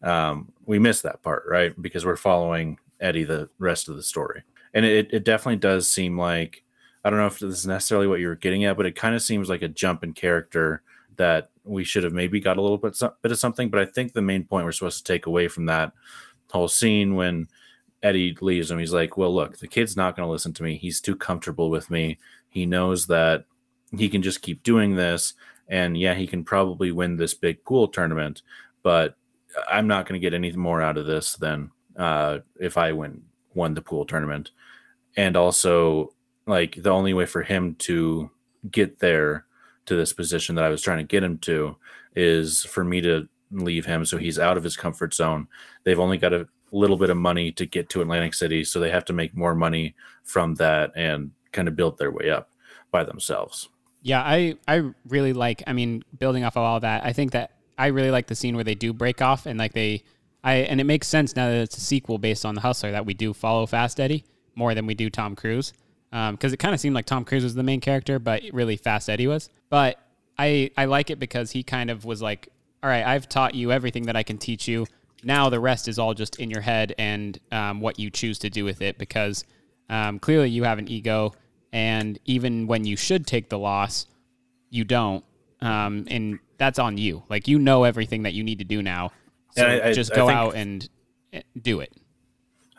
Um, 0.03 0.51
we 0.65 0.79
miss 0.79 1.01
that 1.01 1.23
part, 1.23 1.43
right? 1.47 1.81
Because 1.81 2.05
we're 2.05 2.17
following 2.17 2.77
Eddie 2.99 3.23
the 3.23 3.49
rest 3.57 3.87
of 3.87 3.95
the 3.95 4.03
story, 4.03 4.43
and 4.73 4.83
it, 4.83 5.07
it 5.13 5.23
definitely 5.23 5.55
does 5.55 5.89
seem 5.89 6.17
like 6.17 6.63
I 7.05 7.09
don't 7.09 7.19
know 7.19 7.27
if 7.27 7.39
this 7.39 7.59
is 7.59 7.67
necessarily 7.67 8.07
what 8.07 8.19
you 8.19 8.27
were 8.27 8.35
getting 8.35 8.65
at, 8.65 8.75
but 8.75 8.85
it 8.85 8.97
kind 8.97 9.15
of 9.15 9.21
seems 9.21 9.47
like 9.47 9.61
a 9.61 9.69
jump 9.69 10.03
in 10.03 10.11
character 10.11 10.81
that 11.15 11.51
we 11.63 11.85
should 11.85 12.03
have 12.03 12.13
maybe 12.13 12.41
got 12.41 12.57
a 12.57 12.61
little 12.61 12.77
bit, 12.77 12.99
bit 13.21 13.31
of 13.31 13.39
something. 13.39 13.69
But 13.69 13.79
I 13.79 13.85
think 13.85 14.11
the 14.11 14.21
main 14.21 14.43
point 14.43 14.65
we're 14.65 14.73
supposed 14.73 15.05
to 15.05 15.13
take 15.13 15.25
away 15.25 15.47
from 15.47 15.67
that 15.67 15.93
whole 16.51 16.67
scene 16.67 17.15
when 17.15 17.47
Eddie 18.01 18.37
leaves 18.39 18.71
him, 18.71 18.79
he's 18.79 18.93
like, 18.93 19.17
Well, 19.17 19.33
look, 19.33 19.57
the 19.57 19.67
kid's 19.67 19.97
not 19.97 20.15
going 20.15 20.25
to 20.25 20.31
listen 20.31 20.53
to 20.53 20.63
me. 20.63 20.77
He's 20.77 21.01
too 21.01 21.15
comfortable 21.15 21.69
with 21.69 21.89
me. 21.89 22.17
He 22.49 22.65
knows 22.65 23.07
that 23.07 23.45
he 23.95 24.09
can 24.09 24.21
just 24.21 24.41
keep 24.41 24.63
doing 24.63 24.95
this. 24.95 25.33
And 25.67 25.97
yeah, 25.97 26.15
he 26.15 26.27
can 26.27 26.43
probably 26.43 26.91
win 26.91 27.17
this 27.17 27.33
big 27.33 27.63
pool 27.63 27.87
tournament, 27.87 28.41
but 28.81 29.15
I'm 29.69 29.87
not 29.87 30.07
going 30.07 30.19
to 30.19 30.23
get 30.23 30.33
anything 30.33 30.59
more 30.59 30.81
out 30.81 30.97
of 30.97 31.05
this 31.05 31.35
than 31.35 31.71
uh, 31.95 32.39
if 32.59 32.77
I 32.77 32.91
win 32.91 33.23
won 33.53 33.73
the 33.73 33.81
pool 33.81 34.05
tournament. 34.05 34.51
And 35.15 35.35
also, 35.35 36.13
like 36.45 36.81
the 36.81 36.91
only 36.91 37.13
way 37.13 37.25
for 37.25 37.43
him 37.43 37.75
to 37.79 38.31
get 38.71 38.99
there 38.99 39.45
to 39.85 39.95
this 39.95 40.13
position 40.13 40.55
that 40.55 40.63
I 40.63 40.69
was 40.69 40.81
trying 40.81 40.99
to 40.99 41.03
get 41.03 41.23
him 41.23 41.37
to 41.39 41.75
is 42.15 42.63
for 42.63 42.83
me 42.83 43.01
to 43.01 43.27
leave 43.51 43.85
him 43.85 44.05
so 44.05 44.17
he's 44.17 44.39
out 44.39 44.57
of 44.57 44.63
his 44.63 44.77
comfort 44.77 45.13
zone. 45.13 45.47
They've 45.83 45.99
only 45.99 46.17
got 46.17 46.33
a 46.33 46.47
little 46.71 46.97
bit 46.97 47.09
of 47.09 47.17
money 47.17 47.51
to 47.53 47.65
get 47.65 47.89
to 47.89 48.01
Atlantic 48.01 48.33
City, 48.33 48.63
so 48.63 48.79
they 48.79 48.91
have 48.91 49.05
to 49.05 49.13
make 49.13 49.35
more 49.35 49.55
money 49.55 49.95
from 50.23 50.55
that 50.55 50.91
and 50.95 51.31
kind 51.51 51.67
of 51.67 51.75
build 51.75 51.97
their 51.97 52.11
way 52.11 52.29
up 52.29 52.49
by 52.91 53.03
themselves. 53.03 53.69
Yeah, 54.01 54.21
I 54.21 54.55
I 54.67 54.91
really 55.07 55.33
like. 55.33 55.63
I 55.67 55.73
mean, 55.73 56.03
building 56.17 56.43
off 56.43 56.55
of 56.55 56.63
all 56.63 56.79
that, 56.79 57.05
I 57.05 57.13
think 57.13 57.31
that 57.31 57.51
I 57.77 57.87
really 57.87 58.11
like 58.11 58.27
the 58.27 58.35
scene 58.35 58.55
where 58.55 58.63
they 58.63 58.75
do 58.75 58.93
break 58.93 59.21
off 59.21 59.45
and 59.45 59.59
like 59.59 59.73
they, 59.73 60.03
I 60.43 60.55
and 60.55 60.79
it 60.79 60.85
makes 60.85 61.07
sense 61.07 61.35
now 61.35 61.47
that 61.47 61.61
it's 61.61 61.77
a 61.77 61.81
sequel 61.81 62.17
based 62.17 62.45
on 62.45 62.55
the 62.55 62.61
Hustler 62.61 62.91
that 62.91 63.05
we 63.05 63.13
do 63.13 63.33
follow 63.33 63.65
Fast 63.65 63.99
Eddie 63.99 64.23
more 64.55 64.73
than 64.73 64.85
we 64.85 64.93
do 64.93 65.09
Tom 65.09 65.35
Cruise, 65.35 65.73
um, 66.11 66.35
because 66.35 66.53
it 66.53 66.57
kind 66.57 66.73
of 66.73 66.79
seemed 66.79 66.95
like 66.95 67.05
Tom 67.05 67.25
Cruise 67.25 67.43
was 67.43 67.55
the 67.55 67.63
main 67.63 67.81
character, 67.81 68.19
but 68.19 68.43
really 68.53 68.77
Fast 68.77 69.09
Eddie 69.09 69.27
was. 69.27 69.49
But 69.69 69.97
I 70.37 70.71
I 70.77 70.85
like 70.85 71.09
it 71.09 71.19
because 71.19 71.51
he 71.51 71.63
kind 71.63 71.89
of 71.89 72.05
was 72.05 72.21
like, 72.21 72.49
all 72.81 72.89
right, 72.89 73.05
I've 73.05 73.27
taught 73.27 73.53
you 73.53 73.71
everything 73.71 74.03
that 74.03 74.15
I 74.15 74.23
can 74.23 74.37
teach 74.37 74.67
you. 74.67 74.85
Now 75.23 75.49
the 75.49 75.59
rest 75.59 75.87
is 75.87 75.99
all 75.99 76.13
just 76.13 76.39
in 76.39 76.49
your 76.49 76.61
head 76.61 76.95
and 76.97 77.37
um, 77.51 77.81
what 77.81 77.99
you 77.99 78.09
choose 78.09 78.39
to 78.39 78.49
do 78.49 78.63
with 78.63 78.81
it 78.81 78.97
because 78.97 79.43
um, 79.89 80.19
clearly 80.19 80.49
you 80.49 80.63
have 80.63 80.79
an 80.79 80.87
ego 80.89 81.33
and 81.73 82.17
even 82.25 82.67
when 82.67 82.85
you 82.85 82.95
should 82.95 83.27
take 83.27 83.49
the 83.49 83.59
loss 83.59 84.07
you 84.69 84.83
don't 84.83 85.23
um, 85.61 86.05
and 86.09 86.39
that's 86.57 86.79
on 86.79 86.97
you 86.97 87.23
like 87.29 87.47
you 87.47 87.59
know 87.59 87.83
everything 87.83 88.23
that 88.23 88.33
you 88.33 88.43
need 88.43 88.59
to 88.59 88.65
do 88.65 88.81
now 88.81 89.11
so 89.55 89.65
I- 89.65 89.89
I- 89.89 89.93
just 89.93 90.13
go 90.13 90.27
think- 90.27 90.37
out 90.37 90.55
and 90.55 90.89
eh, 91.33 91.41
do 91.61 91.79
it 91.81 91.91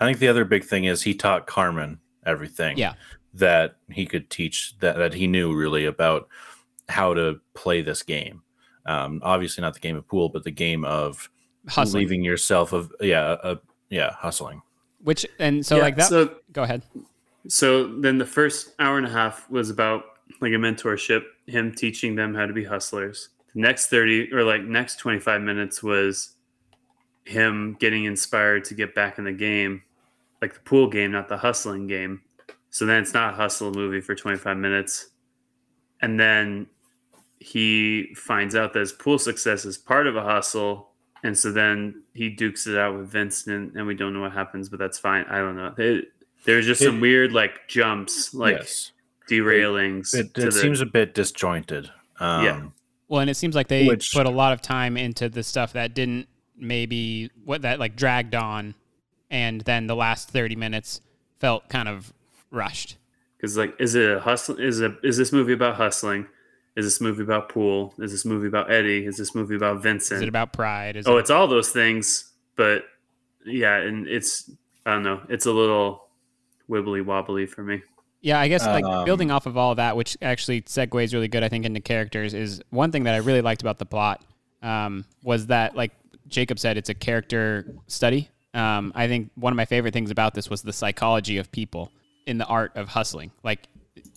I 0.00 0.07
think 0.07 0.18
the 0.18 0.29
other 0.29 0.46
big 0.46 0.64
thing 0.64 0.85
is 0.85 1.03
he 1.03 1.14
taught 1.14 1.46
Carmen 1.46 2.00
everything. 2.24 2.79
Yeah. 2.79 2.94
That 3.35 3.76
he 3.90 4.07
could 4.07 4.31
teach 4.31 4.79
that 4.81 4.96
that 4.96 5.12
he 5.12 5.26
knew 5.26 5.55
really 5.55 5.85
about 5.85 6.26
how 6.88 7.12
to 7.14 7.40
play 7.55 7.83
this 7.83 8.03
game. 8.03 8.42
Um, 8.87 9.20
obviously 9.22 9.61
not 9.61 9.74
the 9.74 9.81
game 9.81 9.96
of 9.96 10.09
pool, 10.09 10.31
but 10.31 10.42
the 10.42 10.50
game 10.50 10.85
of 10.87 11.29
Hustling. 11.70 12.00
leaving 12.02 12.24
yourself 12.24 12.72
of 12.72 12.92
yeah, 13.00 13.20
uh, 13.22 13.56
yeah, 13.88 14.12
hustling. 14.12 14.62
which 15.02 15.26
and 15.38 15.64
so 15.64 15.76
Yeah, 15.76 15.83
like 15.83 15.96
that 15.96 16.09
so- 16.09 16.37
go 16.52 16.62
ahead 16.64 16.83
So 17.48 17.87
then 18.00 18.18
the 18.18 18.26
first 18.26 18.74
hour 18.78 18.98
and 18.98 19.06
a 19.06 19.11
half 19.11 19.48
was 19.50 19.70
about 19.70 20.04
like 20.40 20.52
a 20.52 20.56
mentorship, 20.56 21.22
him 21.46 21.72
teaching 21.74 22.14
them 22.14 22.35
how 22.35 22.46
to 22.46 22.52
be 22.52 22.64
hustlers. 22.64 23.30
The 23.54 23.61
next 23.61 23.88
30 23.88 24.33
or 24.33 24.44
like 24.44 24.62
next 24.62 24.96
25 24.98 25.40
minutes 25.42 25.83
was 25.83 26.35
him 27.24 27.76
getting 27.80 28.04
inspired 28.04 28.64
to 28.64 28.74
get 28.74 28.94
back 28.94 29.18
in 29.18 29.24
the 29.24 29.33
game, 29.33 29.83
like 30.40 30.54
the 30.54 30.61
pool 30.61 30.88
game, 30.88 31.12
not 31.12 31.28
the 31.28 31.37
hustling 31.38 31.87
game. 31.87 32.22
So 32.70 32.87
then 32.87 33.02
it's 33.02 33.12
not 33.14 33.35
a 33.35 33.37
hustle 33.37 33.72
movie 33.72 34.00
for 34.00 34.14
25 34.14 34.56
minutes. 34.56 35.09
And 36.00 36.18
then 36.20 36.66
he 37.40 38.14
finds 38.16 38.54
out 38.54 38.72
that 38.74 38.80
his 38.80 38.92
pool 38.92 39.18
success 39.18 39.64
is 39.64 39.76
part 39.76 40.06
of 40.06 40.14
a 40.16 40.22
hustle. 40.22 40.89
And 41.22 41.37
so 41.37 41.52
then 41.52 42.02
he 42.14 42.30
dukes 42.30 42.66
it 42.66 42.78
out 42.78 42.96
with 42.96 43.09
Vincent, 43.09 43.74
and 43.74 43.87
we 43.87 43.94
don't 43.94 44.14
know 44.14 44.20
what 44.22 44.33
happens, 44.33 44.68
but 44.68 44.78
that's 44.78 44.98
fine. 44.98 45.24
I 45.28 45.38
don't 45.38 45.56
know. 45.56 45.74
It, 45.76 46.06
there's 46.44 46.64
just 46.66 46.83
some 46.83 47.00
weird 47.00 47.33
like 47.33 47.68
jumps, 47.68 48.33
like 48.33 48.56
Yes. 48.56 48.92
derailings. 49.28 50.14
It, 50.14 50.33
to 50.35 50.42
it 50.42 50.44
the- 50.46 50.52
seems 50.52 50.80
a 50.80 50.87
bit 50.87 51.14
disjointed. 51.14 51.90
Um, 52.18 52.44
Yeah. 52.44 52.62
well 53.09 53.20
and 53.20 53.30
it 53.30 53.35
seems 53.35 53.54
like 53.54 53.68
they 53.68 53.87
Which- 53.87 54.12
put 54.12 54.26
a 54.26 54.30
lot 54.30 54.52
of 54.52 54.61
time 54.62 54.96
into 54.96 55.28
the 55.28 55.42
stuff 55.42 55.72
that 55.74 55.94
didn't 55.94 56.28
maybe 56.56 57.30
what 57.44 57.62
that 57.62 57.78
like 57.78 57.96
dragged 57.96 58.35
on, 58.35 58.74
and 59.30 59.61
then 59.62 59.87
the 59.87 59.96
last 59.96 60.30
thirty 60.30 60.56
minutes 60.56 61.00
felt 61.38 61.68
kind 61.68 61.88
of 61.88 62.12
rushed. 62.50 62.96
Because 63.37 63.56
like, 63.56 63.74
is 63.78 63.94
it 63.94 64.11
a 64.11 64.20
hustle? 64.20 64.59
Is 64.59 64.80
a 64.80 64.96
is 65.02 65.16
this 65.16 65.33
movie 65.33 65.52
about 65.54 65.76
hustling? 65.76 66.26
Is 66.80 66.86
this 66.86 67.00
movie 67.00 67.22
about 67.22 67.48
pool? 67.50 67.94
Is 67.98 68.10
this 68.10 68.24
movie 68.24 68.48
about 68.48 68.70
Eddie? 68.70 69.04
Is 69.04 69.16
this 69.16 69.34
movie 69.34 69.54
about 69.54 69.82
Vincent? 69.82 70.16
Is 70.16 70.22
it 70.22 70.28
about 70.28 70.52
pride? 70.52 70.96
Is 70.96 71.06
oh, 71.06 71.16
it, 71.16 71.20
it's 71.20 71.30
all 71.30 71.46
those 71.46 71.68
things. 71.70 72.32
But 72.56 72.84
yeah, 73.44 73.76
and 73.76 74.08
it's 74.08 74.50
I 74.86 74.92
don't 74.92 75.02
know. 75.02 75.20
It's 75.28 75.46
a 75.46 75.52
little 75.52 76.08
wibbly 76.68 77.04
wobbly 77.04 77.46
for 77.46 77.62
me. 77.62 77.82
Yeah, 78.22 78.40
I 78.40 78.48
guess 78.48 78.64
like 78.66 78.84
Um, 78.84 79.04
building 79.04 79.30
off 79.30 79.46
of 79.46 79.56
all 79.56 79.70
of 79.70 79.76
that, 79.76 79.96
which 79.96 80.16
actually 80.20 80.62
segues 80.62 81.12
really 81.12 81.28
good, 81.28 81.42
I 81.42 81.48
think, 81.48 81.64
into 81.64 81.80
characters, 81.80 82.34
is 82.34 82.62
one 82.70 82.92
thing 82.92 83.04
that 83.04 83.14
I 83.14 83.18
really 83.18 83.40
liked 83.40 83.62
about 83.62 83.78
the 83.78 83.86
plot 83.86 84.22
um, 84.62 85.04
was 85.22 85.46
that, 85.46 85.74
like 85.74 85.92
Jacob 86.28 86.58
said, 86.58 86.76
it's 86.76 86.88
a 86.90 86.94
character 86.94 87.74
study. 87.86 88.28
Um, 88.52 88.92
I 88.94 89.06
think 89.06 89.30
one 89.36 89.52
of 89.52 89.56
my 89.56 89.64
favorite 89.64 89.94
things 89.94 90.10
about 90.10 90.34
this 90.34 90.50
was 90.50 90.62
the 90.62 90.72
psychology 90.72 91.38
of 91.38 91.50
people 91.50 91.92
in 92.26 92.38
the 92.38 92.46
art 92.46 92.72
of 92.76 92.88
hustling. 92.88 93.30
Like, 93.42 93.68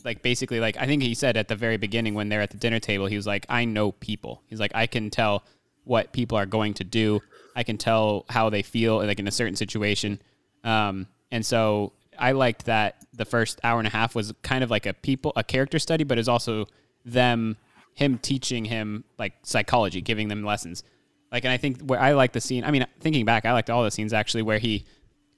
like 0.04 0.22
basically, 0.22 0.60
like 0.60 0.78
I 0.78 0.86
think 0.86 1.04
he 1.04 1.14
said 1.14 1.38
at 1.38 1.48
the 1.48 1.56
very 1.56 1.78
beginning 1.78 2.14
when 2.14 2.30
they're 2.30 2.42
at 2.42 2.52
the 2.52 2.58
dinner 2.58 2.80
table, 2.80 3.06
he 3.08 3.16
was 3.16 3.28
like, 3.28 3.46
"I 3.50 3.66
know 3.66 3.92
people." 3.92 4.44
He's 4.48 4.60
like, 4.60 4.72
"I 4.76 4.88
can 4.88 5.10
tell 5.10 5.44
what 5.84 6.14
people 6.14 6.38
are 6.38 6.46
going 6.46 6.74
to 6.76 6.84
do. 6.84 7.22
I 7.56 7.64
can 7.64 7.78
tell 7.78 8.26
how 8.30 8.50
they 8.50 8.62
feel, 8.62 8.98
like 8.98 9.20
in 9.20 9.28
a 9.28 9.32
certain 9.32 9.56
situation." 9.56 10.22
Um, 10.64 11.08
and 11.32 11.46
so 11.46 11.94
I 12.18 12.32
liked 12.32 12.66
that 12.66 13.06
the 13.14 13.26
first 13.26 13.60
hour 13.64 13.80
and 13.80 13.88
a 13.88 13.92
half 13.92 14.16
was 14.16 14.34
kind 14.44 14.64
of 14.64 14.72
like 14.72 14.86
a 14.86 14.94
people 14.94 15.34
a 15.36 15.44
character 15.44 15.80
study, 15.80 16.04
but 16.04 16.18
it's 16.18 16.28
also 16.28 16.68
them 17.06 17.58
him 17.96 18.18
teaching 18.18 18.66
him 18.66 19.04
like 19.18 19.34
psychology, 19.44 20.02
giving 20.02 20.28
them 20.28 20.44
lessons. 20.44 20.84
Like, 21.32 21.46
and 21.46 21.52
I 21.52 21.58
think 21.58 21.82
where 21.82 22.00
I 22.00 22.14
like 22.14 22.32
the 22.32 22.42
scene. 22.42 22.64
I 22.64 22.72
mean, 22.72 22.86
thinking 23.00 23.26
back, 23.26 23.46
I 23.46 23.54
liked 23.54 23.70
all 23.70 23.84
the 23.84 23.92
scenes 23.92 24.14
actually 24.14 24.44
where 24.44 24.60
he 24.60 24.86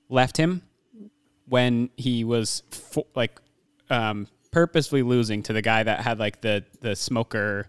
left 0.09 0.37
him 0.37 0.61
when 1.47 1.89
he 1.95 2.23
was 2.23 2.63
fo- 2.69 3.07
like 3.15 3.39
um, 3.89 4.27
purposefully 4.55 5.03
losing 5.03 5.43
to 5.43 5.51
the 5.51 5.61
guy 5.61 5.83
that 5.83 5.99
had 5.99 6.17
like 6.17 6.39
the 6.39 6.63
the 6.79 6.95
smoker. 6.95 7.67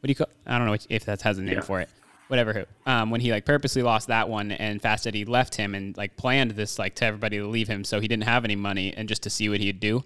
What 0.00 0.06
do 0.06 0.10
you 0.10 0.14
call? 0.14 0.28
I 0.46 0.56
don't 0.56 0.66
know 0.66 0.76
if 0.88 1.04
that 1.04 1.20
has 1.20 1.36
a 1.36 1.42
name 1.42 1.56
Yeah. 1.56 1.60
for 1.60 1.82
it. 1.82 1.90
Whatever. 2.28 2.54
Who. 2.54 2.64
Um, 2.90 3.10
when 3.10 3.20
he 3.20 3.30
like 3.30 3.44
purposely 3.44 3.82
lost 3.82 4.08
that 4.08 4.30
one, 4.30 4.50
and 4.50 4.80
Fast 4.80 5.06
Eddie 5.06 5.26
left 5.26 5.54
him 5.54 5.74
and 5.74 5.94
like 5.94 6.16
planned 6.16 6.52
this 6.52 6.78
like 6.78 6.94
to 6.96 7.04
everybody 7.04 7.36
to 7.36 7.46
leave 7.46 7.68
him, 7.68 7.84
so 7.84 8.00
he 8.00 8.08
didn't 8.08 8.24
have 8.24 8.46
any 8.46 8.56
money, 8.56 8.94
and 8.96 9.10
just 9.10 9.22
to 9.24 9.30
see 9.30 9.50
what 9.50 9.60
he'd 9.60 9.78
do. 9.78 10.02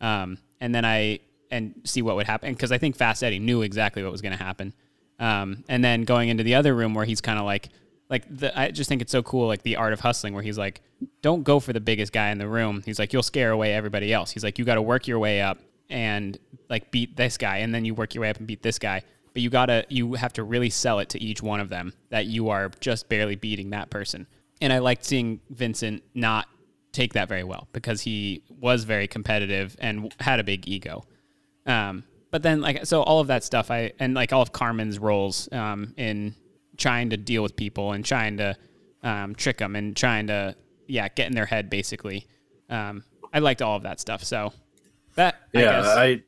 Um, 0.00 0.38
and 0.60 0.74
then 0.74 0.84
I 0.84 1.20
and 1.52 1.80
see 1.84 2.02
what 2.02 2.16
would 2.16 2.26
happen 2.26 2.52
because 2.52 2.72
I 2.72 2.78
think 2.78 2.96
Fast 2.96 3.22
Eddie 3.22 3.38
knew 3.38 3.62
exactly 3.62 4.02
what 4.02 4.10
was 4.10 4.20
going 4.20 4.36
to 4.36 4.42
happen. 4.42 4.72
Um, 5.20 5.62
and 5.68 5.84
then 5.84 6.02
going 6.02 6.28
into 6.28 6.42
the 6.42 6.56
other 6.56 6.74
room 6.74 6.92
where 6.92 7.04
he's 7.04 7.20
kind 7.20 7.38
of 7.38 7.44
like, 7.44 7.68
like 8.10 8.24
the, 8.28 8.56
I 8.58 8.70
just 8.72 8.88
think 8.88 9.00
it's 9.00 9.12
so 9.12 9.22
cool, 9.22 9.46
like 9.46 9.62
the 9.62 9.76
art 9.76 9.92
of 9.92 10.00
hustling, 10.00 10.34
where 10.34 10.42
he's 10.42 10.58
like, 10.58 10.80
don't 11.22 11.44
go 11.44 11.58
for 11.60 11.72
the 11.72 11.80
biggest 11.80 12.12
guy 12.12 12.30
in 12.30 12.38
the 12.38 12.48
room. 12.48 12.82
He's 12.84 12.98
like, 12.98 13.12
you'll 13.12 13.22
scare 13.22 13.50
away 13.52 13.72
everybody 13.74 14.12
else. 14.12 14.30
He's 14.32 14.42
like, 14.44 14.58
you 14.58 14.64
got 14.64 14.74
to 14.74 14.82
work 14.82 15.06
your 15.06 15.18
way 15.20 15.40
up 15.40 15.58
and 15.90 16.38
like 16.68 16.90
beat 16.90 17.16
this 17.16 17.36
guy, 17.36 17.58
and 17.58 17.74
then 17.74 17.84
you 17.84 17.94
work 17.94 18.14
your 18.14 18.22
way 18.22 18.30
up 18.30 18.38
and 18.38 18.46
beat 18.46 18.62
this 18.62 18.78
guy. 18.78 19.02
But 19.32 19.42
you 19.42 19.50
gotta, 19.50 19.84
you 19.88 20.14
have 20.14 20.32
to 20.34 20.42
really 20.42 20.70
sell 20.70 20.98
it 20.98 21.10
to 21.10 21.22
each 21.22 21.42
one 21.42 21.60
of 21.60 21.68
them 21.68 21.92
that 22.10 22.26
you 22.26 22.48
are 22.48 22.70
just 22.80 23.08
barely 23.08 23.36
beating 23.36 23.70
that 23.70 23.90
person. 23.90 24.26
And 24.60 24.72
I 24.72 24.78
liked 24.78 25.04
seeing 25.04 25.40
Vincent 25.50 26.02
not 26.14 26.48
take 26.92 27.12
that 27.12 27.28
very 27.28 27.44
well 27.44 27.68
because 27.72 28.00
he 28.00 28.42
was 28.48 28.84
very 28.84 29.06
competitive 29.06 29.76
and 29.78 30.12
had 30.20 30.40
a 30.40 30.44
big 30.44 30.66
ego. 30.66 31.04
Um, 31.66 32.04
but 32.30 32.42
then 32.42 32.60
like 32.60 32.86
so 32.86 33.02
all 33.02 33.20
of 33.20 33.28
that 33.28 33.44
stuff 33.44 33.70
I 33.70 33.92
and 33.98 34.14
like 34.14 34.32
all 34.32 34.42
of 34.42 34.52
Carmen's 34.52 34.98
roles 34.98 35.48
um, 35.52 35.94
in 35.96 36.34
trying 36.76 37.10
to 37.10 37.16
deal 37.16 37.42
with 37.42 37.56
people 37.56 37.92
and 37.92 38.04
trying 38.04 38.36
to 38.38 38.56
um, 39.02 39.34
trick 39.34 39.58
them 39.58 39.76
and 39.76 39.96
trying 39.96 40.26
to 40.28 40.54
yeah 40.86 41.08
get 41.08 41.26
in 41.26 41.34
their 41.34 41.46
head 41.46 41.70
basically. 41.70 42.26
Um, 42.68 43.04
I 43.32 43.38
liked 43.38 43.62
all 43.62 43.76
of 43.76 43.82
that 43.84 44.00
stuff. 44.00 44.24
So 44.24 44.52
that 45.18 45.34
I 45.54 45.58
yeah, 45.58 45.82
guess, 45.82 46.22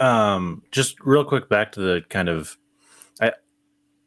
I, 0.00 0.34
um 0.34 0.62
just 0.70 1.00
real 1.00 1.24
quick 1.24 1.48
back 1.48 1.72
to 1.72 1.80
the 1.80 2.04
kind 2.08 2.28
of 2.28 2.56
I 3.20 3.32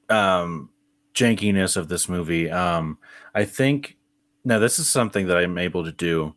um 0.09 0.69
jankiness 1.13 1.75
of 1.77 1.87
this 1.87 2.07
movie. 2.07 2.49
Um 2.51 2.99
I 3.33 3.45
think 3.45 3.97
now 4.45 4.59
this 4.59 4.77
is 4.79 4.87
something 4.87 5.27
that 5.27 5.37
I'm 5.37 5.57
able 5.57 5.83
to 5.83 5.91
do 5.91 6.35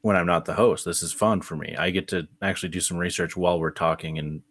when 0.00 0.16
I'm 0.16 0.26
not 0.26 0.44
the 0.44 0.54
host. 0.54 0.84
This 0.84 1.02
is 1.02 1.12
fun 1.12 1.42
for 1.42 1.56
me. 1.56 1.76
I 1.76 1.90
get 1.90 2.08
to 2.08 2.26
actually 2.40 2.70
do 2.70 2.80
some 2.80 2.96
research 2.96 3.36
while 3.36 3.60
we're 3.60 3.70
talking 3.70 4.18
and 4.18 4.42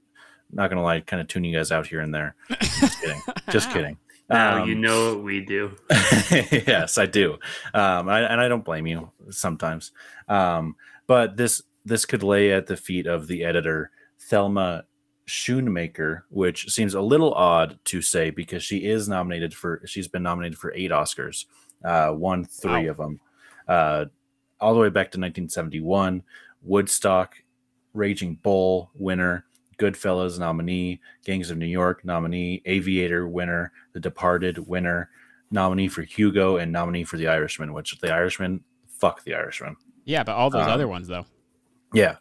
not 0.52 0.70
gonna 0.70 0.84
lie, 0.84 1.00
kind 1.02 1.22
of 1.22 1.28
tune 1.28 1.44
you 1.44 1.56
guys 1.58 1.72
out 1.72 1.88
here 1.88 2.02
and 2.02 2.14
there. 2.14 2.36
Just 2.60 3.02
kidding. 3.02 3.22
Just 3.50 3.72
kidding. 3.72 3.98
Now 4.30 4.64
Um, 4.64 4.70
you 4.70 4.76
know 4.76 5.16
what 5.16 5.24
we 5.24 5.42
do. 5.42 5.72
yes, 5.90 6.98
I 6.98 7.06
do, 7.06 7.34
um, 7.74 8.08
I, 8.08 8.22
and 8.22 8.40
I 8.40 8.48
don't 8.48 8.64
blame 8.64 8.88
you 8.88 9.12
sometimes. 9.30 9.92
Um, 10.30 10.76
but 11.08 11.36
this 11.36 11.62
this 11.86 12.06
could 12.06 12.24
lay 12.24 12.52
at 12.52 12.68
the 12.68 12.78
feet 12.78 13.08
of 13.08 13.28
the 13.28 13.44
editor 13.44 13.92
Thelma 14.30 14.86
Schoonmaker, 15.28 16.22
which 16.30 16.70
seems 16.70 16.94
a 16.94 17.02
little 17.02 17.34
odd 17.34 17.80
to 17.86 18.02
say 18.02 18.30
because 18.30 18.64
she 18.64 18.86
is 18.86 19.08
nominated 19.08 19.54
for 19.54 19.82
she's 19.86 20.08
been 20.08 20.24
nominated 20.24 20.58
for 20.58 20.74
eight 20.76 20.92
Oscars, 20.92 21.46
uh, 21.84 22.12
won 22.14 22.44
three 22.46 22.86
Wow. 22.86 22.92
of 22.92 22.98
them, 22.98 23.20
uh, 23.68 24.06
all 24.60 24.74
the 24.74 24.80
way 24.80 24.90
back 24.90 25.12
to 25.12 25.18
1971. 25.20 26.24
Woodstock, 26.64 27.36
Raging 27.94 28.36
Bull 28.36 28.92
winner, 28.94 29.46
Goodfellas 29.80 30.38
nominee, 30.38 31.02
Gangs 31.26 31.50
of 31.50 31.58
New 31.58 31.66
York 31.66 32.06
nominee, 32.06 32.62
Aviator 32.66 33.28
winner, 33.28 33.72
The 33.94 34.00
Departed 34.00 34.60
winner, 34.68 35.10
nominee 35.50 35.88
for 35.88 36.04
Hugo, 36.04 36.58
and 36.58 36.72
nominee 36.72 37.04
for 37.04 37.18
The 37.18 37.28
Irishman. 37.28 37.74
Which 37.74 37.98
The 38.00 38.14
Irishman, 38.14 38.64
fuck 38.88 39.24
The 39.24 39.34
Irishman. 39.34 39.76
yeah, 40.06 40.24
but 40.24 40.34
all 40.36 40.50
those 40.52 40.66
um, 40.68 40.72
other 40.72 40.88
ones 40.88 41.08
though. 41.08 41.26
Yeah. 41.94 42.16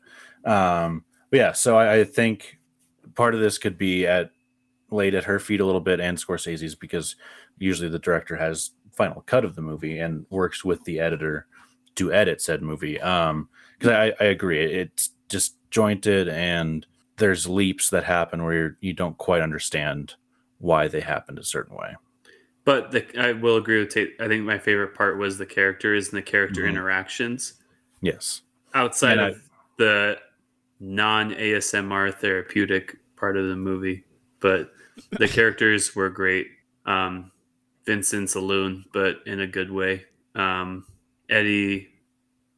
Um, 0.44 1.04
but 1.30 1.36
yeah, 1.38 1.52
so 1.52 1.76
I, 1.78 1.98
I 2.00 2.04
think 2.04 2.58
part 3.14 3.34
of 3.34 3.40
this 3.40 3.58
could 3.58 3.78
be 3.78 4.06
at 4.06 4.30
laid 4.90 5.14
at 5.14 5.24
her 5.24 5.38
feet 5.38 5.60
a 5.60 5.64
little 5.66 5.80
bit 5.80 6.00
and 6.00 6.18
Scorsese's 6.18 6.74
because 6.74 7.14
usually 7.58 7.88
the 7.88 7.98
director 7.98 8.36
has 8.36 8.70
final 8.92 9.22
cut 9.22 9.44
of 9.44 9.54
the 9.54 9.62
movie 9.62 9.98
and 10.00 10.26
works 10.30 10.64
with 10.64 10.82
the 10.84 10.98
editor 10.98 11.46
to 11.94 12.12
edit 12.12 12.40
said 12.40 12.62
movie. 12.62 13.00
Um, 13.00 13.48
because 13.78 13.92
I, 13.92 14.24
I 14.24 14.28
agree, 14.28 14.60
it's 14.64 15.10
just 15.28 15.54
jointed 15.70 16.28
and 16.28 16.84
there's 17.16 17.46
leaps 17.48 17.90
that 17.90 18.04
happen 18.04 18.42
where 18.42 18.52
you're, 18.54 18.76
you 18.80 18.92
don't 18.92 19.16
quite 19.18 19.42
understand 19.42 20.14
why 20.58 20.88
they 20.88 21.00
happened 21.00 21.38
a 21.38 21.44
certain 21.44 21.76
way. 21.76 21.94
But 22.64 22.90
the, 22.90 23.06
I 23.18 23.32
will 23.32 23.56
agree 23.56 23.78
with 23.78 23.90
Tate. 23.90 24.14
I 24.20 24.26
think 24.28 24.44
my 24.44 24.58
favorite 24.58 24.94
part 24.94 25.18
was 25.18 25.38
the 25.38 25.46
characters 25.46 26.08
and 26.08 26.18
the 26.18 26.22
character 26.22 26.62
Mhm. 26.62 26.70
interactions 26.70 27.54
Yes. 28.02 28.42
outside 28.74 29.12
And 29.12 29.20
I- 29.20 29.28
of 29.28 29.49
the 29.80 30.18
non 30.78 31.32
ASMR 31.32 32.14
therapeutic 32.14 32.96
part 33.16 33.36
of 33.36 33.48
the 33.48 33.56
movie. 33.56 34.04
But 34.40 34.70
the 35.10 35.26
characters 35.38 35.96
were 35.96 36.10
great. 36.10 36.46
Um, 36.86 37.32
Vincent's 37.86 38.34
a 38.34 38.40
loon, 38.40 38.84
but 38.92 39.16
in 39.26 39.40
a 39.40 39.46
good 39.46 39.70
way. 39.72 40.04
Um, 40.34 40.84
Eddie, 41.28 41.88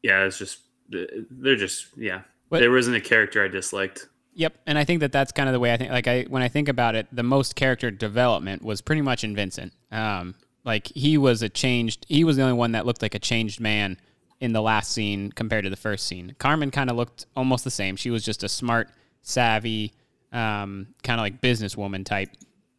yeah, 0.02 0.24
it's 0.24 0.37
just 0.38 0.58
they're 0.90 1.56
just 1.56 1.87
yeah. 1.96 2.22
What- 2.48 2.58
There 2.61 2.70
wasn't 2.70 2.96
a 2.96 3.00
character 3.00 3.42
I 3.42 3.48
disliked. 3.48 4.08
Yep, 4.35 4.54
and 4.66 4.78
I 4.78 4.85
think 4.85 5.00
that 5.00 5.12
that's 5.12 5.30
kind 5.30 5.48
of 5.48 5.52
the 5.52 5.61
way 5.61 5.72
I 5.74 5.76
think. 5.76 5.90
Like 5.90 6.08
I, 6.08 6.22
when 6.24 6.42
I 6.42 6.48
think 6.48 6.68
about 6.68 6.94
it, 6.94 7.06
the 7.12 7.22
most 7.22 7.54
character 7.54 7.90
development 7.90 8.62
was 8.62 8.80
pretty 8.80 9.02
much 9.02 9.24
in 9.24 9.35
Vincent. 9.37 9.74
Um, 9.90 10.35
like 10.64 10.87
he 10.88 11.18
was 11.18 11.42
a 11.42 11.48
changed. 11.50 12.06
He 12.08 12.24
was 12.24 12.37
the 12.37 12.42
only 12.42 12.54
one 12.54 12.72
that 12.72 12.87
looked 12.87 13.02
like 13.02 13.14
a 13.14 13.18
changed 13.18 13.61
man 13.61 13.98
in 14.42 14.52
the 14.52 14.61
last 14.61 14.90
scene 14.90 15.31
compared 15.31 15.62
to 15.62 15.70
the 15.70 15.76
first 15.76 16.05
scene. 16.05 16.35
Carmen 16.37 16.72
kind 16.72 16.90
of 16.90 16.96
looked 16.96 17.26
almost 17.37 17.62
the 17.62 17.70
same. 17.70 17.94
She 17.94 18.11
was 18.11 18.24
just 18.24 18.42
a 18.42 18.48
smart, 18.48 18.88
savvy, 19.22 19.92
um, 20.33 20.88
kind 21.05 21.20
of 21.20 21.22
like 21.22 21.40
businesswoman 21.40 22.05
type, 22.05 22.28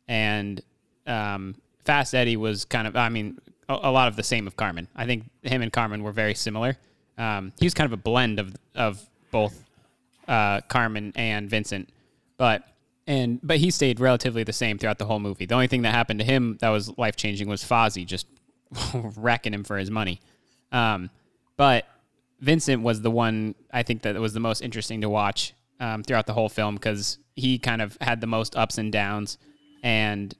and 0.10 0.62
um, 1.08 1.56
Fast 1.86 2.14
Eddie 2.14 2.36
was 2.36 2.66
kind 2.66 2.86
of. 2.86 2.98
I 2.98 3.08
mean, 3.08 3.40
a, 3.70 3.80
a 3.84 3.92
lot 3.92 4.10
of 4.10 4.18
the 4.18 4.24
same 4.24 4.46
of 4.46 4.58
Carmen. 4.58 4.90
I 4.94 5.06
think 5.06 5.24
him 5.42 5.62
and 5.62 5.72
Carmen 5.72 6.04
were 6.04 6.12
very 6.12 6.36
similar. 6.36 6.78
Um, 7.18 7.54
he 7.58 7.66
was 7.66 7.74
kind 7.74 7.86
of 7.86 7.94
a 7.94 8.02
blend 8.02 8.40
of 8.40 8.54
of 8.76 9.02
both 9.32 9.64
uh, 10.28 10.60
Carmen 10.68 11.14
and 11.16 11.50
Vincent, 11.50 11.88
but 12.36 12.68
and 13.08 13.40
but 13.42 13.60
he 13.60 13.72
stayed 13.72 14.02
relatively 14.02 14.44
the 14.44 14.52
same 14.52 14.78
throughout 14.78 14.98
the 14.98 15.06
whole 15.06 15.20
movie. 15.20 15.46
The 15.46 15.56
only 15.56 15.68
thing 15.68 15.84
that 15.84 15.96
happened 15.96 16.20
to 16.20 16.26
him 16.26 16.58
that 16.60 16.70
was 16.70 16.98
life 16.98 17.16
changing 17.16 17.48
was 17.48 17.64
Fozzie 17.64 18.06
just 18.06 18.28
wrecking 18.94 19.54
him 19.54 19.64
for 19.64 19.78
his 19.78 19.90
money. 19.90 20.20
Um, 20.74 21.10
but 21.58 21.86
Vincent 22.40 22.82
was 22.84 23.02
the 23.02 23.12
one 23.12 23.56
I 23.72 23.84
think 23.84 24.02
that 24.04 24.16
was 24.16 24.34
the 24.34 24.40
most 24.40 24.62
interesting 24.62 25.02
to 25.02 25.10
watch 25.10 25.54
um, 25.80 26.04
throughout 26.04 26.26
the 26.28 26.34
whole 26.34 26.50
film 26.50 26.76
because 26.76 27.18
he 27.36 27.58
kind 27.60 27.82
of 27.82 27.98
had 28.02 28.22
the 28.22 28.28
most 28.28 28.56
ups 28.56 28.78
and 28.78 28.92
downs 28.92 29.38
and 29.84 30.34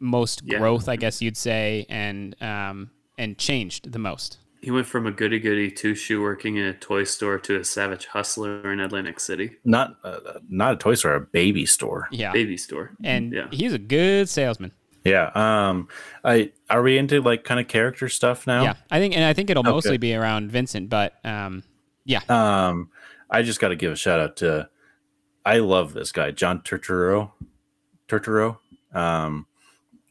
most 0.00 0.42
Yeah. 0.44 0.58
growth, 0.58 0.88
I 0.88 0.96
guess 0.96 1.22
you'd 1.22 1.36
say, 1.36 1.86
and 1.88 2.40
um, 2.42 2.90
and 3.18 3.38
changed 3.38 3.92
the 3.92 3.98
most. 3.98 4.38
He 4.62 4.70
went 4.70 4.86
from 4.86 5.06
a 5.06 5.12
goody 5.12 5.38
goody 5.38 5.70
two 5.70 5.94
shoe 5.94 6.20
working 6.20 6.56
in 6.56 6.64
a 6.64 6.74
toy 6.74 7.04
store 7.04 7.38
to 7.38 7.60
a 7.60 7.64
savage 7.64 8.06
hustler 8.06 8.72
in 8.72 8.80
Atlantic 8.80 9.20
City. 9.20 9.52
Not 9.64 9.96
uh, 10.04 10.18
not 10.48 10.74
a 10.74 10.76
toy 10.76 10.94
store, 10.94 11.14
a 11.14 11.20
baby 11.20 11.66
store. 11.66 12.08
Yeah, 12.10 12.32
Baby 12.32 12.56
store. 12.56 12.90
and 13.04 13.32
Yeah. 13.32 13.48
he's 13.52 13.72
a 13.72 13.78
good 13.78 14.28
salesman. 14.28 14.72
Yeah. 15.06 15.30
Um. 15.34 15.88
I 16.24 16.52
are 16.68 16.82
we 16.82 16.98
into 16.98 17.20
like 17.20 17.44
kind 17.44 17.60
of 17.60 17.68
character 17.68 18.08
stuff 18.08 18.46
now? 18.46 18.62
Yeah, 18.62 18.74
I 18.90 18.98
think, 18.98 19.14
and 19.14 19.24
I 19.24 19.32
think 19.32 19.50
it'll 19.50 19.60
Okay. 19.62 19.70
mostly 19.70 19.96
be 19.98 20.14
around 20.14 20.50
Vincent, 20.50 20.88
but 20.88 21.14
um, 21.24 21.62
yeah, 22.04 22.20
Um. 22.28 22.90
I 23.30 23.42
just 23.42 23.60
got 23.60 23.68
to 23.68 23.76
give 23.76 23.92
a 23.92 23.96
shout 23.96 24.20
out 24.20 24.36
to. 24.38 24.68
I 25.44 25.58
love 25.58 25.92
this 25.94 26.12
guy, 26.12 26.30
John 26.32 26.60
Turturro. 26.60 27.30
Turturro. 28.08 28.58
Um. 28.92 29.46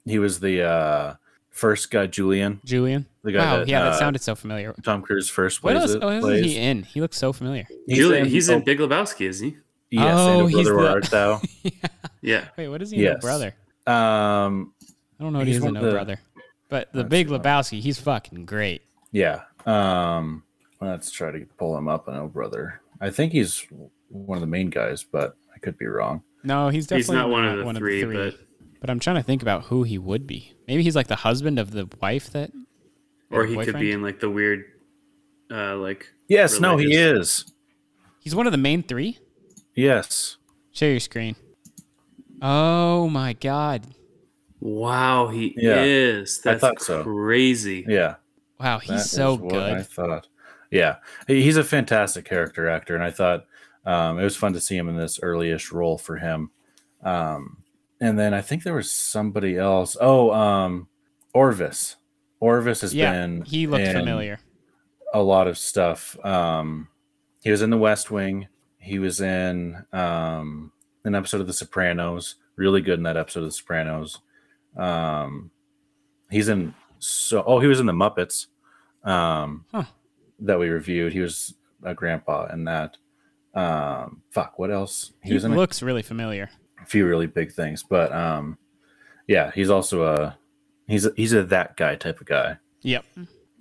He 0.06 0.20
was 0.20 0.40
the 0.40 0.62
uh 0.64 1.14
first 1.50 1.90
guy, 1.92 2.08
Julian. 2.08 2.62
Julian. 2.66 3.06
The 3.24 3.32
guy 3.32 3.40
wow, 3.40 3.58
that, 3.60 3.68
yeah, 3.68 3.80
that 3.84 3.94
uh, 3.94 3.98
sounded 3.98 4.22
so 4.22 4.36
familiar. 4.36 4.76
Tom 4.84 5.02
Cruise 5.02 5.30
first 5.30 5.64
What 5.64 5.72
plays 5.76 5.82
else? 5.84 5.92
it- 5.96 6.02
What 6.04 6.14
else 6.14 6.26
is 6.28 6.46
he 6.46 6.58
in? 6.58 6.84
He 6.84 7.02
looks 7.02 7.18
so 7.18 7.34
familiar. 7.34 7.66
He's 7.88 7.98
Julian, 7.98 8.26
in- 8.26 8.32
he's 8.32 8.50
in 8.50 8.62
oh, 8.62 8.64
Big 8.64 8.78
Lebowski, 8.78 9.28
isn't 9.28 9.48
he? 9.50 9.58
Yes, 9.90 10.16
Oh, 10.20 10.46
and 10.46 10.54
a 10.54 10.58
he's 10.58 10.68
brother 10.68 10.76
where 10.76 10.84
the- 10.86 10.92
art 10.92 11.06
thou. 11.06 11.42
Yeah. 12.22 12.46
Wait, 12.58 12.68
what 12.70 12.82
is 12.84 12.92
he? 12.92 12.98
in 12.98 13.04
Yes. 13.04 13.22
Brother. 13.22 13.56
Um. 13.88 14.74
I 15.20 15.24
don't 15.24 15.34
know 15.34 15.40
what 15.40 15.48
He's 15.48 15.58
he 15.58 15.60
is 15.60 15.66
in 15.66 15.74
No 15.74 15.82
the- 15.82 15.92
Brother, 15.92 16.20
but 16.70 16.92
the 16.94 17.04
Big 17.04 17.28
Lebowski, 17.30 17.80
he's 17.80 18.00
fucking 18.00 18.46
great. 18.46 18.82
Yeah. 19.12 19.42
Um. 19.66 20.44
Let's 20.82 21.10
try 21.10 21.32
to 21.32 21.46
pull 21.58 21.78
him 21.78 21.88
up. 21.88 22.08
I 22.10 22.16
know, 22.16 22.28
brother. 22.28 22.82
I 23.02 23.10
think 23.10 23.32
he's 23.32 23.66
one 24.10 24.38
of 24.38 24.42
the 24.42 24.48
main 24.48 24.70
guys, 24.70 25.04
but 25.04 25.36
I 25.56 25.60
could 25.60 25.78
be 25.78 25.86
wrong. 25.86 26.22
No, 26.44 26.70
he's 26.70 26.86
definitely 26.86 26.98
He's 27.00 27.08
definitely 27.08 27.32
not 27.42 27.66
one 27.66 27.76
of 27.76 27.76
the 27.76 27.80
three, 27.80 28.04
but- 28.14 28.36
but 28.82 28.90
I'm 28.90 29.00
trying 29.00 29.16
to 29.16 29.24
think 29.24 29.42
about 29.42 29.64
who 29.66 29.84
he 29.84 29.98
would 29.98 30.28
be. 30.28 30.54
Maybe 30.68 30.84
he's 30.84 30.96
like 30.96 31.08
the 31.08 31.16
husband 31.16 31.58
of 31.58 31.72
the 31.72 31.88
wife 32.02 32.30
that, 32.34 32.52
Or 33.32 33.48
the 33.48 33.58
he 33.58 33.66
could 33.66 33.80
be 33.80 33.92
in 33.92 34.02
like 34.04 34.20
the 34.20 34.30
weird, 34.30 34.66
uh, 35.50 35.76
like. 35.78 36.08
Yes. 36.28 36.60
No, 36.60 36.78
he 36.78 36.94
is. 36.94 37.46
He's 38.20 38.36
one 38.36 38.46
of 38.46 38.52
the 38.52 38.58
main 38.60 38.84
three. 38.84 39.18
Yes. 39.76 40.38
Share 40.72 40.92
your 40.92 41.00
screen. 41.00 41.36
Oh 42.42 43.08
my 43.10 43.34
god! 43.34 43.88
Wow, 44.66 45.28
he 45.28 45.54
Yeah, 45.56 45.84
is. 45.84 46.42
I 46.44 46.52
That's 46.52 46.62
thought 46.62 46.82
so. 46.82 47.04
crazy. 47.04 47.86
Yeah. 47.88 48.16
Wow, 48.60 48.80
he's 48.80 49.12
That 49.12 49.16
so 49.16 49.34
is 49.34 49.40
what 49.40 49.54
I 49.54 49.76
good. 49.78 49.88
thought. 49.88 50.28
Yeah, 50.72 50.96
he's 51.28 51.58
a 51.58 51.64
fantastic 51.64 52.26
character 52.26 52.68
actor, 52.68 52.96
and 52.96 53.04
I 53.04 53.12
thought 53.12 53.46
um, 53.86 54.18
it 54.18 54.24
was 54.24 54.36
fun 54.36 54.54
to 54.54 54.60
see 54.60 54.76
him 54.76 54.90
in 54.90 54.98
this 54.98 55.20
early-ish 55.22 55.72
role 55.72 56.00
for 56.00 56.18
him. 56.18 56.50
Um, 57.04 57.58
and 58.02 58.18
then 58.18 58.34
I 58.34 58.42
think 58.42 58.64
there 58.64 58.74
was 58.74 58.92
somebody 58.92 59.56
else. 59.56 59.96
Oh, 60.02 60.32
um, 60.32 60.88
Orvis. 61.32 61.98
Orvis 62.40 62.82
has 62.82 62.96
Yeah, 62.96 63.12
been. 63.12 63.44
he 63.46 63.68
looked 63.68 63.86
in 63.86 63.94
familiar. 63.96 64.40
A 65.14 65.22
lot 65.22 65.48
of 65.48 65.60
stuff. 65.60 66.18
Um, 66.26 66.88
he 67.44 67.52
was 67.52 67.62
in 67.62 67.70
The 67.70 67.78
West 67.78 68.10
Wing. 68.10 68.48
He 68.80 68.98
was 68.98 69.22
in 69.22 69.86
um, 69.94 70.72
an 71.04 71.14
episode 71.14 71.42
of 71.42 71.48
The 71.48 71.54
Sopranos. 71.54 72.36
Really 72.56 72.82
good 72.82 72.98
in 72.98 73.04
that 73.04 73.16
episode 73.16 73.42
of 73.42 73.46
The 73.46 73.52
Sopranos. 73.52 74.22
Um, 74.78 75.52
he's 76.30 76.48
in 76.50 76.74
so. 77.00 77.44
Oh, 77.46 77.60
he 77.60 77.68
was 77.68 77.80
in 77.80 77.86
The 77.86 77.94
Muppets. 77.94 78.48
Um, 79.04 79.66
Huh. 79.72 79.84
that 80.40 80.60
we 80.60 80.70
reviewed. 80.70 81.14
He 81.14 81.20
was 81.20 81.54
a 81.84 81.94
grandpa 81.94 82.48
in 82.52 82.64
that. 82.66 82.98
Um, 83.54 84.22
fuck, 84.32 84.60
what 84.60 84.72
else? 84.72 85.14
He, 85.24 85.34
was 85.34 85.46
in 85.46 85.54
a 85.54 85.56
looks 85.56 85.82
really 85.82 86.02
familiar. 86.02 86.50
A 86.82 86.86
few 86.86 87.08
really 87.08 87.28
big 87.28 87.52
things, 87.54 87.84
but 87.84 88.12
um, 88.12 88.58
yeah, 89.28 89.52
he's 89.56 89.70
also 89.70 90.04
a 90.04 90.38
he's 90.88 91.06
a, 91.06 91.14
he's 91.16 91.34
a 91.34 91.44
that 91.46 91.78
guy 91.78 91.96
type 91.96 92.20
of 92.20 92.28
guy. 92.28 92.58
Yep. 92.82 93.06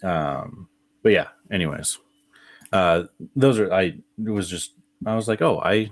Um, 0.03 0.69
but 1.03 1.13
yeah, 1.13 1.29
anyways, 1.51 1.99
uh, 2.73 3.05
those 3.37 3.59
are 3.59 3.73
I 3.73 3.83
it 3.83 4.31
was 4.31 4.49
just 4.49 4.73
I 5.07 5.15
was 5.15 5.29
like, 5.29 5.43
oh, 5.43 5.61
I 5.61 5.91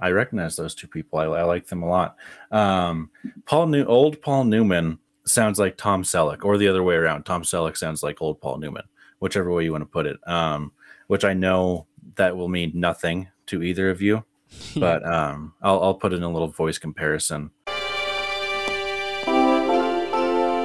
I 0.00 0.10
recognize 0.10 0.56
those 0.56 0.74
two 0.74 0.88
people. 0.88 1.18
I, 1.18 1.24
I 1.24 1.42
like 1.42 1.66
them 1.66 1.82
a 1.82 1.88
lot. 1.88 2.16
Um, 2.50 3.10
Paul 3.46 3.66
New 3.66 3.84
old 3.84 4.20
Paul 4.22 4.44
Newman 4.44 4.98
sounds 5.24 5.58
like 5.58 5.76
Tom 5.76 6.02
Selleck, 6.02 6.44
or 6.44 6.58
the 6.58 6.68
other 6.68 6.82
way 6.82 6.94
around. 6.94 7.24
Tom 7.24 7.42
Selleck 7.42 7.76
sounds 7.76 8.02
like 8.02 8.20
old 8.20 8.40
Paul 8.40 8.58
Newman, 8.58 8.84
whichever 9.18 9.52
way 9.52 9.64
you 9.64 9.72
want 9.72 9.82
to 9.82 9.86
put 9.86 10.06
it. 10.06 10.18
Um, 10.28 10.72
which 11.06 11.24
I 11.24 11.34
know 11.34 11.86
that 12.16 12.36
will 12.36 12.48
mean 12.48 12.72
nothing 12.74 13.28
to 13.46 13.62
either 13.62 13.90
of 13.90 14.00
you, 14.00 14.24
but 14.76 15.04
um, 15.06 15.54
I'll 15.62 15.82
I'll 15.82 15.94
put 15.94 16.12
in 16.12 16.22
a 16.22 16.30
little 16.30 16.48
voice 16.48 16.78
comparison. 16.78 17.50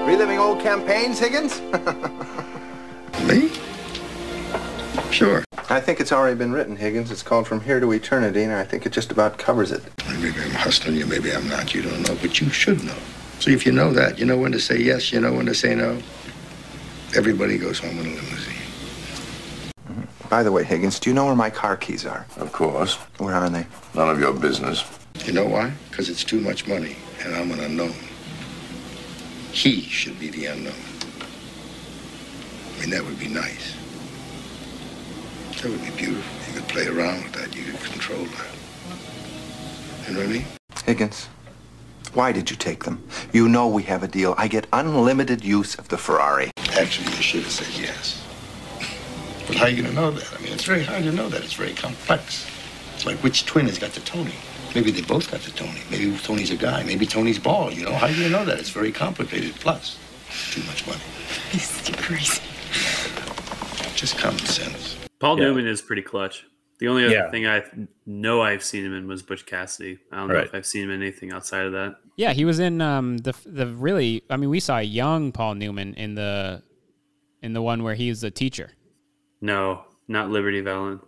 Reliving 0.06 0.38
old 0.38 0.62
campaigns, 0.62 1.20
Higgins? 1.20 1.60
Me? 3.28 3.52
Sure. 5.12 5.45
I 5.68 5.82
think 5.82 6.00
it's 6.00 6.12
already 6.12 6.36
been 6.36 6.52
written, 6.54 6.76
Higgins. 6.76 7.10
It's 7.10 7.24
called 7.24 7.48
From 7.48 7.62
Here 7.62 7.80
to 7.80 7.92
Eternity, 7.92 8.44
and 8.44 8.54
I 8.54 8.64
think 8.64 8.86
it 8.86 8.92
just 8.92 9.12
about 9.12 9.40
covers 9.40 9.72
it. 9.72 9.82
Maybe 10.20 10.40
I'm 10.40 10.52
hustling 10.52 10.96
you, 10.96 11.08
maybe 11.08 11.32
I'm 11.32 11.50
not. 11.50 11.74
You 11.74 11.82
don't 11.82 12.08
know, 12.08 12.16
but 12.22 12.40
you 12.40 12.50
should 12.52 12.84
know. 12.84 12.96
So 13.40 13.50
if 13.50 13.66
you 13.66 13.72
know 13.72 13.92
that, 13.94 14.20
you 14.20 14.26
know 14.26 14.38
when 14.38 14.52
to 14.52 14.60
say 14.60 14.78
yes, 14.78 15.12
you 15.12 15.20
know 15.20 15.34
when 15.34 15.48
to 15.48 15.56
say 15.56 15.74
no. 15.74 16.00
Everybody 17.16 17.58
goes 17.58 17.80
home 17.80 17.98
in 17.98 18.06
a 18.06 18.10
limousine. 18.10 18.54
Mm-hmm. 19.90 20.30
By 20.30 20.44
the 20.44 20.52
way, 20.52 20.64
Higgins, 20.64 21.00
do 21.00 21.10
you 21.10 21.16
know 21.16 21.26
where 21.26 21.36
my 21.36 21.50
car 21.50 21.76
keys 21.76 22.06
are? 22.06 22.28
Of 22.38 22.52
course. 22.52 22.96
Where 23.18 23.34
are 23.34 23.50
they? 23.50 23.66
None 23.96 24.10
of 24.10 24.20
your 24.20 24.34
business. 24.34 24.84
You 25.26 25.34
know 25.34 25.46
why? 25.46 25.72
Because 25.90 26.10
it's 26.10 26.24
too 26.24 26.42
much 26.42 26.68
money, 26.68 26.96
and 27.24 27.36
I'm 27.36 27.50
an 27.52 27.60
unknown. 27.60 27.96
He 29.52 29.82
should 29.82 30.20
be 30.20 30.30
the 30.30 30.46
unknown. 30.46 30.74
I 32.76 32.82
mean, 32.82 32.90
that 32.92 33.04
would 33.04 33.18
be 33.18 33.30
nice. 33.30 33.74
That 35.66 35.72
would 35.72 35.82
be 35.82 35.98
beautiful. 35.98 36.54
You 36.54 36.62
could 36.62 36.70
play 36.70 36.86
around 36.86 37.24
with 37.24 37.34
that. 37.34 37.56
You 37.56 37.64
could 37.64 37.92
control 37.92 38.24
that. 38.24 38.48
You 40.08 40.14
know 40.14 40.20
what 40.20 40.30
I 40.30 40.34
mean? 40.34 40.46
Higgins, 40.86 41.26
why 42.14 42.32
did 42.32 42.52
you 42.52 42.56
take 42.56 42.84
them? 42.84 43.04
You 43.34 43.50
know 43.50 43.68
we 43.68 43.82
have 43.82 44.04
a 44.04 44.08
deal. 44.08 44.36
I 44.38 44.48
get 44.48 44.68
unlimited 44.72 45.44
use 45.44 45.74
of 45.74 45.88
the 45.88 45.98
Ferrari. 45.98 46.52
Actually, 46.78 47.08
you 47.16 47.24
should 47.24 47.42
have 47.42 47.52
said 47.52 47.82
yes. 47.82 48.24
But 49.48 49.56
how 49.56 49.66
are 49.66 49.70
you 49.70 49.82
going 49.82 49.96
to 49.96 50.00
know 50.00 50.12
that? 50.12 50.32
I 50.38 50.44
mean, 50.44 50.54
it's 50.54 50.66
very 50.66 50.84
hard 50.84 51.04
to 51.04 51.12
know 51.12 51.30
that. 51.30 51.44
It's 51.44 51.54
very 51.54 51.74
complex. 51.74 52.46
It's 52.94 53.08
like 53.08 53.18
which 53.24 53.48
twin 53.48 53.66
has 53.66 53.80
got 53.80 53.90
the 53.94 54.02
Tony? 54.02 54.36
Maybe 54.76 54.92
they 54.92 55.02
both 55.02 55.32
got 55.32 55.42
the 55.42 55.50
Tony. 55.50 55.82
Maybe 55.90 56.16
Tony's 56.20 56.52
a 56.52 56.58
guy. 56.58 56.84
Maybe 56.84 57.08
Tony's 57.08 57.40
bald. 57.40 57.74
You 57.74 57.86
know, 57.86 57.94
how 57.94 58.06
are 58.06 58.12
you 58.12 58.20
going 58.20 58.32
to 58.32 58.38
know 58.38 58.46
that? 58.46 58.60
It's 58.60 58.70
very 58.70 58.92
complicated. 58.92 59.56
Plus, 59.56 59.98
too 60.52 60.62
much 60.66 60.86
money. 60.86 61.02
He's 61.50 61.82
crazy. 61.98 62.44
Just 63.96 64.20
common 64.20 64.46
sense. 64.46 64.95
Paul 65.26 65.40
Yeah. 65.40 65.46
Newman 65.46 65.68
is 65.68 65.82
pretty 65.82 66.02
clutch. 66.04 66.46
The 66.78 66.88
only 66.88 67.06
other 67.06 67.14
Yeah. 67.16 67.32
thing 67.32 67.48
I 67.48 67.64
know 68.06 68.42
I've 68.42 68.64
seen 68.64 68.86
him 68.86 68.94
in 68.94 69.08
was 69.08 69.24
Butch 69.24 69.46
Cassidy. 69.46 69.98
I 70.12 70.18
don't 70.18 70.28
know 70.28 70.36
if 70.40 70.54
I've 70.54 70.66
seen 70.66 70.84
him 70.84 70.92
in 70.92 71.02
anything 71.02 71.32
outside 71.32 71.66
of 71.66 71.72
that. 71.72 71.96
Yeah, 72.18 72.34
he 72.34 72.46
was 72.46 72.60
in 72.60 72.80
um 72.82 73.18
the 73.20 73.34
the 73.46 73.68
really. 73.68 74.24
I 74.30 74.38
mean, 74.38 74.50
we 74.50 74.60
saw 74.60 74.78
young 74.80 75.32
Paul 75.32 75.56
Newman 75.56 75.94
in 75.96 76.16
the 76.16 76.62
in 77.42 77.54
the 77.54 77.62
one 77.62 77.82
where 77.84 77.96
he's 77.96 78.24
a 78.24 78.30
teacher. 78.32 78.72
No, 79.42 79.86
not 80.08 80.30
Liberty 80.30 80.62
Valance. 80.62 81.02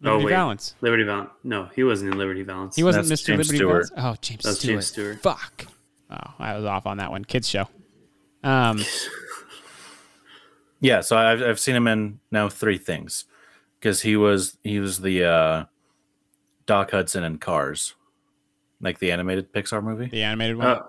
Liberty 0.00 0.22
oh 0.22 0.26
wait, 0.26 0.32
Valance. 0.32 0.74
Liberty 0.80 1.02
Valance. 1.02 1.30
No, 1.44 1.68
he 1.74 1.82
wasn't 1.84 2.12
in 2.12 2.18
Liberty 2.18 2.42
Valance. 2.42 2.76
He 2.76 2.84
wasn't 2.84 3.08
That's 3.08 3.20
Mr. 3.22 3.26
James 3.26 3.38
Liberty 3.52 3.56
Stewart. 3.58 3.88
Valance? 3.96 4.16
Oh, 4.18 4.18
James 4.22 4.42
That's 4.44 4.58
Stewart. 4.58 4.72
James 4.74 4.86
Stewart. 4.86 5.20
Fuck. 5.22 5.66
Oh, 6.10 6.34
I 6.38 6.54
was 6.56 6.64
off 6.64 6.86
on 6.86 6.96
that 6.98 7.10
one. 7.10 7.24
Kids 7.24 7.48
show. 7.48 7.68
Um, 8.44 8.80
Yeah, 10.80 11.00
so 11.00 11.16
I've 11.16 11.42
I've 11.42 11.58
seen 11.58 11.74
him 11.74 11.88
in 11.88 12.20
now 12.30 12.48
three 12.48 12.78
things 12.78 13.24
because 13.80 14.02
he 14.02 14.16
was 14.16 14.58
he 14.64 14.80
was 14.80 15.00
the 15.00 15.24
uh, 15.24 15.64
Doc 16.66 16.90
Hudson 16.90 17.24
in 17.24 17.38
Cars, 17.38 17.94
like 18.80 18.98
the 18.98 19.10
animated 19.12 19.52
Pixar 19.52 19.82
movie. 19.82 20.06
the 20.06 20.22
animated 20.22 20.56
one. 20.56 20.66
Oh, 20.66 20.88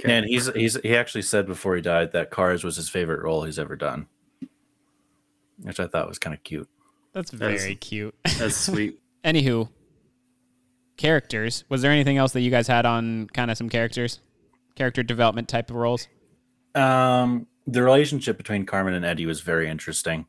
okay. 0.00 0.12
And 0.16 0.26
he's 0.26 0.52
he's 0.54 0.78
he 0.82 0.96
actually 0.96 1.22
said 1.22 1.46
before 1.46 1.76
he 1.76 1.82
died 1.82 2.12
that 2.12 2.30
Cars 2.30 2.64
was 2.64 2.76
his 2.76 2.88
favorite 2.88 3.22
role 3.22 3.44
he's 3.44 3.58
ever 3.58 3.76
done, 3.76 4.06
which 5.62 5.80
I 5.80 5.86
thought 5.86 6.08
was 6.08 6.18
kind 6.18 6.34
of 6.34 6.42
cute. 6.42 6.68
That's 7.12 7.30
That's- 7.30 7.62
very 7.62 7.74
cute. 7.76 8.14
That's 8.38 8.56
sweet. 8.66 9.00
Anywho, 9.24 9.68
characters. 10.96 11.64
Was 11.68 11.82
there 11.82 11.90
anything 11.90 12.16
else 12.16 12.32
that 12.32 12.40
you 12.40 12.50
guys 12.50 12.66
had 12.68 12.86
on 12.86 13.26
kind 13.32 13.50
of 13.50 13.56
some 13.58 13.68
characters, 13.68 14.20
character 14.76 15.02
development 15.02 15.48
type 15.48 15.70
of 15.70 15.76
roles? 15.76 16.08
Um, 16.74 17.46
the 17.66 17.82
relationship 17.82 18.36
between 18.36 18.64
Carmen 18.64 18.94
and 18.94 19.04
Eddie 19.04 19.26
was 19.26 19.40
very 19.40 19.68
interesting. 19.68 20.26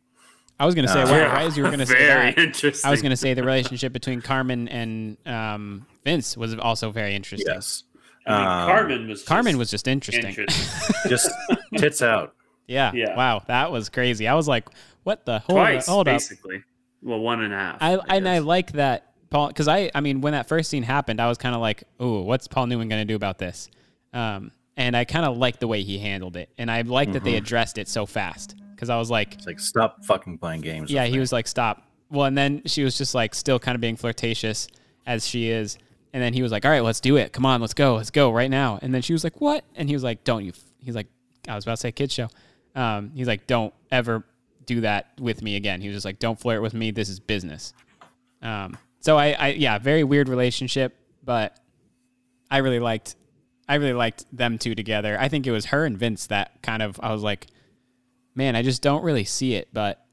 I 0.62 0.66
was 0.66 0.76
gonna 0.76 0.88
say, 0.88 1.02
Uh, 1.02 1.10
why, 1.10 1.18
Yeah, 1.20 1.34
why 1.34 1.44
is 1.46 1.58
you 1.58 1.64
were 1.64 1.72
gonna 1.72 1.86
say 1.98 2.06
very 2.06 2.32
that? 2.32 2.38
interesting. 2.38 2.88
I 2.88 2.92
was 2.92 3.02
gonna 3.02 3.18
say 3.18 3.34
the 3.34 3.44
relationship 3.44 3.92
between 3.94 4.22
Carmen 4.22 4.68
and 4.68 5.18
um, 5.26 5.86
Vince 6.06 6.38
was 6.38 6.54
also 6.56 6.92
very 6.92 7.16
interesting. 7.16 7.52
Yes, 7.54 7.84
I 8.28 8.32
mean, 8.38 8.48
Um, 8.48 8.68
Carmen 8.68 9.08
was. 9.08 9.24
Carmen 9.24 9.52
just 9.54 9.58
was 9.60 9.72
just 9.72 9.88
interesting. 9.88 10.26
interesting. 10.28 10.96
just 11.10 11.32
tits 11.78 12.02
out. 12.02 12.36
Yeah. 12.68 12.92
Yeah. 12.94 13.16
Wow, 13.18 13.42
that 13.48 13.72
was 13.72 13.90
crazy. 13.90 14.28
I 14.28 14.36
was 14.36 14.48
like, 14.48 14.70
what 15.04 15.26
the 15.26 15.40
hold 15.40 15.58
Twice, 15.58 15.88
up, 15.88 15.94
hold 15.94 16.08
up. 16.08 16.14
basically. 16.16 16.64
Well, 17.02 17.20
one 17.20 17.42
and 17.42 17.54
a 17.54 17.58
half. 17.58 17.78
I, 17.82 17.98
and 18.16 18.30
I 18.30 18.38
like 18.38 18.74
that 18.74 19.14
Paul 19.32 19.48
because 19.48 19.68
I 19.68 19.90
I 19.96 20.02
mean 20.02 20.22
when 20.22 20.34
that 20.34 20.48
first 20.48 20.70
scene 20.70 20.84
happened 20.84 21.20
I 21.20 21.28
was 21.28 21.38
kind 21.40 21.56
of 21.56 21.62
like 21.62 21.84
oh 22.00 22.22
what's 22.22 22.48
Paul 22.48 22.68
Newman 22.68 22.90
gonna 22.90 23.06
do 23.06 23.16
about 23.16 23.40
this 23.40 23.70
um 24.14 24.52
and 24.78 24.96
I 24.96 25.06
kind 25.06 25.26
of 25.26 25.38
liked 25.38 25.60
the 25.62 25.68
way 25.68 25.82
he 25.82 25.98
handled 25.98 26.36
it 26.38 26.50
and 26.60 26.70
I 26.70 26.82
like 26.82 27.14
that 27.14 27.24
they 27.24 27.36
addressed 27.38 27.78
it 27.80 27.88
so 27.88 28.06
fast 28.06 28.56
because 28.82 28.90
I 28.90 28.98
was 28.98 29.12
like 29.12 29.36
It's 29.36 29.46
like 29.46 29.60
stop 29.60 30.04
fucking 30.06 30.40
playing 30.40 30.62
games. 30.62 30.90
yeah 30.90 31.06
he 31.06 31.14
me. 31.14 31.20
was 31.20 31.32
like 31.32 31.48
stop 31.48 31.84
well 32.10 32.26
and 32.26 32.36
then 32.36 32.64
she 32.66 32.84
was 32.84 32.98
just 32.98 33.14
like 33.14 33.36
still 33.36 33.60
kind 33.60 33.76
of 33.76 33.82
being 33.82 33.96
flirtatious 33.96 34.68
as 35.06 35.28
she 35.28 35.50
is 35.50 35.78
and 36.14 36.22
then 36.24 36.34
he 36.34 36.42
was 36.42 36.52
like 36.52 36.66
all 36.66 36.72
right 36.72 36.84
let's 36.84 37.00
do 37.00 37.16
it 37.18 37.32
come 37.32 37.46
on 37.46 37.62
let's 37.62 37.76
go 37.76 37.96
let's 37.96 38.10
go 38.10 38.32
right 38.32 38.50
now 38.50 38.80
and 38.82 38.92
then 38.94 39.04
she 39.04 39.14
was 39.14 39.24
like 39.24 39.40
what 39.40 39.64
and 39.76 39.88
he 39.88 39.96
was 39.96 40.04
like 40.04 40.24
don't 40.24 40.44
you 40.44 40.50
f-, 40.50 40.60
he's 40.80 40.96
like, 40.96 41.08
I 41.48 41.54
was 41.56 41.64
about 41.64 41.74
to 41.74 41.82
say 41.82 41.92
kid 41.92 42.12
show. 42.12 42.28
Um, 42.74 43.12
he's 43.14 43.28
like, 43.28 43.46
don't 43.48 43.74
ever 43.92 44.24
do 44.66 44.82
that 44.82 45.12
with 45.20 45.42
me 45.44 45.56
again. 45.58 45.80
He 45.82 45.88
was 45.90 45.96
just 45.98 46.06
like, 46.06 46.18
don't 46.20 46.40
flirt 46.40 46.62
with 46.62 46.74
me. 46.74 46.90
This 46.92 47.10
is 47.10 47.20
business. 47.20 47.74
Um, 48.42 48.78
so 49.00 49.18
I, 49.18 49.32
I, 49.34 49.48
yeah, 49.50 49.78
very 49.78 50.04
weird 50.04 50.30
relationship, 50.30 50.96
but 51.24 51.60
I 52.50 52.58
really 52.60 52.80
liked, 52.80 53.16
I 53.68 53.76
really 53.76 53.94
liked 53.94 54.26
them 54.32 54.58
two 54.58 54.74
together. 54.76 55.18
I 55.20 55.28
think 55.28 55.46
it 55.48 55.52
was 55.52 55.66
her 55.66 55.86
and 55.86 55.98
Vince 55.98 56.28
that 56.28 56.62
kind 56.64 56.82
of, 56.82 57.00
I 57.04 57.12
was 57.12 57.22
like, 57.24 57.48
man, 58.36 58.56
I 58.56 58.62
just 58.62 58.82
don't 58.82 59.04
really 59.04 59.24
see 59.26 59.56
it, 59.56 59.70
but 59.74 60.06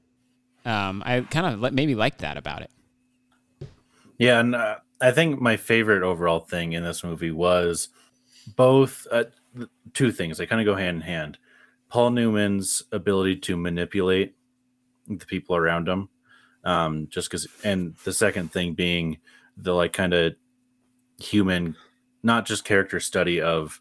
um, 0.64 1.02
I 1.04 1.20
kind 1.22 1.64
of 1.64 1.72
maybe 1.72 1.94
like 1.94 2.18
that 2.18 2.36
about 2.36 2.62
it. 2.62 2.70
Yeah, 4.18 4.40
and 4.40 4.54
uh, 4.54 4.76
I 5.00 5.12
think 5.12 5.40
my 5.40 5.56
favorite 5.56 6.02
overall 6.02 6.40
thing 6.40 6.72
in 6.72 6.82
this 6.82 7.04
movie 7.04 7.30
was 7.30 7.88
both 8.56 9.06
uh, 9.10 9.24
two 9.94 10.12
things. 10.12 10.38
They 10.38 10.46
kind 10.46 10.60
of 10.60 10.64
go 10.64 10.78
hand 10.78 10.96
in 10.96 11.00
hand. 11.02 11.38
Paul 11.88 12.10
Newman's 12.10 12.82
ability 12.92 13.36
to 13.36 13.56
manipulate 13.56 14.34
the 15.06 15.24
people 15.24 15.56
around 15.56 15.88
him, 15.88 16.08
um, 16.64 17.08
just 17.08 17.30
because, 17.30 17.46
and 17.64 17.94
the 18.04 18.12
second 18.12 18.52
thing 18.52 18.74
being 18.74 19.18
the 19.56 19.72
like 19.72 19.92
kind 19.92 20.12
of 20.12 20.34
human, 21.18 21.76
not 22.22 22.44
just 22.44 22.64
character 22.64 23.00
study 23.00 23.40
of 23.40 23.80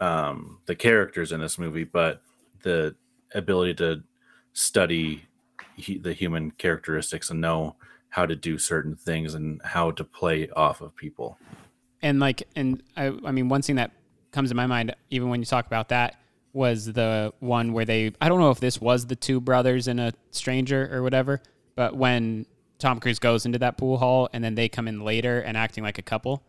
um, 0.00 0.58
the 0.66 0.76
characters 0.76 1.32
in 1.32 1.40
this 1.40 1.58
movie, 1.58 1.84
but 1.84 2.22
the 2.62 2.94
ability 3.34 3.74
to 3.74 4.02
study 4.52 5.24
he, 5.76 5.98
the 5.98 6.12
human 6.12 6.50
characteristics 6.52 7.30
and 7.30 7.40
know 7.40 7.76
how 8.10 8.24
to 8.26 8.36
do 8.36 8.58
certain 8.58 8.94
things 8.94 9.34
and 9.34 9.60
how 9.64 9.90
to 9.90 10.04
play 10.04 10.48
off 10.50 10.80
of 10.80 10.94
people. 10.94 11.36
And 12.02 12.20
like, 12.20 12.44
and 12.54 12.82
I, 12.96 13.06
I 13.24 13.32
mean, 13.32 13.48
one 13.48 13.62
thing 13.62 13.76
that 13.76 13.90
comes 14.30 14.50
to 14.50 14.54
my 14.54 14.66
mind, 14.66 14.94
even 15.10 15.28
when 15.30 15.40
you 15.40 15.46
talk 15.46 15.66
about 15.66 15.88
that, 15.88 16.16
was 16.52 16.92
the 16.92 17.32
one 17.40 17.72
where 17.72 17.84
they, 17.84 18.12
I 18.20 18.28
don't 18.28 18.38
know 18.38 18.50
if 18.52 18.60
this 18.60 18.80
was 18.80 19.06
the 19.06 19.16
two 19.16 19.40
brothers 19.40 19.88
and 19.88 19.98
a 19.98 20.12
stranger 20.30 20.88
or 20.92 21.02
whatever, 21.02 21.42
but 21.74 21.96
when 21.96 22.46
Tom 22.78 23.00
Cruise 23.00 23.18
goes 23.18 23.44
into 23.46 23.58
that 23.58 23.76
pool 23.76 23.96
hall 23.98 24.28
and 24.32 24.44
then 24.44 24.54
they 24.54 24.68
come 24.68 24.86
in 24.86 25.00
later 25.00 25.40
and 25.40 25.56
acting 25.56 25.82
like 25.82 25.98
a 25.98 26.02
couple, 26.02 26.44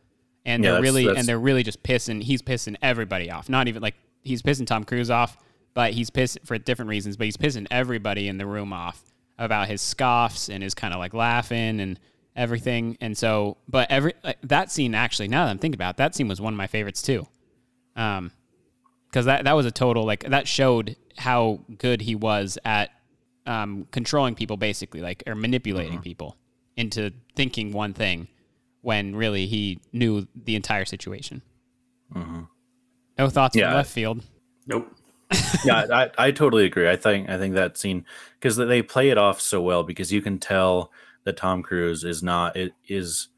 and 0.45 0.63
Yeah, 0.63 0.71
they're 0.73 0.81
that's- 0.81 0.83
really, 0.93 1.05
that's- 1.05 1.19
and 1.21 1.27
they're 1.27 1.39
really 1.39 1.63
just 1.63 1.81
pissing, 1.81 2.21
he's 2.21 2.43
pissing 2.43 2.75
everybody 2.83 3.31
off. 3.31 3.49
Not 3.49 3.67
even 3.67 3.81
like 3.81 3.95
he's 4.21 4.43
pissing 4.43 4.67
Tom 4.67 4.83
Cruise 4.83 5.09
off, 5.09 5.38
but 5.76 5.93
he's 5.93 6.09
pissed 6.09 6.39
for 6.43 6.57
different 6.57 6.89
reasons, 6.89 7.15
but 7.17 7.26
he's 7.26 7.38
pissing 7.38 7.67
everybody 7.69 8.28
in 8.28 8.39
the 8.39 8.47
room 8.47 8.73
off 8.73 9.03
about 9.38 9.67
his 9.67 9.82
scoffs 9.82 10.49
and 10.49 10.63
his 10.63 10.73
kind 10.73 10.93
of 10.93 10.99
like 10.99 11.13
laughing 11.13 11.80
and 11.80 11.99
everything. 12.36 12.97
And 13.01 13.15
so, 13.15 13.57
but 13.67 13.91
every 13.91 14.13
like, 14.23 14.38
that 14.43 14.71
scene 14.71 14.95
actually, 14.95 15.28
now 15.28 15.45
that 15.45 15.51
I'm 15.51 15.59
thinking 15.59 15.78
about 15.78 15.91
it, 15.91 15.97
that 15.97 16.15
scene 16.15 16.28
was 16.28 16.41
one 16.41 16.53
of 16.53 16.57
my 16.57 16.67
favorites 16.67 17.01
too. 17.03 17.28
Um, 17.95 18.32
because 19.07 19.26
that 19.28 19.43
that 19.45 19.53
was 19.53 19.65
a 19.65 19.71
total 19.71 20.03
like 20.05 20.23
that 20.30 20.45
showed 20.47 20.97
how 21.17 21.61
good 21.78 22.01
he 22.01 22.15
was 22.15 22.57
at 22.65 22.89
um 23.45 23.88
controlling 23.91 24.36
people 24.36 24.57
basically 24.57 24.99
like 24.99 25.23
or 25.26 25.36
manipulating 25.36 26.01
people 26.01 26.36
into 26.76 27.11
thinking 27.36 27.71
one 27.71 27.93
thing 27.93 28.28
when 28.82 29.15
really 29.15 29.47
he 29.47 29.80
knew 29.93 30.28
the 30.36 30.55
entire 30.57 30.84
situation. 30.84 31.41
No 32.13 33.30
thoughts 33.30 33.55
Yeah. 33.55 33.67
from 33.67 33.76
left 33.76 33.91
field. 33.91 34.23
Nope. 34.67 34.93
Yeah, 35.65 35.86
I, 35.91 36.28
I 36.28 36.32
totally 36.32 36.65
agree. 36.65 36.89
I 36.89 36.95
think 36.95 37.30
I 37.30 37.38
think 37.38 37.55
that 37.55 37.78
scene 37.78 38.05
because 38.39 38.55
they 38.55 38.82
play 38.82 39.09
it 39.09 39.17
off 39.17 39.41
so 39.41 39.61
well 39.61 39.84
because 39.84 40.11
you 40.11 40.21
can 40.21 40.38
tell 40.38 40.91
that 41.23 41.38
Tom 41.38 41.63
Cruise 41.63 42.03
is 42.03 42.21
not 42.21 42.55
it 42.55 42.73
is 42.88 43.30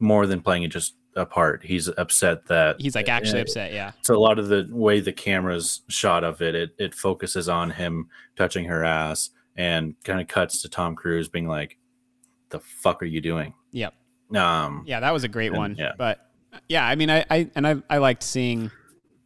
more 0.00 0.26
than 0.26 0.40
playing 0.40 0.62
it 0.62 0.68
just 0.68 0.94
a 1.16 1.24
part. 1.26 1.62
He's 1.64 1.88
upset 1.96 2.46
that 2.46 2.80
He's 2.80 2.94
like 2.94 3.08
actually 3.08 3.40
uh, 3.40 3.42
upset, 3.42 3.72
yeah. 3.72 3.92
So 4.02 4.16
a 4.16 4.18
lot 4.18 4.38
of 4.38 4.48
the 4.48 4.66
way 4.70 5.00
the 5.00 5.12
camera's 5.12 5.82
shot 5.88 6.24
of 6.24 6.40
it, 6.42 6.54
it 6.54 6.70
it 6.78 6.94
focuses 6.94 7.48
on 7.48 7.70
him 7.70 8.08
touching 8.36 8.64
her 8.64 8.84
ass 8.84 9.30
and 9.56 9.94
kind 10.04 10.20
of 10.20 10.26
cuts 10.26 10.62
to 10.62 10.68
Tom 10.68 10.96
Cruise 10.96 11.28
being 11.28 11.46
like, 11.46 11.76
"The 12.48 12.58
fuck 12.60 13.02
are 13.02 13.06
you 13.06 13.20
doing?" 13.20 13.54
Yep. 13.72 13.94
Um, 14.34 14.84
Yeah, 14.86 15.00
that 15.00 15.12
was 15.12 15.22
a 15.22 15.28
great 15.28 15.48
and- 15.48 15.56
one. 15.58 15.76
yeah. 15.78 15.92
But 15.96 16.18
yeah, 16.68 16.84
I 16.86 16.94
mean, 16.96 17.10
I, 17.10 17.24
I 17.30 17.50
and 17.54 17.66
I, 17.66 17.76
I 17.90 17.98
liked 17.98 18.22
seeing, 18.22 18.70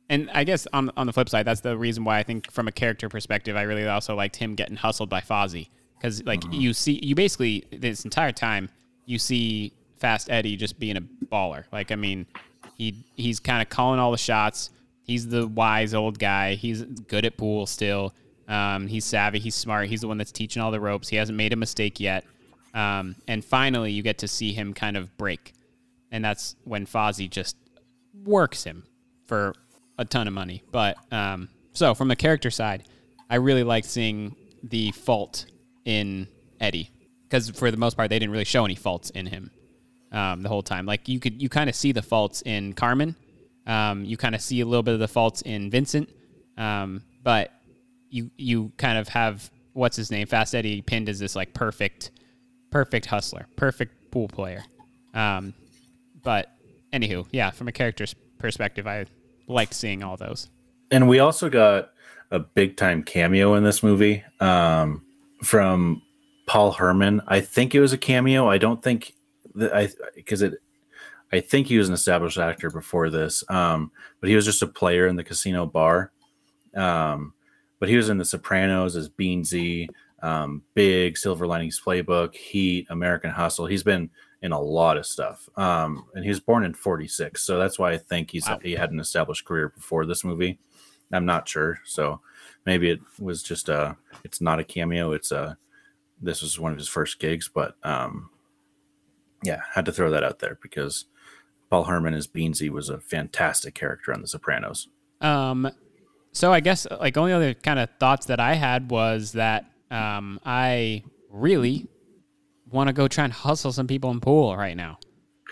and 0.08 0.30
I 0.32 0.44
guess 0.44 0.66
on 0.72 0.90
on 0.96 1.06
the 1.06 1.12
flip 1.12 1.28
side, 1.28 1.46
that's 1.46 1.60
the 1.60 1.76
reason 1.76 2.04
why 2.04 2.18
I 2.18 2.22
think 2.22 2.50
from 2.50 2.68
a 2.68 2.72
character 2.72 3.08
perspective, 3.08 3.56
I 3.56 3.62
really 3.62 3.86
also 3.86 4.14
liked 4.14 4.36
him 4.36 4.54
getting 4.54 4.76
hustled 4.76 5.08
by 5.10 5.20
Fozzie 5.20 5.68
because 5.98 6.22
like 6.24 6.40
Mm-hmm. 6.40 6.52
you 6.52 6.72
see, 6.72 7.00
you 7.02 7.14
basically 7.14 7.64
this 7.70 8.04
entire 8.04 8.32
time 8.32 8.68
you 9.04 9.18
see 9.18 9.72
Fast 9.98 10.30
Eddie 10.30 10.56
just 10.56 10.78
being 10.78 10.96
a 10.96 11.00
baller. 11.00 11.64
Like 11.72 11.90
I 11.92 11.96
mean, 11.96 12.26
he 12.76 13.04
he's 13.16 13.40
kind 13.40 13.62
of 13.62 13.68
calling 13.68 13.98
all 14.00 14.10
the 14.12 14.18
shots. 14.18 14.70
He's 15.02 15.26
the 15.28 15.46
wise 15.46 15.94
old 15.94 16.18
guy. 16.18 16.54
He's 16.54 16.82
good 16.82 17.24
at 17.24 17.36
pool 17.36 17.66
still. 17.66 18.14
Um, 18.46 18.86
he's 18.86 19.04
savvy. 19.04 19.38
He's 19.38 19.54
smart. 19.54 19.88
He's 19.88 20.02
the 20.02 20.08
one 20.08 20.18
that's 20.18 20.32
teaching 20.32 20.62
all 20.62 20.70
the 20.70 20.80
ropes. 20.80 21.08
He 21.08 21.16
hasn't 21.16 21.36
made 21.36 21.52
a 21.52 21.56
mistake 21.56 21.98
yet. 22.00 22.24
Um, 22.74 23.16
and 23.26 23.44
finally, 23.44 23.92
you 23.92 24.02
get 24.02 24.18
to 24.18 24.28
see 24.28 24.52
him 24.52 24.72
kind 24.74 24.96
of 24.96 25.16
break, 25.18 25.52
and 26.12 26.24
that's 26.24 26.56
when 26.64 26.86
Fozzie 26.86 27.28
just 27.28 27.56
works 28.24 28.64
him 28.64 28.84
for 29.26 29.54
a 29.98 30.04
ton 30.04 30.26
of 30.26 30.32
money. 30.32 30.62
But 30.70 30.96
um, 31.12 31.48
so 31.72 31.94
from 31.94 32.08
the 32.08 32.16
character 32.16 32.50
side, 32.50 32.84
I 33.28 33.36
really 33.36 33.64
liked 33.64 33.86
seeing 33.86 34.34
the 34.62 34.92
fault 34.92 35.46
in 35.84 36.28
Eddie 36.60 36.90
because 37.24 37.50
for 37.50 37.70
the 37.70 37.76
most 37.76 37.96
part, 37.96 38.08
they 38.08 38.18
didn't 38.18 38.32
really 38.32 38.44
show 38.44 38.64
any 38.64 38.74
faults 38.74 39.10
in 39.10 39.26
him 39.26 39.50
um, 40.12 40.42
the 40.42 40.48
whole 40.48 40.62
time. 40.62 40.86
Like 40.86 41.08
you 41.08 41.20
could, 41.20 41.40
you 41.42 41.48
kind 41.48 41.68
of 41.68 41.76
see 41.76 41.92
the 41.92 42.02
faults 42.02 42.42
in 42.42 42.72
Carmen. 42.72 43.14
Um, 43.66 44.04
you 44.04 44.16
kind 44.16 44.34
of 44.34 44.40
see 44.40 44.60
a 44.60 44.66
little 44.66 44.82
bit 44.82 44.94
of 44.94 45.00
the 45.00 45.08
faults 45.08 45.42
in 45.42 45.70
Vincent, 45.70 46.08
um, 46.56 47.02
but 47.22 47.52
you 48.08 48.30
you 48.38 48.72
kind 48.78 48.96
of 48.96 49.08
have 49.08 49.50
what's 49.74 49.96
his 49.96 50.10
name, 50.10 50.26
Fast 50.26 50.54
Eddie, 50.54 50.80
pinned 50.80 51.08
as 51.10 51.18
this 51.18 51.36
like 51.36 51.52
perfect, 51.52 52.10
perfect 52.70 53.04
hustler, 53.04 53.46
perfect 53.56 54.10
pool 54.10 54.26
player. 54.26 54.64
Um, 55.12 55.52
but 56.22 56.50
anywho, 56.94 57.26
yeah, 57.30 57.50
from 57.50 57.68
a 57.68 57.72
character's 57.72 58.14
perspective, 58.38 58.86
I 58.86 59.04
liked 59.48 59.74
seeing 59.74 60.02
all 60.02 60.16
those. 60.16 60.48
and 60.90 61.08
we 61.08 61.18
also 61.18 61.48
got 61.48 61.90
a 62.30 62.38
big 62.38 62.76
time 62.76 63.02
cameo 63.02 63.54
in 63.54 63.64
this 63.64 63.82
movie 63.82 64.22
um, 64.40 65.02
from 65.42 66.02
Paul 66.46 66.72
Herman. 66.72 67.22
I 67.26 67.40
think 67.40 67.74
it 67.74 67.80
was 67.80 67.92
a 67.92 67.98
cameo. 67.98 68.48
I 68.48 68.58
don't 68.58 68.82
think 68.82 69.14
that 69.54 69.74
I 69.74 69.88
because 70.14 70.42
it. 70.42 70.54
I 71.30 71.40
think 71.40 71.66
he 71.66 71.76
was 71.76 71.88
an 71.88 71.94
established 71.94 72.38
actor 72.38 72.70
before 72.70 73.10
this, 73.10 73.44
um, 73.50 73.90
but 74.20 74.30
he 74.30 74.36
was 74.36 74.46
just 74.46 74.62
a 74.62 74.66
player 74.66 75.06
in 75.06 75.16
the 75.16 75.24
casino 75.24 75.66
bar. 75.66 76.10
Um, 76.74 77.34
but 77.80 77.90
he 77.90 77.96
was 77.96 78.08
in 78.08 78.16
The 78.16 78.24
Sopranos 78.24 78.96
as 78.96 79.10
Beansy, 79.10 79.88
um, 80.22 80.62
Big, 80.74 81.18
Silver 81.18 81.46
Linings 81.46 81.80
Playbook, 81.84 82.34
Heat, 82.34 82.86
American 82.88 83.30
Hustle. 83.30 83.66
He's 83.66 83.82
been 83.82 84.10
in 84.42 84.52
a 84.52 84.60
lot 84.60 84.96
of 84.96 85.06
stuff. 85.06 85.48
Um, 85.56 86.06
and 86.14 86.24
he 86.24 86.30
was 86.30 86.40
born 86.40 86.64
in 86.64 86.74
46. 86.74 87.42
So 87.42 87.58
that's 87.58 87.78
why 87.78 87.92
I 87.92 87.98
think 87.98 88.30
he's 88.30 88.48
he 88.62 88.72
had 88.72 88.90
an 88.90 89.00
established 89.00 89.44
career 89.44 89.68
before 89.68 90.06
this 90.06 90.24
movie. 90.24 90.58
I'm 91.12 91.26
not 91.26 91.48
sure. 91.48 91.80
So 91.84 92.20
maybe 92.66 92.90
it 92.90 93.00
was 93.18 93.42
just 93.42 93.68
a 93.68 93.96
it's 94.24 94.40
not 94.40 94.60
a 94.60 94.64
cameo. 94.64 95.12
It's 95.12 95.32
a 95.32 95.56
this 96.20 96.42
was 96.42 96.58
one 96.58 96.72
of 96.72 96.78
his 96.78 96.88
first 96.88 97.18
gigs, 97.18 97.48
but 97.52 97.76
um 97.82 98.30
yeah, 99.44 99.60
had 99.74 99.84
to 99.86 99.92
throw 99.92 100.10
that 100.10 100.24
out 100.24 100.40
there 100.40 100.58
because 100.60 101.06
Paul 101.70 101.84
Herman 101.84 102.14
as 102.14 102.26
Beansy 102.26 102.70
was 102.70 102.88
a 102.88 102.98
fantastic 102.98 103.74
character 103.74 104.12
on 104.12 104.20
The 104.20 104.26
Sopranos. 104.26 104.88
Um, 105.20 105.70
so 106.32 106.52
I 106.52 106.60
guess 106.60 106.86
like 107.00 107.16
only 107.16 107.32
other 107.32 107.54
kind 107.54 107.78
of 107.78 107.88
thoughts 108.00 108.26
that 108.26 108.40
I 108.40 108.54
had 108.54 108.90
was 108.90 109.32
that 109.32 109.70
um, 109.90 110.40
I 110.44 111.02
really 111.30 111.86
want 112.70 112.88
to 112.88 112.92
go 112.92 113.08
try 113.08 113.24
and 113.24 113.32
hustle 113.32 113.72
some 113.72 113.86
people 113.86 114.10
in 114.10 114.20
pool 114.20 114.56
right 114.56 114.76
now. 114.76 114.98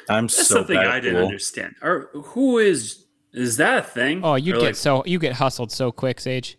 I'm 0.09 0.25
That's 0.25 0.37
so 0.49 0.55
something 0.57 0.77
bad 0.77 0.87
I 0.87 1.01
didn't 1.01 1.17
pool. 1.17 1.25
understand. 1.27 1.75
Or 1.83 2.11
who 2.13 2.59
is 2.59 3.05
is 3.33 3.57
that 3.59 3.79
a 3.79 3.83
thing? 3.83 4.21
Oh, 4.25 4.35
you 4.35 4.53
get 4.55 4.63
like, 4.63 4.75
so 4.77 5.03
you 5.07 5.19
get 5.19 5.35
hustled 5.35 5.71
so 5.73 5.93
quick, 5.93 6.21
Sage. 6.21 6.59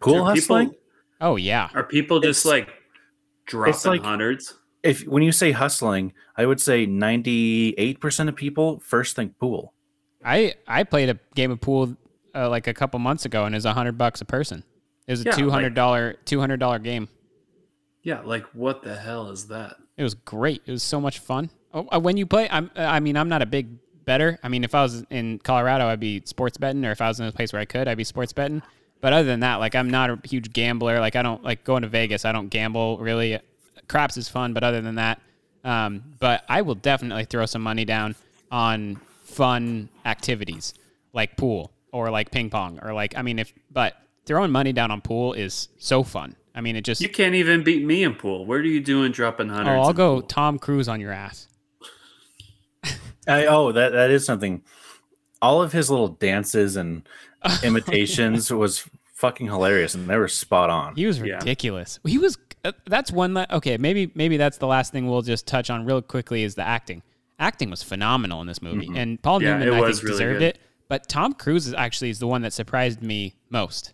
Pool 0.00 0.14
are 0.14 0.34
people- 0.34 0.56
hustling? 0.56 0.74
Oh 1.20 1.36
yeah. 1.36 1.68
Are 1.74 1.84
people 1.84 2.20
just 2.20 2.44
like 2.44 2.68
dropping 3.46 3.90
like- 3.90 4.02
hundreds? 4.02 4.54
If 4.82 5.02
when 5.06 5.22
you 5.22 5.32
say 5.32 5.52
hustling, 5.52 6.12
I 6.36 6.44
would 6.44 6.60
say 6.60 6.86
98% 6.86 8.28
of 8.28 8.36
people 8.36 8.80
first 8.80 9.16
think 9.16 9.38
pool. 9.38 9.72
I 10.24 10.54
I 10.66 10.84
played 10.84 11.08
a 11.10 11.18
game 11.34 11.50
of 11.50 11.60
pool 11.60 11.96
uh, 12.34 12.48
like 12.50 12.66
a 12.66 12.74
couple 12.74 12.98
months 12.98 13.24
ago, 13.24 13.44
and 13.44 13.54
it 13.54 13.58
was 13.58 13.64
a 13.64 13.72
hundred 13.72 13.96
bucks 13.98 14.20
a 14.20 14.24
person. 14.24 14.62
It 15.06 15.12
was 15.12 15.20
a 15.22 15.24
Yeah, 15.24 15.32
two 15.32 15.50
hundred 15.50 15.74
dollar 15.74 16.14
two 16.24 16.40
hundred 16.40 16.60
dollar 16.60 16.78
game. 16.78 17.08
Yeah, 18.02 18.20
like 18.20 18.44
what 18.54 18.82
the 18.82 18.94
hell 18.96 19.30
is 19.30 19.48
that? 19.48 19.76
It 19.96 20.02
was 20.02 20.14
great. 20.14 20.62
It 20.66 20.72
was 20.72 20.82
so 20.82 21.00
much 21.00 21.18
fun. 21.18 21.50
Oh, 21.72 21.86
uh, 21.92 22.00
when 22.00 22.16
you 22.16 22.26
play, 22.26 22.48
I'm. 22.50 22.70
I 22.76 23.00
mean, 23.00 23.16
I'm 23.16 23.28
not 23.28 23.42
a 23.42 23.46
big 23.46 23.68
better. 24.04 24.38
I 24.42 24.48
mean, 24.48 24.64
if 24.64 24.74
I 24.74 24.82
was 24.82 25.04
in 25.10 25.38
Colorado, 25.38 25.86
I'd 25.86 26.00
be 26.00 26.22
sports 26.24 26.56
betting, 26.56 26.84
or 26.84 26.90
if 26.90 27.00
I 27.00 27.08
was 27.08 27.20
in 27.20 27.26
a 27.26 27.32
place 27.32 27.52
where 27.52 27.62
I 27.62 27.64
could, 27.64 27.88
I'd 27.88 27.96
be 27.96 28.04
sports 28.04 28.32
betting. 28.32 28.62
But 29.00 29.12
other 29.12 29.24
than 29.24 29.40
that, 29.40 29.56
like 29.56 29.74
I'm 29.74 29.90
not 29.90 30.10
a 30.10 30.18
huge 30.24 30.52
gambler. 30.52 31.00
Like 31.00 31.16
I 31.16 31.22
don't 31.22 31.42
like 31.42 31.64
going 31.64 31.82
to 31.82 31.88
Vegas. 31.88 32.24
I 32.24 32.32
don't 32.32 32.48
gamble 32.48 32.98
really. 32.98 33.38
Craps 33.86 34.16
is 34.16 34.28
fun, 34.28 34.54
but 34.54 34.64
other 34.64 34.80
than 34.80 34.94
that, 34.94 35.20
um, 35.62 36.02
but 36.18 36.44
I 36.48 36.62
will 36.62 36.74
definitely 36.74 37.26
throw 37.26 37.44
some 37.44 37.60
money 37.60 37.84
down 37.84 38.14
on 38.50 38.96
fun 39.24 39.88
activities 40.06 40.74
like 41.12 41.36
pool 41.36 41.70
or 41.92 42.10
like 42.10 42.30
ping 42.30 42.50
pong 42.50 42.78
or 42.82 42.92
like 42.92 43.16
I 43.16 43.22
mean 43.22 43.38
if 43.38 43.52
but 43.70 43.94
throwing 44.26 44.50
money 44.50 44.72
down 44.72 44.90
on 44.90 45.00
pool 45.00 45.32
is 45.32 45.68
so 45.78 46.02
fun. 46.02 46.36
I 46.54 46.60
mean 46.60 46.76
it 46.76 46.84
just 46.84 47.00
You 47.00 47.08
can't 47.08 47.34
even 47.34 47.64
beat 47.64 47.84
me 47.84 48.04
in 48.04 48.14
pool. 48.14 48.46
Where 48.46 48.58
are 48.60 48.62
you 48.62 48.80
doing 48.80 49.10
dropping 49.12 49.48
hundreds? 49.48 49.76
oh? 49.76 49.80
I'll 49.82 49.92
go 49.92 50.20
pool? 50.20 50.22
Tom 50.28 50.58
Cruise 50.58 50.88
on 50.88 51.00
your 51.00 51.12
ass. 51.12 51.48
I, 53.28 53.46
oh, 53.46 53.72
that 53.72 53.92
that 53.92 54.10
is 54.10 54.24
something. 54.26 54.62
All 55.40 55.62
of 55.62 55.72
his 55.72 55.90
little 55.90 56.08
dances 56.08 56.76
and 56.76 57.06
imitations 57.62 58.50
was 58.50 58.88
fucking 59.14 59.46
hilarious, 59.46 59.94
and 59.94 60.08
they 60.08 60.16
were 60.16 60.28
spot 60.28 60.70
on. 60.70 60.94
He 60.96 61.06
was 61.06 61.20
ridiculous. 61.20 61.98
He 62.04 62.18
was. 62.18 62.38
Uh, 62.64 62.72
that's 62.86 63.10
one. 63.10 63.34
That, 63.34 63.50
okay, 63.50 63.76
maybe 63.76 64.10
maybe 64.14 64.36
that's 64.36 64.58
the 64.58 64.66
last 64.66 64.92
thing 64.92 65.08
we'll 65.08 65.22
just 65.22 65.46
touch 65.46 65.70
on 65.70 65.84
real 65.84 66.02
quickly 66.02 66.44
is 66.44 66.54
the 66.54 66.62
acting. 66.62 67.02
Acting 67.38 67.68
was 67.70 67.82
phenomenal 67.82 68.40
in 68.42 68.46
this 68.46 68.62
movie, 68.62 68.88
Mhm. 68.88 68.96
and 68.96 69.22
Paul 69.22 69.42
Yeah, 69.42 69.58
Newman 69.58 69.68
I 69.82 69.90
think 69.90 70.02
really 70.02 70.12
deserved 70.12 70.38
good. 70.40 70.42
it. 70.54 70.58
But 70.88 71.08
Tom 71.08 71.32
Cruise 71.32 71.66
is 71.66 71.74
actually 71.74 72.10
is 72.10 72.18
the 72.20 72.26
one 72.26 72.42
that 72.42 72.52
surprised 72.52 73.02
me 73.02 73.34
most. 73.50 73.92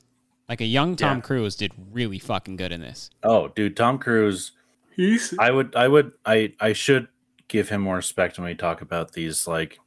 Like 0.51 0.61
a 0.61 0.67
young 0.67 0.97
Tom 0.97 1.19
Yeah. 1.19 1.23
Cruise 1.23 1.55
did 1.55 1.73
really 1.93 2.19
fucking 2.19 2.57
good 2.57 2.73
in 2.73 2.81
this. 2.81 3.09
Oh, 3.23 3.49
dude, 3.49 3.77
Tom 3.77 3.99
Cruise. 3.99 4.51
He's. 4.97 5.33
I 5.39 5.53
would. 5.53 5.75
I 5.77 5.87
would. 5.87 6.11
I. 6.27 6.53
I 6.61 6.73
should 6.73 7.07
give 7.47 7.69
him 7.69 7.81
more 7.81 7.97
respect 7.97 8.37
when 8.37 8.47
we 8.47 8.55
talk 8.57 8.83
about 8.83 9.13
these 9.13 9.47
like 9.47 9.79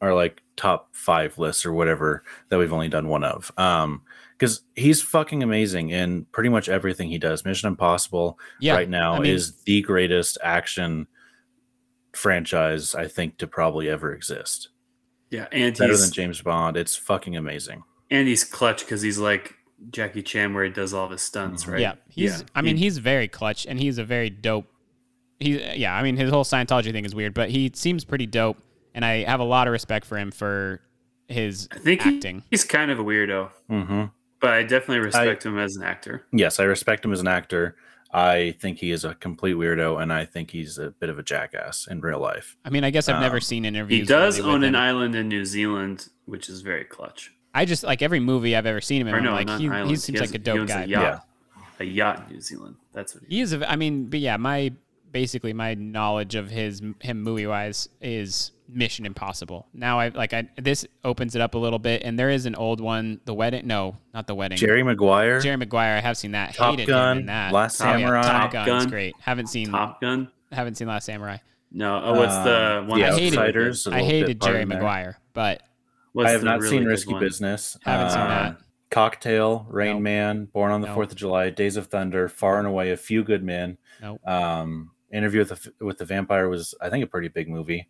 our 0.00 0.14
like 0.14 0.40
top 0.56 0.90
five 0.94 1.38
lists 1.38 1.66
or 1.66 1.72
whatever 1.72 2.22
that 2.48 2.58
we've 2.58 2.72
only 2.72 2.88
done 2.88 3.08
one 3.08 3.24
of. 3.24 3.50
Um, 3.58 4.02
because 4.38 4.62
he's 4.76 5.02
fucking 5.02 5.42
amazing 5.42 5.90
in 5.90 6.24
pretty 6.32 6.48
much 6.50 6.68
everything 6.68 7.08
he 7.10 7.18
does. 7.18 7.44
Mission 7.44 7.68
Impossible 7.68 8.38
Yeah, 8.60 8.74
right 8.74 8.88
now 8.88 9.14
I 9.14 9.18
mean- 9.20 9.32
is 9.34 9.56
the 9.64 9.82
greatest 9.82 10.38
action 10.42 11.06
franchise 12.12 12.94
I 12.94 13.08
think 13.08 13.38
to 13.38 13.46
probably 13.46 13.88
ever 13.88 14.12
exist. 14.12 14.68
Yeah, 15.30 15.46
and 15.52 15.76
Better 15.76 15.92
he's 15.92 16.02
than 16.02 16.12
James 16.12 16.42
Bond. 16.42 16.76
It's 16.76 16.94
fucking 16.96 17.36
amazing. 17.36 17.82
and 18.10 18.28
he's 18.28 18.44
clutch 18.44 18.80
because 18.84 19.00
he's 19.02 19.18
like 19.18 19.54
Jackie 19.90 20.22
Chan, 20.22 20.54
where 20.54 20.64
he 20.64 20.70
does 20.70 20.94
all 20.94 21.04
of 21.06 21.10
his 21.10 21.22
stunts, 21.22 21.66
right? 21.66 21.80
Yeah, 21.80 21.94
he's. 22.08 22.44
I 22.54 22.62
mean, 22.62 22.76
he's 22.76 22.98
very 22.98 23.28
clutch, 23.28 23.66
and 23.66 23.78
he's 23.80 23.98
a 23.98 24.04
very 24.04 24.30
dope. 24.30 24.66
He, 25.40 25.60
yeah, 25.74 25.94
I 25.96 26.02
mean, 26.02 26.16
his 26.16 26.30
whole 26.30 26.44
Scientology 26.44 26.92
thing 26.92 27.04
is 27.04 27.14
weird, 27.14 27.34
but 27.34 27.50
he 27.50 27.70
seems 27.74 28.04
pretty 28.04 28.26
dope, 28.26 28.58
and 28.94 29.04
I 29.04 29.24
have 29.24 29.40
a 29.40 29.44
lot 29.44 29.66
of 29.66 29.72
respect 29.72 30.06
for 30.06 30.16
him 30.16 30.30
for 30.30 30.80
his 31.28 31.68
I 31.72 31.78
think 31.78 32.02
he- 32.02 32.16
acting. 32.16 32.44
he's 32.50 32.64
kind 32.64 32.90
of 32.90 32.98
a 33.00 33.04
weirdo, 33.04 33.50
hmm 33.68 34.04
but 34.40 34.50
I 34.50 34.62
definitely 34.64 34.98
respect 34.98 35.46
him 35.46 35.56
as 35.58 35.76
an 35.76 35.84
actor. 35.84 36.26
Yes, 36.32 36.58
I 36.58 36.64
respect 36.64 37.04
him 37.04 37.12
as 37.12 37.20
an 37.20 37.28
actor. 37.28 37.76
I 38.12 38.56
think 38.60 38.78
he 38.78 38.90
is 38.90 39.04
a 39.04 39.14
complete 39.14 39.54
weirdo, 39.54 40.02
and 40.02 40.12
I 40.12 40.24
think 40.26 40.50
he's 40.50 40.78
a 40.78 40.90
bit 40.90 41.08
of 41.08 41.18
a 41.18 41.22
jackass 41.22 41.86
in 41.86 42.00
real 42.00 42.18
life. 42.20 42.56
I 42.64 42.70
mean, 42.70 42.82
I 42.84 42.90
guess 42.90 43.08
I've 43.08 43.20
never 43.20 43.36
Um, 43.36 43.40
seen 43.40 43.64
interviews. 43.64 44.00
He 44.00 44.04
does 44.06 44.38
really 44.38 44.48
with 44.48 44.54
own 44.56 44.64
an 44.64 44.74
him. 44.74 44.80
island 44.80 45.14
in 45.14 45.28
New 45.28 45.44
Zealand, 45.44 46.08
which 46.26 46.48
is 46.48 46.60
very 46.60 46.84
clutch. 46.84 47.32
I 47.54 47.64
just 47.64 47.84
like 47.84 48.02
every 48.02 48.20
movie 48.20 48.56
I've 48.56 48.66
ever 48.66 48.80
seen 48.80 49.00
him 49.02 49.08
in. 49.08 49.14
Or 49.14 49.18
I'm 49.18 49.24
no, 49.24 49.32
like 49.32 49.46
not 49.46 49.60
he, 49.60 49.68
island. 49.68 49.90
he 49.90 49.96
seems 49.96 50.20
has- 50.20 50.30
like 50.30 50.40
a 50.40 50.42
dope 50.42 50.68
guy. 50.68 50.82
A 50.82 50.86
yacht, 50.86 51.26
a 51.80 51.84
yacht 51.84 52.24
in 52.28 52.34
New 52.34 52.40
Zealand. 52.40 52.76
That's 52.92 53.14
what 53.14 53.24
he. 53.28 53.36
He 53.36 53.40
is. 53.42 53.52
A, 53.52 53.70
I 53.70 53.76
mean, 53.76 54.06
but 54.06 54.20
yeah, 54.20 54.36
my 54.36 54.72
basically 55.10 55.52
my 55.52 55.74
knowledge 55.74 56.34
of 56.34 56.50
his 56.50 56.80
him 57.00 57.22
movie 57.22 57.46
wise 57.46 57.88
is 58.00 58.52
Mission 58.68 59.04
Impossible. 59.04 59.66
Now 59.74 60.00
I 60.00 60.08
like 60.08 60.32
I 60.32 60.48
this 60.56 60.86
opens 61.04 61.34
it 61.34 61.42
up 61.42 61.54
a 61.54 61.58
little 61.58 61.78
bit, 61.78 62.02
and 62.04 62.18
there 62.18 62.30
is 62.30 62.46
an 62.46 62.54
old 62.54 62.80
one, 62.80 63.20
The 63.26 63.34
Wedding. 63.34 63.66
No, 63.66 63.96
not 64.14 64.26
The 64.26 64.34
Wedding. 64.34 64.56
Jerry 64.56 64.82
Maguire. 64.82 65.40
Jerry 65.40 65.56
Maguire. 65.56 65.96
I 65.96 66.00
have 66.00 66.16
seen 66.16 66.32
that. 66.32 66.54
Top 66.54 66.70
Hated 66.70 66.88
Gun, 66.88 67.12
him 67.12 67.18
in 67.22 67.26
that. 67.26 67.52
Last 67.52 67.80
Oh, 67.82 67.84
yeah, 67.84 67.92
Samurai. 67.98 68.22
Top 68.22 68.32
Top 68.40 68.52
Gun's 68.52 68.66
Gun. 68.84 68.90
great. 68.90 69.14
Haven't 69.20 69.48
seen 69.48 69.68
Top 69.70 70.00
Gun. 70.00 70.30
Haven't 70.50 70.76
seen 70.76 70.88
Last 70.88 71.04
Samurai. 71.04 71.36
No. 71.70 72.00
Oh, 72.04 72.14
what's 72.14 72.36
the 72.38 72.78
Um, 72.80 72.86
one? 72.88 72.98
The 73.00 73.06
that's 73.06 73.18
hated- 73.18 73.32
really 73.36 73.46
Outsiders. 73.48 73.84
good? 73.84 73.92
a 73.92 73.96
I 73.96 74.00
little 74.00 74.10
bit 74.10 74.14
hated 74.26 74.40
Jerry 74.42 74.62
in 74.62 74.68
there. 74.68 74.78
Maguire, 74.78 75.18
but 75.34 75.56
What's 75.58 75.71
I 76.18 76.30
have 76.30 76.42
not 76.42 76.60
really 76.60 76.78
seen 76.78 76.84
Risky 76.84 77.12
one? 77.12 77.20
Business. 77.22 77.76
Haven't 77.84 78.10
seen 78.10 78.20
Um, 78.20 78.28
that. 78.28 78.56
Cocktail, 78.90 79.66
Rain 79.70 79.94
Nope. 79.94 80.02
Man, 80.02 80.44
Born 80.46 80.70
on 80.70 80.80
the 80.82 80.88
Nope. 80.88 80.94
Fourth 80.94 81.10
of 81.12 81.16
July, 81.16 81.48
Days 81.50 81.76
of 81.76 81.86
Thunder, 81.86 82.28
Far 82.28 82.58
and 82.58 82.66
Away, 82.68 82.90
A 82.90 82.96
Few 82.96 83.24
Good 83.24 83.42
Men. 83.42 83.78
Nope. 84.00 84.20
Um, 84.26 84.90
Interview 85.12 85.40
with 85.40 85.48
the 85.50 85.84
with 85.84 85.98
the 85.98 86.04
Vampire 86.06 86.48
was, 86.48 86.74
I 86.80 86.88
think, 86.90 87.04
a 87.04 87.06
pretty 87.06 87.28
big 87.28 87.48
movie. 87.48 87.88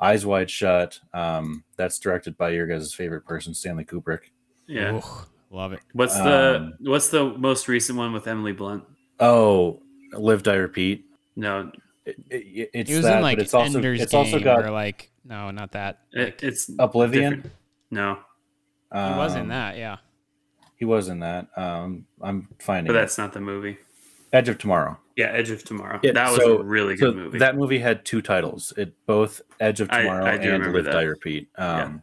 Eyes 0.00 0.24
Wide 0.26 0.50
Shut. 0.50 0.98
Um, 1.14 1.64
that's 1.76 1.98
directed 1.98 2.36
by 2.36 2.48
your 2.50 2.66
guys' 2.66 2.92
favorite 2.94 3.24
person, 3.26 3.54
Stanley 3.54 3.84
Kubrick. 3.84 4.20
Yeah. 4.66 4.96
Ooh, 4.96 5.02
love 5.50 5.72
it. 5.74 5.80
What's 5.92 6.16
the 6.16 6.56
Um, 6.56 6.74
What's 6.80 7.08
the 7.08 7.24
most 7.36 7.68
recent 7.68 7.98
one 7.98 8.12
with 8.12 8.26
Emily 8.26 8.52
Blunt? 8.52 8.84
Oh, 9.20 9.82
Live 10.14 10.42
Die 10.42 10.54
Repeat. 10.54 11.04
No, 11.36 11.70
It, 12.06 12.16
it- 12.30 12.70
it's 12.74 12.90
He 12.90 12.96
was 12.96 13.04
that, 13.04 13.18
in 13.18 13.22
like 13.22 13.36
but 13.38 13.44
it's 13.44 13.54
also 13.54 13.76
Ender's 13.78 14.00
it's 14.00 14.12
Game 14.12 14.18
also 14.20 14.40
got 14.40 14.64
or 14.64 14.70
like 14.70 15.10
no, 15.24 15.50
not 15.50 15.72
that. 15.72 16.00
it, 16.12 16.40
it's 16.42 16.70
Oblivion. 16.78 17.34
different. 17.34 17.52
No, 17.92 18.18
He 18.92 18.98
was 18.98 19.34
in 19.36 19.42
Um, 19.42 19.48
that. 19.48 19.76
Yeah. 19.76 19.98
He 20.76 20.84
was 20.84 21.08
in 21.08 21.20
that. 21.20 21.46
Um, 21.56 22.06
I'm 22.20 22.48
finding 22.58 22.88
but 22.92 22.96
it. 22.96 23.00
that's 23.02 23.16
not 23.18 23.32
the 23.32 23.40
movie. 23.40 23.78
Edge 24.32 24.48
of 24.48 24.58
Tomorrow. 24.58 24.98
Yeah, 25.16 25.26
Edge 25.26 25.50
of 25.50 25.62
Tomorrow. 25.62 26.00
Yeah, 26.02 26.12
that 26.12 26.30
was 26.32 26.40
so- 26.40 26.58
a 26.58 26.62
really 26.64 26.96
so 26.96 27.06
good 27.12 27.16
movie. 27.16 27.38
That 27.38 27.54
movie 27.56 27.78
had 27.78 28.04
two 28.04 28.20
titles. 28.22 28.72
It 28.76 28.94
both 29.06 29.40
Edge 29.60 29.80
of 29.80 29.88
Tomorrow 29.90 30.24
I 30.26 30.38
do 30.38 30.44
and 30.50 30.52
remember 30.64 30.78
Live 30.78 30.84
that. 30.86 30.92
Die 30.92 31.02
Repeat. 31.02 31.48
Um, 31.56 32.02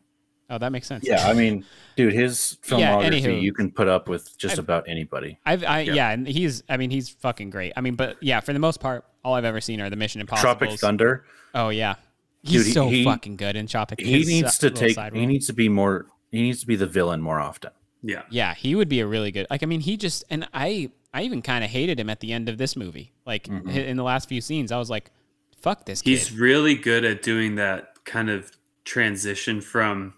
Oh, 0.51 0.57
that 0.57 0.71
makes 0.71 0.87
sense. 0.87 1.05
yeah, 1.05 1.27
I 1.27 1.33
mean, 1.33 1.63
dude, 1.95 2.11
his 2.13 2.57
Yeah, 2.71 2.93
filmography 2.95 3.21
anywho. 3.23 3.41
you 3.41 3.53
can 3.53 3.69
put 3.71 3.87
up 3.87 4.07
with 4.09 4.35
just 4.37 4.53
I've- 4.53 4.61
about 4.61 4.85
anybody. 4.87 5.37
I've, 5.45 5.63
I 5.63 5.81
Yeah. 5.81 5.93
yeah. 5.93 6.09
and 6.11 6.27
he's. 6.27 6.63
I 6.69 6.77
mean, 6.77 6.89
he's 6.89 7.09
fucking 7.09 7.49
great. 7.51 7.73
I 7.75 7.81
mean, 7.81 7.93
but 7.95 8.17
yeah, 8.21 8.39
for 8.39 8.53
the 8.53 8.57
most 8.59 8.79
part, 8.79 9.05
all 9.23 9.33
I've 9.35 9.45
ever 9.45 9.61
seen 9.61 9.79
are 9.81 9.89
the 9.91 9.95
Mission 9.95 10.21
Impossible. 10.21 10.55
Tropic 10.55 10.79
Thunder. 10.79 11.25
Oh 11.53 11.69
yeah, 11.69 11.95
he's 12.43 12.65
Dude, 12.65 12.73
so 12.73 12.89
he- 12.89 13.03
fucking 13.03 13.35
good 13.37 13.55
in 13.55 13.67
Tropic. 13.67 13.99
He 14.01 14.23
needs 14.25 14.63
uh, 14.63 14.69
to 14.69 14.71
take. 14.71 14.97
He 15.13 15.25
needs 15.25 15.47
to 15.47 15.53
be 15.53 15.69
more. 15.69 16.07
He 16.31 16.41
needs 16.41 16.59
to 16.61 16.67
be 16.67 16.75
the 16.75 16.85
villain 16.87 17.21
more 17.21 17.39
often. 17.39 17.71
yeah, 18.03 18.21
Yeah, 18.29 18.53
he 18.53 18.75
would 18.75 18.87
be 18.89 18.99
a 18.99 19.07
really 19.07 19.31
good. 19.31 19.47
Like, 19.49 19.63
I 19.63 19.65
mean, 19.65 19.81
he 19.81 19.97
just 19.97 20.23
and 20.29 20.47
I. 20.53 20.91
I 21.11 21.23
even 21.23 21.41
kind 21.41 21.63
of 21.63 21.71
hated 21.71 21.99
him 21.99 22.07
at 22.07 22.19
the 22.19 22.31
end 22.33 22.49
of 22.49 22.59
this 22.59 22.75
movie. 22.75 23.13
Like 23.25 23.45
Mm-hmm. 23.45 23.69
in 23.69 23.97
the 23.97 24.03
last 24.03 24.29
few 24.29 24.41
scenes, 24.41 24.71
I 24.71 24.77
was 24.77 24.91
like, 24.91 25.09
"Fuck 25.57 25.85
this 25.85 26.03
kid." 26.03 26.11
he's 26.11 26.31
really 26.31 26.75
good 26.75 27.03
at 27.03 27.23
doing 27.23 27.55
that 27.55 27.95
kind 28.05 28.29
of 28.29 28.51
transition 28.85 29.59
from 29.59 30.13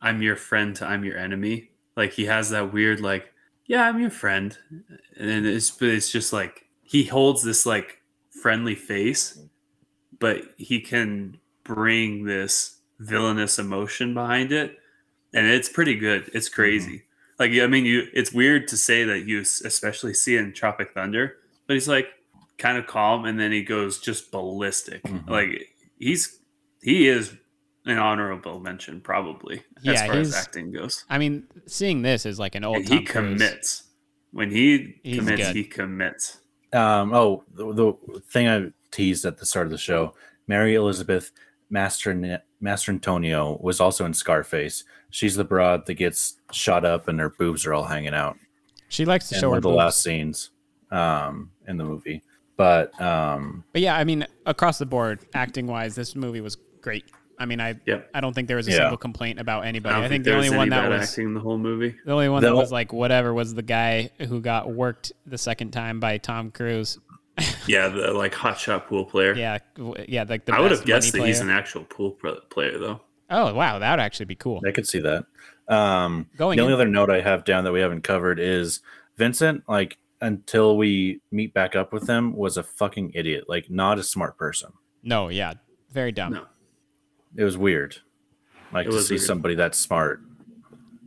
"I'm 0.00 0.22
your 0.22 0.36
friend" 0.36 0.76
to 0.76 0.86
"I'm 0.86 1.04
your 1.04 1.18
enemy." 1.18 1.70
Like 1.96 2.12
he 2.12 2.26
has 2.26 2.50
that 2.50 2.72
weird 2.72 3.00
like, 3.00 3.32
"Yeah, 3.66 3.88
I'm 3.88 3.98
your 3.98 4.10
friend," 4.10 4.56
and 5.18 5.46
it's 5.46 5.72
but 5.72 5.88
it's 5.88 6.12
just 6.12 6.32
like 6.32 6.66
he 6.84 7.02
holds 7.04 7.42
this 7.42 7.66
like 7.66 8.02
friendly 8.30 8.76
face, 8.76 9.36
but 10.20 10.42
he 10.58 10.80
can 10.80 11.38
bring 11.66 12.24
this 12.24 12.76
villainous 12.98 13.58
emotion 13.58 14.14
behind 14.14 14.52
it, 14.52 14.78
and 15.34 15.46
it's 15.46 15.68
pretty 15.68 15.96
good. 15.96 16.30
It's 16.32 16.48
crazy. 16.48 17.02
Like 17.38 17.50
I 17.52 17.66
mean, 17.66 17.84
you 17.84 18.04
it's 18.14 18.32
weird 18.32 18.68
to 18.68 18.76
say 18.76 19.04
that 19.04 19.26
you 19.26 19.40
especially 19.40 20.14
see 20.14 20.36
in 20.36 20.52
Tropic 20.52 20.92
Thunder, 20.94 21.36
but 21.66 21.74
he's 21.74 21.88
like 21.88 22.08
kind 22.58 22.78
of 22.78 22.86
calm, 22.86 23.24
and 23.26 23.38
then 23.38 23.52
he 23.52 23.62
goes 23.62 23.98
just 23.98 24.30
ballistic. 24.30 25.02
Mhm. 25.02 25.28
Like 25.28 25.68
he's 25.98 26.38
he 26.82 27.08
is 27.08 27.34
an 27.84 27.98
honorable 27.98 28.58
mention 28.58 29.00
probably 29.00 29.62
as 29.86 30.00
far 30.02 30.14
as 30.16 30.34
acting 30.34 30.72
goes. 30.72 31.04
I 31.10 31.18
mean, 31.18 31.44
seeing 31.66 32.02
this 32.02 32.24
is 32.26 32.38
like 32.38 32.54
an 32.54 32.64
old. 32.64 32.76
And 32.78 32.88
he 32.88 32.96
Tom 32.96 33.04
commits 33.04 33.84
when 34.32 34.50
he 34.50 34.96
He's 35.02 35.18
commits. 35.18 35.46
good. 35.48 35.56
He 35.56 35.64
commits. 35.64 36.38
Um, 36.72 37.12
oh, 37.14 37.44
the, 37.54 37.72
the 37.72 38.20
thing 38.28 38.48
I 38.48 38.72
teased 38.90 39.24
at 39.24 39.38
the 39.38 39.46
start 39.46 39.66
of 39.66 39.70
the 39.72 39.78
show, 39.78 40.14
Mary 40.48 40.74
Elizabeth 40.74 41.30
Master 41.70 42.40
Mastrantonio 42.62 43.60
was 43.60 43.80
also 43.80 44.04
in 44.04 44.14
Scarface. 44.14 44.84
She's 45.10 45.34
the 45.36 45.44
broad 45.44 45.86
that 45.86 45.94
gets 45.94 46.36
shot 46.52 46.84
up 46.84 47.08
and 47.08 47.18
her 47.20 47.30
boobs 47.30 47.66
are 47.66 47.74
all 47.74 47.84
hanging 47.84 48.14
out. 48.14 48.36
She 48.88 49.04
likes 49.04 49.28
to 49.30 49.34
in 49.34 49.40
show 49.40 49.48
one 49.48 49.54
her 49.54 49.58
of 49.58 49.62
the 49.62 49.68
boobs. 49.70 49.78
last 49.78 50.02
scenes 50.02 50.50
um, 50.90 51.50
in 51.66 51.76
the 51.76 51.84
movie. 51.84 52.22
But 52.56 52.98
um, 53.00 53.64
But 53.72 53.82
yeah, 53.82 53.96
I 53.96 54.04
mean, 54.04 54.26
across 54.46 54.78
the 54.78 54.86
board, 54.86 55.20
acting 55.34 55.66
wise, 55.66 55.94
this 55.94 56.14
movie 56.14 56.40
was 56.40 56.56
great. 56.80 57.04
I 57.38 57.44
mean, 57.44 57.60
I 57.60 57.74
Yep. 57.84 58.10
I 58.14 58.20
don't 58.22 58.32
think 58.32 58.48
there 58.48 58.56
was 58.56 58.66
a 58.66 58.70
Yeah. 58.70 58.76
single 58.78 58.96
complaint 58.96 59.38
about 59.38 59.66
anybody. 59.66 59.94
don't 59.94 60.04
I, 60.04 60.08
think, 60.08 60.24
think, 60.24 60.32
the 60.32 60.34
only 60.36 60.56
one 60.56 60.68
that 60.70 60.88
was 60.88 61.10
acting 61.10 61.34
the 61.34 61.40
whole 61.40 61.58
movie. 61.58 61.94
the 62.06 62.12
only 62.12 62.30
one 62.30 62.40
The 62.40 62.48
that 62.48 62.54
o- 62.54 62.56
was 62.56 62.72
like 62.72 62.94
whatever 62.94 63.34
was 63.34 63.52
the 63.54 63.62
guy 63.62 64.10
who 64.26 64.40
got 64.40 64.72
worked 64.72 65.12
the 65.26 65.36
second 65.36 65.72
time 65.72 66.00
by 66.00 66.16
Tom 66.16 66.50
Cruise. 66.50 66.98
Yeah, 67.68 67.88
the 67.88 68.12
like 68.12 68.32
hotshot 68.34 68.86
pool 68.86 69.04
player. 69.04 69.34
Yeah, 69.34 69.58
yeah, 70.08 70.24
like 70.28 70.44
the 70.44 70.54
I 70.54 70.60
would 70.60 70.70
have 70.70 70.84
guessed 70.84 71.12
money 71.14 71.22
that 71.22 71.28
he's 71.28 71.40
an 71.40 71.50
actual 71.50 71.84
pool 71.84 72.12
pro- 72.12 72.40
player 72.50 72.78
though. 72.78 73.00
Oh 73.30 73.52
wow, 73.54 73.78
that 73.78 73.90
would 73.90 74.00
actually 74.00 74.26
be 74.26 74.34
cool. 74.36 74.60
I 74.66 74.70
could 74.72 74.86
see 74.86 75.00
that. 75.00 75.24
Um, 75.68 76.28
Going 76.36 76.56
the 76.56 76.62
only 76.62 76.74
in- 76.74 76.80
other 76.80 76.88
note 76.88 77.10
I 77.10 77.20
have 77.20 77.44
down 77.44 77.64
that 77.64 77.72
we 77.72 77.80
haven't 77.80 78.02
covered 78.02 78.38
is 78.38 78.80
Vincent. 79.16 79.64
Like 79.68 79.98
until 80.20 80.76
we 80.76 81.20
meet 81.30 81.52
back 81.52 81.74
up 81.76 81.92
with 81.92 82.08
him, 82.08 82.34
was 82.36 82.56
a 82.56 82.62
fucking 82.62 83.12
idiot. 83.14 83.44
Like 83.48 83.68
not 83.70 83.98
a 83.98 84.02
smart 84.02 84.38
person. 84.38 84.72
No, 85.02 85.28
yeah, 85.28 85.54
very 85.92 86.12
dumb. 86.12 86.32
No. 86.34 86.46
It 87.36 87.44
was 87.44 87.58
weird. 87.58 87.96
Like 88.72 88.86
It 88.86 88.90
to 88.92 89.02
see 89.02 89.14
weird. 89.14 89.22
somebody 89.26 89.54
that 89.56 89.74
smart 89.74 90.20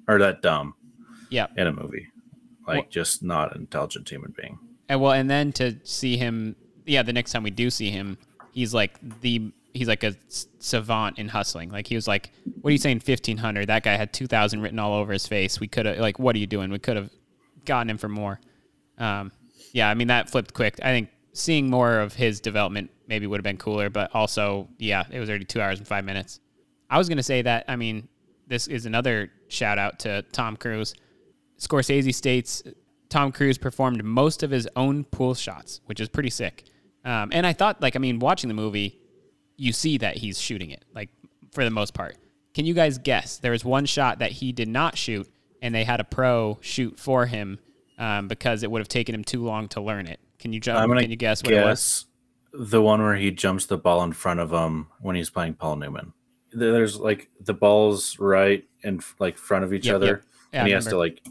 or 0.08 0.20
that 0.20 0.42
dumb 0.42 0.76
Yeah, 1.30 1.48
in 1.58 1.68
a 1.68 1.72
movie. 1.74 2.08
Like 2.68 2.78
Well- 2.84 2.88
just 2.90 3.24
not 3.24 3.56
an 3.56 3.62
intelligent 3.62 4.10
human 4.10 4.34
being. 4.38 4.60
And 4.90 5.00
well, 5.00 5.14
and 5.14 5.30
then 5.30 5.54
to 5.54 5.78
see 5.84 6.18
him, 6.18 6.56
yeah, 6.86 7.04
the 7.04 7.14
next 7.14 7.32
time 7.32 7.44
we 7.44 7.52
do 7.52 7.70
see 7.70 7.92
him, 7.92 8.18
he's 8.52 8.74
like 8.74 8.98
the 9.22 9.52
he's 9.74 9.88
like 9.88 10.04
a 10.04 10.16
savant 10.58 11.20
in 11.20 11.28
hustling. 11.30 11.70
Like 11.70 11.88
he 11.88 11.96
was 11.96 12.08
like 12.08 12.32
what 12.62 12.70
are 12.70 12.72
you 12.72 12.80
saying 12.80 12.98
1500? 13.06 13.68
That 13.68 13.84
guy 13.84 13.96
had 13.96 14.12
2000 14.12 14.62
written 14.62 14.80
all 14.80 14.94
over 14.94 15.14
his 15.14 15.28
face. 15.28 15.60
We 15.60 15.68
could 15.68 15.86
have 15.86 16.00
like 16.00 16.18
what 16.18 16.36
are 16.36 16.40
you 16.40 16.48
doing? 16.48 16.72
We 16.72 16.80
could 16.80 16.98
have 16.98 17.12
gotten 17.66 17.90
him 17.90 18.00
for 18.00 18.10
more. 18.10 18.40
Um, 18.98 19.32
yeah, 19.72 19.90
I 19.90 19.94
mean 19.94 20.08
that 20.08 20.30
flipped 20.32 20.56
quick. 20.56 20.80
I 20.82 20.88
think 20.88 21.10
seeing 21.34 21.70
more 21.70 22.00
of 22.00 22.16
his 22.16 22.42
development 22.42 22.90
maybe 23.08 23.28
would 23.28 23.38
have 23.38 23.44
been 23.44 23.58
cooler, 23.58 23.92
but 23.92 24.14
also 24.16 24.68
yeah, 24.80 25.04
it 25.12 25.20
was 25.20 25.30
already 25.30 25.46
2 25.46 25.62
hours 25.62 25.78
and 25.78 25.88
5 25.88 26.04
minutes. 26.04 26.40
I 26.90 26.98
was 26.98 27.08
to 27.08 27.24
say 27.24 27.44
that 27.44 27.66
I 27.68 27.76
mean 27.76 28.08
this 28.48 28.68
is 28.68 28.88
another 28.88 29.30
shout 29.50 29.78
out 29.78 30.00
to 30.00 30.24
Tom 30.32 30.58
Cruise. 30.58 30.96
Scorsese 31.60 32.16
states 32.16 32.64
Tom 33.10 33.32
Cruise 33.32 33.58
performed 33.58 34.04
most 34.04 34.44
of 34.44 34.52
his 34.52 34.68
own 34.76 35.04
pool 35.04 35.34
shots, 35.34 35.82
which 35.86 36.00
is 36.00 36.10
pretty 36.10 36.30
sick. 36.30 36.66
Um, 37.04 37.30
and 37.34 37.46
I 37.46 37.54
thought, 37.54 37.82
like, 37.82 37.96
I 37.96 38.00
mean, 38.00 38.20
watching 38.20 38.48
the 38.48 38.54
movie, 38.54 39.00
you 39.58 39.74
see 39.74 39.98
that 39.98 40.18
he's 40.18 40.40
shooting 40.40 40.70
it, 40.70 40.86
like, 40.94 41.10
for 41.52 41.64
the 41.64 41.72
most 41.72 41.94
part. 41.94 42.18
Can 42.54 42.66
you 42.66 42.74
guys 42.74 42.98
guess? 42.98 43.38
There 43.38 43.52
was 43.52 43.66
one 43.66 43.86
shot 43.86 44.20
that 44.20 44.32
he 44.32 44.52
did 44.52 44.68
not 44.68 44.98
shoot, 44.98 45.28
and 45.62 45.74
they 45.74 45.84
had 45.84 46.00
a 46.00 46.04
pro 46.04 46.58
shoot 46.62 47.00
for 47.00 47.26
him 47.26 47.60
um, 47.98 48.28
because 48.28 48.64
it 48.64 48.72
would 48.72 48.80
have 48.80 48.88
taken 48.88 49.16
him 49.16 49.24
too 49.24 49.44
long 49.44 49.68
to 49.70 49.82
learn 49.82 50.08
it. 50.08 50.20
Can 50.40 50.54
you 50.54 50.60
jump? 50.60 50.80
I'm 50.80 50.88
gonna 50.88 51.02
Can 51.02 51.10
you 51.10 51.18
guess 51.18 51.44
what 51.44 51.54
it 51.54 51.64
was? 51.64 52.06
the 52.54 52.82
one 52.82 53.02
where 53.02 53.16
he 53.16 53.30
jumps 53.32 53.66
the 53.68 53.78
ball 53.78 54.04
in 54.04 54.14
front 54.14 54.40
of 54.40 54.52
him 54.52 54.88
when 55.02 55.16
he's 55.16 55.30
playing 55.30 55.54
Paul 55.54 55.76
Newman. 55.76 56.14
There's 56.52 56.98
like 57.00 57.30
the 57.40 57.54
balls 57.54 58.18
right 58.20 58.64
in 58.82 59.02
like 59.20 59.38
front 59.38 59.64
of 59.64 59.74
each 59.74 59.86
Yep, 59.86 59.96
other, 59.96 60.06
yep. 60.06 60.24
Yeah, 60.54 60.60
and 60.60 60.68
he 60.68 60.74
has 60.74 60.88
to 60.88 60.98
like. 60.98 61.22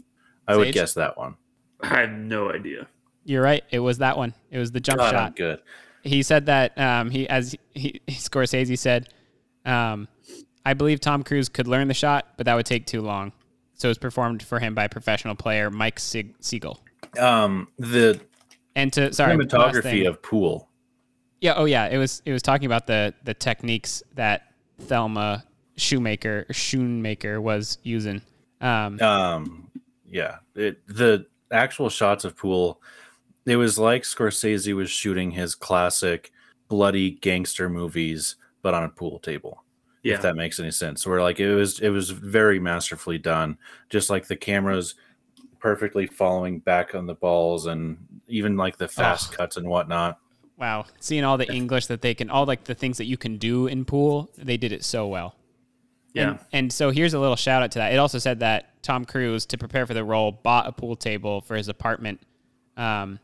I 0.47 0.55
would 0.55 0.73
guess 0.73 0.93
that 0.93 1.17
one. 1.17 1.35
I 1.81 2.01
have 2.01 2.11
no 2.11 2.51
idea. 2.51 2.87
You're 3.25 3.43
right. 3.43 3.63
It 3.71 3.79
was 3.79 3.99
that 3.99 4.17
one. 4.17 4.33
It 4.51 4.57
was 4.57 4.71
the 4.71 4.79
jump 4.79 4.99
God, 4.99 5.13
I'm 5.13 5.27
shot. 5.27 5.35
good. 5.35 5.61
He 6.03 6.23
said 6.23 6.45
that 6.47 6.77
um, 6.77 7.09
he, 7.11 7.27
as 7.29 7.55
he, 7.73 8.01
Scorsese 8.07 8.77
said, 8.77 9.09
um, 9.65 10.07
I 10.65 10.73
believe 10.73 10.99
Tom 10.99 11.23
Cruise 11.23 11.49
could 11.49 11.67
learn 11.67 11.87
the 11.87 11.93
shot, 11.93 12.27
but 12.37 12.45
that 12.45 12.55
would 12.55 12.65
take 12.65 12.85
too 12.85 13.01
long. 13.01 13.31
So 13.73 13.87
it 13.87 13.91
was 13.91 13.97
performed 13.97 14.43
for 14.43 14.59
him 14.59 14.75
by 14.75 14.87
professional 14.87 15.35
player 15.35 15.69
Mike 15.69 15.99
Sig- 15.99 16.35
Sigel. 16.39 16.79
Um, 17.17 17.67
the 17.77 18.19
And 18.75 18.91
to 18.93 19.13
sorry, 19.13 19.35
cinematography 19.37 20.07
of 20.07 20.21
Pool. 20.21 20.69
Yeah. 21.41 21.53
Oh, 21.55 21.65
yeah. 21.65 21.87
It 21.87 21.97
was. 21.97 22.21
It 22.25 22.33
was 22.33 22.41
talking 22.41 22.65
about 22.65 22.87
the 22.87 23.13
the 23.23 23.33
techniques 23.33 24.03
that 24.15 24.53
Thelma 24.81 25.45
Shoemaker 25.77 26.45
Shoemaker 26.51 27.39
was 27.39 27.77
using. 27.83 28.21
Um, 28.59 29.01
Um, 29.01 29.71
yeah, 30.05 30.37
it, 30.55 30.85
the 30.87 31.25
actual 31.51 31.89
shots 31.89 32.25
of 32.25 32.35
Pool. 32.37 32.81
It 33.45 33.55
was 33.55 33.79
like 33.79 34.03
Scorsese 34.03 34.75
was 34.75 34.89
shooting 34.91 35.31
his 35.31 35.55
classic 35.55 36.31
bloody 36.67 37.11
gangster 37.11 37.69
movies, 37.69 38.35
but 38.61 38.73
on 38.73 38.83
a 38.83 38.89
pool 38.89 39.17
table. 39.19 39.63
Yeah. 40.03 40.15
If 40.15 40.21
that 40.21 40.35
makes 40.35 40.59
any 40.59 40.71
sense. 40.71 41.07
Where 41.07 41.21
like 41.21 41.39
it 41.39 41.53
was, 41.55 41.79
it 41.79 41.89
was 41.89 42.11
very 42.11 42.59
masterfully 42.59 43.17
done. 43.17 43.57
Just 43.89 44.09
like 44.09 44.27
the 44.27 44.35
cameras 44.35 44.95
perfectly 45.59 46.05
following 46.05 46.59
back 46.59 46.93
on 46.95 47.05
the 47.07 47.15
balls, 47.15 47.65
and 47.65 47.97
even 48.27 48.55
like 48.55 48.77
the 48.77 48.87
fast 48.87 49.31
Oh. 49.33 49.37
cuts 49.37 49.57
and 49.57 49.67
whatnot. 49.67 50.19
wow, 50.57 50.85
seeing 50.99 51.23
all 51.23 51.37
the 51.37 51.51
English 51.51 51.87
that 51.87 52.01
they 52.01 52.13
can, 52.13 52.29
all 52.29 52.45
like 52.45 52.65
the 52.65 52.75
things 52.75 52.97
that 52.97 53.05
you 53.05 53.17
can 53.17 53.37
do 53.37 53.65
in 53.67 53.83
pool, 53.85 54.29
they 54.37 54.57
did 54.57 54.71
it 54.73 54.83
so 54.83 55.07
well. 55.07 55.35
Yeah. 56.13 56.29
And, 56.31 56.39
and 56.53 56.73
so 56.73 56.91
here's 56.91 57.13
a 57.13 57.19
little 57.19 57.35
shout 57.37 57.63
out 57.63 57.71
to 57.71 57.79
that. 57.79 57.93
It 57.93 57.97
also 57.97 58.19
said 58.19 58.39
that 58.41 58.68
Tom 58.81 59.05
Cruise, 59.05 59.45
to 59.47 59.57
prepare 59.57 59.85
for 59.85 59.93
the 59.93 60.03
role, 60.03 60.31
bought 60.31 60.67
a 60.67 60.71
pool 60.71 60.95
table 60.95 61.41
for 61.41 61.55
his 61.55 61.67
apartment, 61.67 62.21
um, 62.77 63.19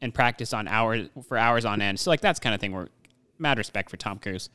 and 0.00 0.12
practiced 0.14 0.54
on 0.54 0.68
hours 0.68 1.08
for 1.26 1.36
hours 1.36 1.64
on 1.64 1.80
end. 1.80 1.98
So 1.98 2.10
like 2.10 2.20
that's 2.20 2.38
kind 2.38 2.54
of 2.54 2.60
thing 2.60 2.72
where 2.72 2.88
mad 3.38 3.58
respect 3.58 3.90
for 3.90 3.96
Tom 3.96 4.18
Cruise. 4.18 4.50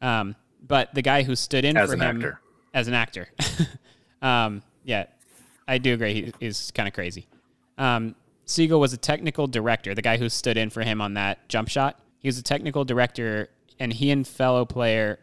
Um, 0.00 0.34
but 0.66 0.94
the 0.94 1.02
guy 1.02 1.22
who 1.22 1.36
stood 1.36 1.64
in 1.64 1.76
As 1.76 1.90
for 1.90 1.96
him 1.96 2.02
actor. 2.02 2.40
as 2.74 2.88
an 2.88 2.94
actor, 2.94 3.28
um, 4.22 4.62
yeah, 4.84 5.04
I 5.66 5.78
do 5.78 5.94
agree. 5.94 6.14
He 6.14 6.46
is 6.46 6.70
kind 6.72 6.88
of 6.88 6.94
crazy. 6.94 7.26
Um, 7.76 8.14
Sigel 8.44 8.80
was 8.80 8.92
a 8.92 8.96
technical 8.96 9.46
director, 9.46 9.94
the 9.94 10.02
guy 10.02 10.16
who 10.16 10.28
stood 10.28 10.56
in 10.56 10.70
for 10.70 10.82
him 10.82 11.00
on 11.00 11.14
that 11.14 11.48
jump 11.48 11.68
shot. 11.68 12.00
He 12.18 12.28
was 12.28 12.38
a 12.38 12.42
technical 12.42 12.84
director, 12.84 13.50
and 13.78 13.92
he 13.92 14.10
and 14.10 14.26
fellow 14.26 14.64
player 14.64 15.18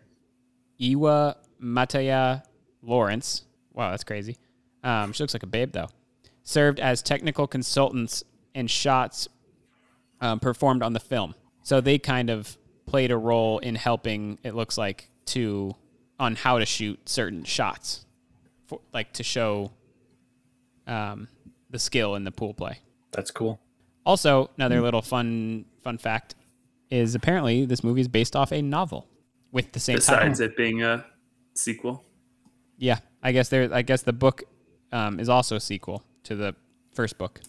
Ewa 0.77 1.37
Mataya 1.61 2.43
Laurance, 2.81 3.43
wow, 3.73 3.91
that's 3.91 4.03
crazy. 4.03 4.37
Um, 4.85 5.11
she 5.11 5.21
looks 5.23 5.33
like 5.33 5.43
a 5.43 5.47
babe, 5.47 5.73
though. 5.73 5.89
Served 6.43 6.79
as 6.79 7.01
technical 7.01 7.47
consultants 7.47 8.23
and 8.53 8.71
shots 8.71 9.27
um, 10.21 10.39
performed 10.39 10.81
on 10.81 10.93
the 10.93 10.99
film. 10.99 11.35
So 11.63 11.81
they 11.81 11.97
kind 11.97 12.29
of 12.29 12.57
played 12.85 13.11
a 13.11 13.17
role 13.17 13.57
in 13.59 13.75
helping, 13.75 14.37
it 14.43 14.55
looks 14.55 14.77
like, 14.77 15.09
to 15.25 15.75
on 16.19 16.35
how 16.35 16.59
to 16.59 16.65
shoot 16.65 17.09
certain 17.09 17.43
shots, 17.43 18.05
for, 18.67 18.79
like 18.93 19.11
to 19.13 19.23
show 19.23 19.71
um, 20.87 21.27
the 21.71 21.79
skill 21.79 22.15
in 22.15 22.23
the 22.23 22.31
pool 22.31 22.53
play. 22.53 22.79
That's 23.11 23.31
cool. 23.31 23.59
Also, 24.05 24.51
another 24.57 24.81
little 24.81 25.01
fun 25.01 25.65
fun 25.83 25.97
fact 25.97 26.35
is 26.91 27.15
apparently 27.15 27.65
this 27.65 27.83
movie 27.83 28.01
is 28.01 28.07
based 28.07 28.35
off 28.35 28.53
a 28.53 28.61
novel 28.61 29.07
with 29.51 29.71
the 29.71 29.79
same 29.79 29.95
Besides 29.95 30.37
title. 30.37 30.51
it 30.51 30.55
being 30.55 30.83
a 30.83 31.05
sequel. 31.55 32.03
Yeah, 32.77 32.99
I 33.23 33.31
guess 33.31 33.49
there. 33.49 33.73
I 33.73 33.81
guess 33.81 34.03
the 34.03 34.13
book 34.13 34.43
um, 34.91 35.19
is 35.19 35.29
also 35.29 35.55
a 35.55 35.59
sequel 35.59 36.03
to 36.23 36.35
the 36.35 36.55
first 36.93 37.17
book 37.17 37.41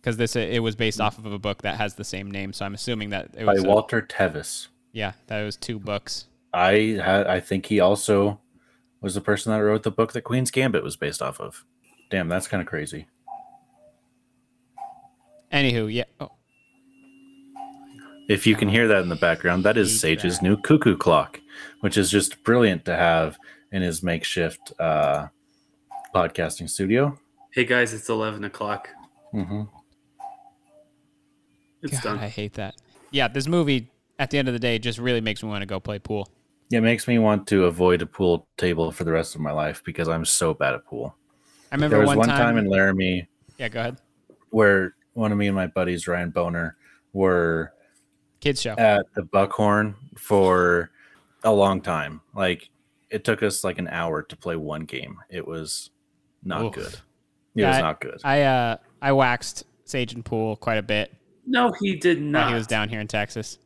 because 0.00 0.16
this 0.16 0.34
it 0.36 0.62
was 0.62 0.74
based 0.76 1.00
off 1.00 1.18
of 1.18 1.26
a 1.26 1.38
book 1.38 1.62
that 1.62 1.76
has 1.78 1.94
the 1.94 2.04
same 2.04 2.30
name. 2.30 2.52
So 2.52 2.64
I'm 2.64 2.74
assuming 2.74 3.10
that 3.10 3.30
it 3.36 3.44
By 3.46 3.52
was 3.54 3.64
a- 3.64 3.68
Walter 3.68 4.00
Tevis. 4.02 4.68
yeah, 4.92 5.12
that 5.28 5.42
was 5.44 5.56
two 5.56 5.78
books. 5.78 6.26
I 6.52 6.98
had, 7.02 7.26
I 7.26 7.38
think 7.40 7.66
he 7.66 7.78
also 7.80 8.40
was 9.00 9.14
the 9.14 9.20
person 9.20 9.52
that 9.52 9.58
wrote 9.58 9.82
the 9.84 9.90
book 9.90 10.12
that 10.14 10.22
Queen's 10.22 10.50
Gambit 10.50 10.82
was 10.82 10.96
based 10.96 11.22
off 11.22 11.40
of. 11.40 11.64
Damn, 12.10 12.28
that's 12.28 12.48
kind 12.48 12.60
of 12.60 12.66
crazy. 12.66 13.06
Anywho, 15.52 15.92
yeah. 15.92 16.04
Oh, 16.20 16.32
If 18.28 18.46
you 18.46 18.54
can 18.56 18.68
hear 18.68 18.86
that 18.88 19.02
in 19.02 19.08
the 19.08 19.16
background, 19.16 19.64
that 19.64 19.76
is 19.76 20.00
Sage's 20.00 20.40
new 20.42 20.56
cuckoo 20.56 20.96
clock, 20.96 21.40
which 21.80 21.96
is 21.96 22.10
just 22.10 22.42
brilliant 22.44 22.84
to 22.84 22.96
have 22.96 23.36
in 23.72 23.82
his 23.82 24.02
makeshift 24.02 24.72
uh, 24.78 25.28
podcasting 26.14 26.68
studio. 26.68 27.18
Hey 27.52 27.64
guys, 27.64 27.92
it's 27.92 28.08
eleven 28.08 28.44
o'clock. 28.44 28.88
Mm-hmm. 29.34 29.62
It's 31.82 31.94
God, 31.94 32.02
done. 32.02 32.18
I 32.18 32.28
hate 32.28 32.54
that. 32.54 32.74
Yeah, 33.10 33.28
this 33.28 33.46
movie 33.46 33.90
at 34.18 34.30
the 34.30 34.38
end 34.38 34.48
of 34.48 34.54
the 34.54 34.60
day 34.60 34.78
just 34.78 34.98
really 34.98 35.20
makes 35.20 35.42
me 35.42 35.48
want 35.48 35.62
to 35.62 35.66
go 35.66 35.80
play 35.80 35.98
pool. 35.98 36.28
It 36.70 36.82
makes 36.82 37.08
me 37.08 37.18
want 37.18 37.46
to 37.48 37.64
avoid 37.64 38.02
a 38.02 38.06
pool 38.06 38.46
table 38.56 38.92
for 38.92 39.04
the 39.04 39.10
rest 39.12 39.34
of 39.34 39.40
my 39.40 39.50
life 39.50 39.82
because 39.84 40.08
I'm 40.08 40.24
so 40.24 40.54
bad 40.54 40.74
at 40.74 40.84
pool. 40.84 41.16
I 41.72 41.74
remember 41.74 41.96
there 41.96 42.06
was 42.06 42.08
one, 42.08 42.18
one 42.18 42.28
time, 42.28 42.38
time 42.38 42.58
in 42.58 42.66
Laramie 42.66 43.28
Yeah, 43.58 43.68
go 43.68 43.80
ahead. 43.80 43.96
where 44.50 44.94
one 45.14 45.32
of 45.32 45.38
me 45.38 45.46
and 45.46 45.56
my 45.56 45.66
buddies, 45.66 46.06
Ryan 46.06 46.30
Boner, 46.30 46.76
were 47.12 47.72
Kids 48.40 48.60
show. 48.60 48.74
at 48.78 49.06
the 49.14 49.22
Buckhorn 49.22 49.94
for 50.16 50.90
a 51.42 51.52
long 51.52 51.80
time. 51.80 52.20
Like 52.34 52.70
it 53.10 53.24
took 53.24 53.42
us 53.42 53.64
like 53.64 53.78
an 53.78 53.88
hour 53.88 54.22
to 54.22 54.36
play 54.36 54.54
one 54.56 54.84
game. 54.84 55.16
It 55.28 55.46
was 55.46 55.90
not 56.44 56.62
Oof. 56.64 56.72
good. 56.74 56.86
It 56.94 57.00
Yeah, 57.54 57.68
was 57.70 57.78
not 57.78 58.00
good. 58.00 58.20
I 58.24 58.42
uh 58.42 58.76
I 59.02 59.12
waxed 59.12 59.64
Sage 59.84 60.12
and 60.14 60.24
Pool 60.24 60.56
quite 60.56 60.78
a 60.78 60.82
bit 60.82 61.12
No, 61.46 61.72
he 61.80 61.96
did 61.96 62.18
while 62.20 62.30
not. 62.30 62.48
he 62.48 62.54
was 62.54 62.66
down 62.66 62.88
here 62.88 63.00
in 63.00 63.06
Texas. 63.08 63.58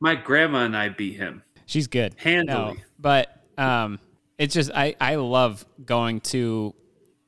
My 0.00 0.14
grandma 0.14 0.64
and 0.64 0.76
I 0.76 0.88
beat 0.88 1.16
him. 1.16 1.42
She's 1.66 1.86
good. 1.86 2.14
Handily. 2.18 2.74
No, 2.74 2.76
but 2.98 3.44
um, 3.58 3.98
it's 4.38 4.54
just 4.54 4.70
I 4.74 4.94
I 5.00 5.14
love 5.16 5.64
going 5.84 6.20
to 6.20 6.74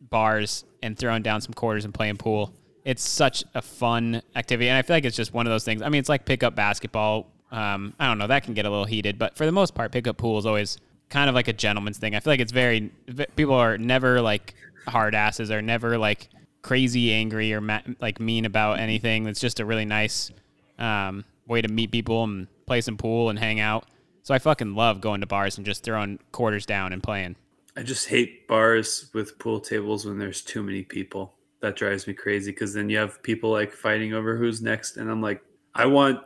bars 0.01 0.65
and 0.83 0.99
throwing 0.99 1.23
down 1.23 1.41
some 1.41 1.55
quarters 1.55 1.85
and 1.85 1.95
playing 1.95 2.17
pool. 2.17 2.53
It's 2.85 3.03
such 3.09 3.45
a 3.55 3.63
fun 3.63 4.21
activity, 4.37 4.69
and 4.69 4.77
I 4.77 4.83
feel 4.83 4.97
like 4.97 5.05
it's 5.05 5.17
just 5.17 5.33
one 5.33 5.47
of 5.47 5.51
those 5.51 5.65
things. 5.65 5.81
I 5.83 5.89
mean, 5.89 6.01
it's 6.01 6.09
like 6.09 6.27
pickup 6.27 6.55
basketball. 6.55 7.31
Um, 7.51 7.95
I 7.99 8.07
don't 8.09 8.19
know 8.19 8.27
that 8.27 8.43
can 8.45 8.53
get 8.55 8.67
a 8.67 8.71
little 8.71 8.85
heated, 8.85 9.19
but 9.19 9.37
for 9.37 9.47
the 9.47 9.53
most 9.53 9.75
part, 9.75 9.93
pickup 9.93 10.17
pool 10.19 10.39
is 10.39 10.45
always 10.47 10.77
kind 11.09 11.29
of 11.29 11.35
like 11.35 11.49
a 11.49 11.53
gentleman's 11.53 11.99
thing. 11.99 12.15
I 12.15 12.21
feel 12.21 12.33
like 12.33 12.41
it's 12.41 12.53
very 12.53 12.91
people 13.37 13.55
are 13.55 13.79
never 13.79 14.21
like 14.21 14.55
hard 14.87 15.15
asses 15.15 15.51
or 15.51 15.63
never 15.63 15.99
like 15.99 16.29
crazy 16.63 17.13
angry 17.13 17.53
or 17.53 17.61
ma- 17.61 17.83
like 18.01 18.21
mean 18.21 18.45
about 18.45 18.79
anything. 18.79 19.27
It's 19.27 19.41
just 19.41 19.61
a 19.61 19.65
really 19.65 19.85
nice 19.85 20.31
um, 20.79 21.25
way 21.47 21.63
to 21.63 21.69
meet 21.69 21.93
people 21.93 22.25
and 22.25 22.49
play 22.67 22.81
some 22.81 22.97
pool 22.97 23.31
and 23.31 23.39
hang 23.39 23.61
out. 23.61 23.87
So 24.23 24.35
I 24.35 24.39
fucking 24.39 24.75
love 24.75 25.01
going 25.01 25.21
to 25.21 25.27
bars 25.27 25.59
and 25.59 25.67
just 25.67 25.85
throwing 25.85 26.19
quarters 26.33 26.65
down 26.65 26.93
and 26.93 27.03
playing. 27.03 27.37
I 27.77 27.83
just 27.83 28.09
hate 28.09 28.49
bars 28.49 29.11
with 29.13 29.39
pool 29.39 29.61
tables 29.61 30.07
when 30.07 30.19
there's 30.19 30.41
too 30.41 30.63
many 30.63 30.83
people. 30.83 31.35
That 31.61 31.77
drives 31.77 32.07
me 32.07 32.15
crazy 32.15 32.51
because 32.51 32.73
then 32.73 32.89
you 32.89 32.99
have 32.99 33.23
people 33.23 33.51
like 33.51 33.73
fighting 33.73 34.15
over 34.15 34.37
who's 34.37 34.63
next. 34.63 34.97
And 34.97 35.11
I'm 35.11 35.21
like, 35.21 35.43
I 35.75 35.87
want 35.87 36.21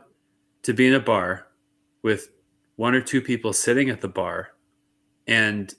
to 0.63 0.73
be 0.73 0.87
in 0.87 0.93
a 0.93 0.99
bar 0.99 1.47
with 2.01 2.29
one 2.75 2.95
or 2.95 3.01
two 3.01 3.21
people 3.21 3.51
sitting 3.51 3.89
at 3.89 4.01
the 4.01 4.07
bar 4.07 4.51
and 5.27 5.73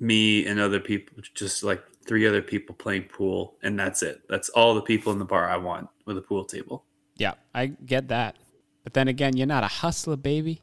me 0.00 0.46
and 0.46 0.60
other 0.60 0.80
people, 0.80 1.16
just 1.34 1.62
like 1.62 1.82
three 2.06 2.26
other 2.26 2.42
people 2.42 2.74
playing 2.74 3.02
pool. 3.04 3.56
And 3.62 3.78
that's 3.78 4.02
it. 4.02 4.22
That's 4.28 4.48
all 4.50 4.74
the 4.74 4.82
people 4.82 5.12
in 5.12 5.18
the 5.18 5.24
bar 5.24 5.48
I 5.48 5.56
want 5.56 5.88
with 6.06 6.16
a 6.18 6.22
pool 6.22 6.44
table. 6.44 6.84
Yeah, 7.16 7.34
I 7.54 7.66
get 7.66 8.08
that. 8.08 8.36
But 8.84 8.94
then 8.94 9.08
again, 9.08 9.36
you're 9.36 9.46
not 9.46 9.64
a 9.64 9.68
hustler, 9.68 10.16
baby. 10.16 10.62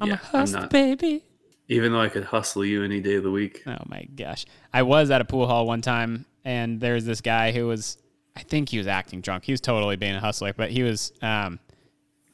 I'm 0.00 0.08
Yeah, 0.08 0.14
a 0.14 0.16
I'm 0.18 0.40
hustler, 0.40 0.60
not. 0.60 0.70
baby. 0.70 1.24
Even 1.68 1.92
though 1.92 2.00
I 2.00 2.08
could 2.08 2.24
hustle 2.24 2.64
you 2.64 2.84
any 2.84 3.00
day 3.00 3.14
of 3.14 3.22
the 3.22 3.30
week. 3.30 3.62
Oh 3.66 3.78
my 3.86 4.06
gosh. 4.14 4.44
I 4.72 4.82
was 4.82 5.10
at 5.10 5.20
a 5.20 5.24
pool 5.24 5.46
hall 5.46 5.66
one 5.66 5.80
time 5.80 6.26
and 6.44 6.78
there's 6.80 7.04
this 7.06 7.20
guy 7.20 7.52
who 7.52 7.66
was 7.66 7.96
I 8.36 8.42
think 8.42 8.68
he 8.68 8.78
was 8.78 8.86
acting 8.86 9.20
drunk. 9.20 9.44
He 9.44 9.52
was 9.52 9.60
totally 9.60 9.96
being 9.96 10.14
a 10.14 10.20
hustler, 10.20 10.52
but 10.52 10.70
he 10.70 10.82
was 10.82 11.12
um 11.22 11.58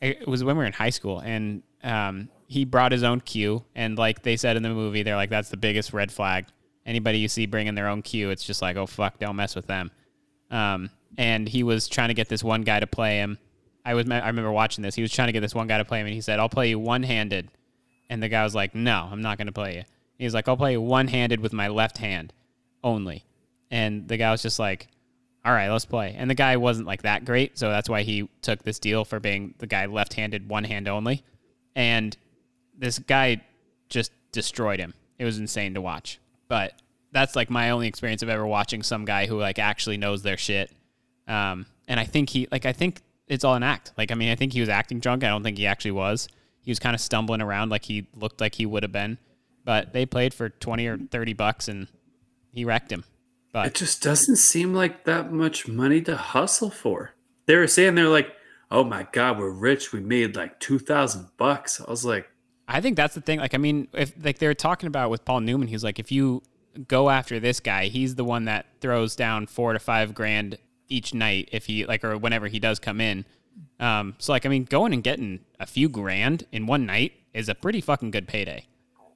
it 0.01 0.27
was 0.27 0.43
when 0.43 0.57
we 0.57 0.61
were 0.63 0.67
in 0.67 0.73
high 0.73 0.91
school 0.91 1.21
and 1.21 1.63
um 1.85 2.29
he 2.51 2.65
brought 2.65 2.91
his 2.91 3.05
own 3.05 3.21
cue 3.21 3.63
and 3.77 3.97
like 3.97 4.25
they 4.25 4.37
said 4.37 4.57
in 4.57 4.65
the 4.65 4.69
movie 4.69 5.05
they're 5.05 5.15
like 5.15 5.31
that's 5.31 5.51
the 5.51 5.57
biggest 5.57 5.93
red 5.93 6.11
flag. 6.11 6.47
Anybody 6.85 7.19
you 7.19 7.29
see 7.29 7.47
bringing 7.47 7.77
their 7.77 7.87
own 7.87 8.03
cue, 8.03 8.31
it's 8.31 8.43
just 8.43 8.61
like, 8.61 8.77
"Oh 8.77 8.87
fuck, 8.87 9.21
don't 9.21 9.37
mess 9.37 9.55
with 9.55 9.69
them." 9.69 9.93
Um 10.51 10.91
and 11.17 11.49
he 11.49 11.63
was 11.63 11.87
trying 11.87 12.09
to 12.09 12.15
get 12.15 12.29
this 12.29 12.43
one 12.43 12.63
guy 12.63 12.81
to 12.81 12.89
play 12.89 13.19
him. 13.19 13.39
I 13.85 13.95
was 13.95 14.11
I 14.11 14.27
remember 14.27 14.51
watching 14.51 14.83
this. 14.83 14.97
He 14.97 15.03
was 15.03 15.13
trying 15.13 15.29
to 15.29 15.33
get 15.33 15.43
this 15.43 15.55
one 15.55 15.69
guy 15.69 15.79
to 15.79 15.85
play 15.85 16.01
him 16.01 16.07
and 16.07 16.15
he 16.15 16.21
said, 16.21 16.41
"I'll 16.41 16.49
play 16.49 16.71
you 16.71 16.79
one-handed." 16.81 17.51
And 18.09 18.21
the 18.21 18.29
guy 18.29 18.43
was 18.43 18.57
like, 18.57 18.75
"No, 18.75 19.09
I'm 19.13 19.23
not 19.23 19.39
going 19.39 19.47
to 19.47 19.53
play 19.53 19.77
you." 19.77 19.85
He 20.19 20.25
was 20.25 20.35
like, 20.35 20.49
"I'll 20.49 20.57
play 20.57 20.73
you 20.73 20.81
one-handed 20.81 21.39
with 21.39 21.53
my 21.53 21.69
left 21.69 21.99
hand 21.99 22.33
only." 22.83 23.23
And 23.71 24.09
the 24.09 24.17
guy 24.17 24.33
was 24.33 24.43
just 24.43 24.59
like, 24.59 24.89
"All 25.45 25.53
right, 25.53 25.69
let's 25.69 25.85
play." 25.85 26.17
And 26.19 26.29
the 26.29 26.35
guy 26.35 26.57
wasn't 26.57 26.89
like 26.89 27.03
that 27.03 27.25
great, 27.25 27.57
so 27.57 27.71
that's 27.71 27.89
why 27.89 28.03
he 28.03 28.29
took 28.43 28.65
this 28.65 28.81
deal 28.81 29.05
for 29.05 29.21
being 29.21 29.55
the 29.59 29.69
guy 29.69 29.87
left-handed, 29.87 30.49
one 30.49 30.65
hand 30.65 30.89
only. 30.89 31.23
And 31.77 32.17
this 32.81 32.99
guy 32.99 33.43
just 33.89 34.11
destroyed 34.33 34.81
him. 34.81 34.95
It 35.18 35.24
was 35.24 35.39
insane 35.39 35.74
to 35.74 35.81
watch. 35.81 36.18
But 36.49 36.72
that's 37.12 37.37
like 37.37 37.51
my 37.51 37.70
only 37.70 37.87
experience 37.87 38.22
of 38.22 38.28
ever 38.28 38.47
watching 38.47 38.83
some 38.83 39.05
guy 39.05 39.26
who 39.26 39.39
like 39.39 39.59
actually 39.59 39.99
knows 39.99 40.22
their 40.22 40.37
shit. 40.37 40.72
Um, 41.28 41.66
and 41.87 42.01
I 42.01 42.05
think 42.05 42.31
he 42.31 42.49
like 42.51 42.66
I 42.66 42.72
think 42.72 43.03
it's 43.28 43.45
all 43.45 43.55
an 43.55 43.62
act. 43.62 43.93
Like 43.97 44.11
I 44.11 44.14
mean, 44.14 44.31
I 44.31 44.35
think 44.35 44.53
he 44.53 44.61
was 44.61 44.68
acting 44.68 44.99
drunk. 44.99 45.22
I 45.22 45.28
don't 45.28 45.43
think 45.43 45.59
he 45.59 45.66
actually 45.66 45.93
was. 45.93 46.28
He 46.62 46.70
was 46.70 46.78
kind 46.78 46.95
of 46.95 47.01
stumbling 47.01 47.41
around 47.41 47.70
like 47.70 47.85
he 47.85 48.07
looked 48.16 48.41
like 48.41 48.55
he 48.55 48.66
would 48.66 48.83
have 48.83 48.93
been. 48.93 49.18
But 49.64 49.93
they 49.93 50.07
played 50.07 50.33
for 50.35 50.49
twenty 50.49 50.87
or 50.87 50.99
thirty 50.99 51.35
bucks 51.35 51.68
and 51.68 51.87
he 52.53 52.64
wrecked 52.64 52.91
him. 52.91 53.05
But 53.53 53.66
It 53.66 53.74
just 53.74 54.03
doesn't 54.03 54.37
seem 54.37 54.74
like 54.74 55.05
that 55.05 55.33
much 55.33 55.68
money 55.68 56.01
to 56.03 56.16
hustle 56.16 56.70
for. 56.70 57.12
They 57.47 57.57
were 57.57 57.66
saying 57.66 57.95
they're 57.97 58.09
like, 58.09 58.33
"Oh 58.70 58.85
my 58.85 59.07
god, 59.12 59.39
we're 59.39 59.51
rich. 59.51 59.93
We 59.93 60.01
made 60.01 60.37
like 60.37 60.61
two 60.61 60.78
thousand 60.78 61.28
bucks." 61.37 61.81
I 61.81 61.91
was 61.91 62.05
like, 62.05 62.31
I 62.71 62.81
think 62.81 62.97
that's 62.97 63.14
the 63.14 63.21
thing. 63.21 63.41
Like, 63.41 63.55
I 63.55 63.59
mean, 63.59 63.89
if 63.93 64.12
like 64.25 64.39
they 64.39 64.47
were 64.47 64.55
talking 64.55 64.87
about 64.87 65.11
with 65.11 65.25
Paul 65.25 65.41
Newman, 65.41 65.68
he's 65.68 65.85
like, 65.85 65.99
if 65.99 66.11
you 66.12 66.43
go 66.87 67.11
after 67.11 67.41
this 67.41 67.59
guy, 67.61 67.87
he's 67.87 68.14
the 68.14 68.25
one 68.25 68.45
that 68.45 68.66
throws 68.81 69.16
down 69.16 69.47
four 69.47 69.73
to 69.73 69.79
five 69.79 70.14
grand 70.14 70.57
each 70.89 71.12
night 71.12 71.49
if 71.53 71.66
he 71.66 71.85
like 71.85 72.05
or 72.05 72.16
whenever 72.16 72.47
he 72.47 72.59
does 72.61 72.79
come 72.79 73.01
in. 73.01 73.25
Um, 73.81 74.14
so 74.18 74.33
like, 74.33 74.47
I 74.47 74.49
mean, 74.49 74.64
going 74.64 74.93
and 74.95 75.03
getting 75.03 75.41
a 75.59 75.66
few 75.66 75.89
grand 75.89 76.47
in 76.53 76.66
one 76.66 76.87
night 76.87 77.12
is 77.35 77.49
a 77.49 77.55
pretty 77.55 77.81
fucking 77.81 78.11
good 78.12 78.29
payday. 78.29 78.66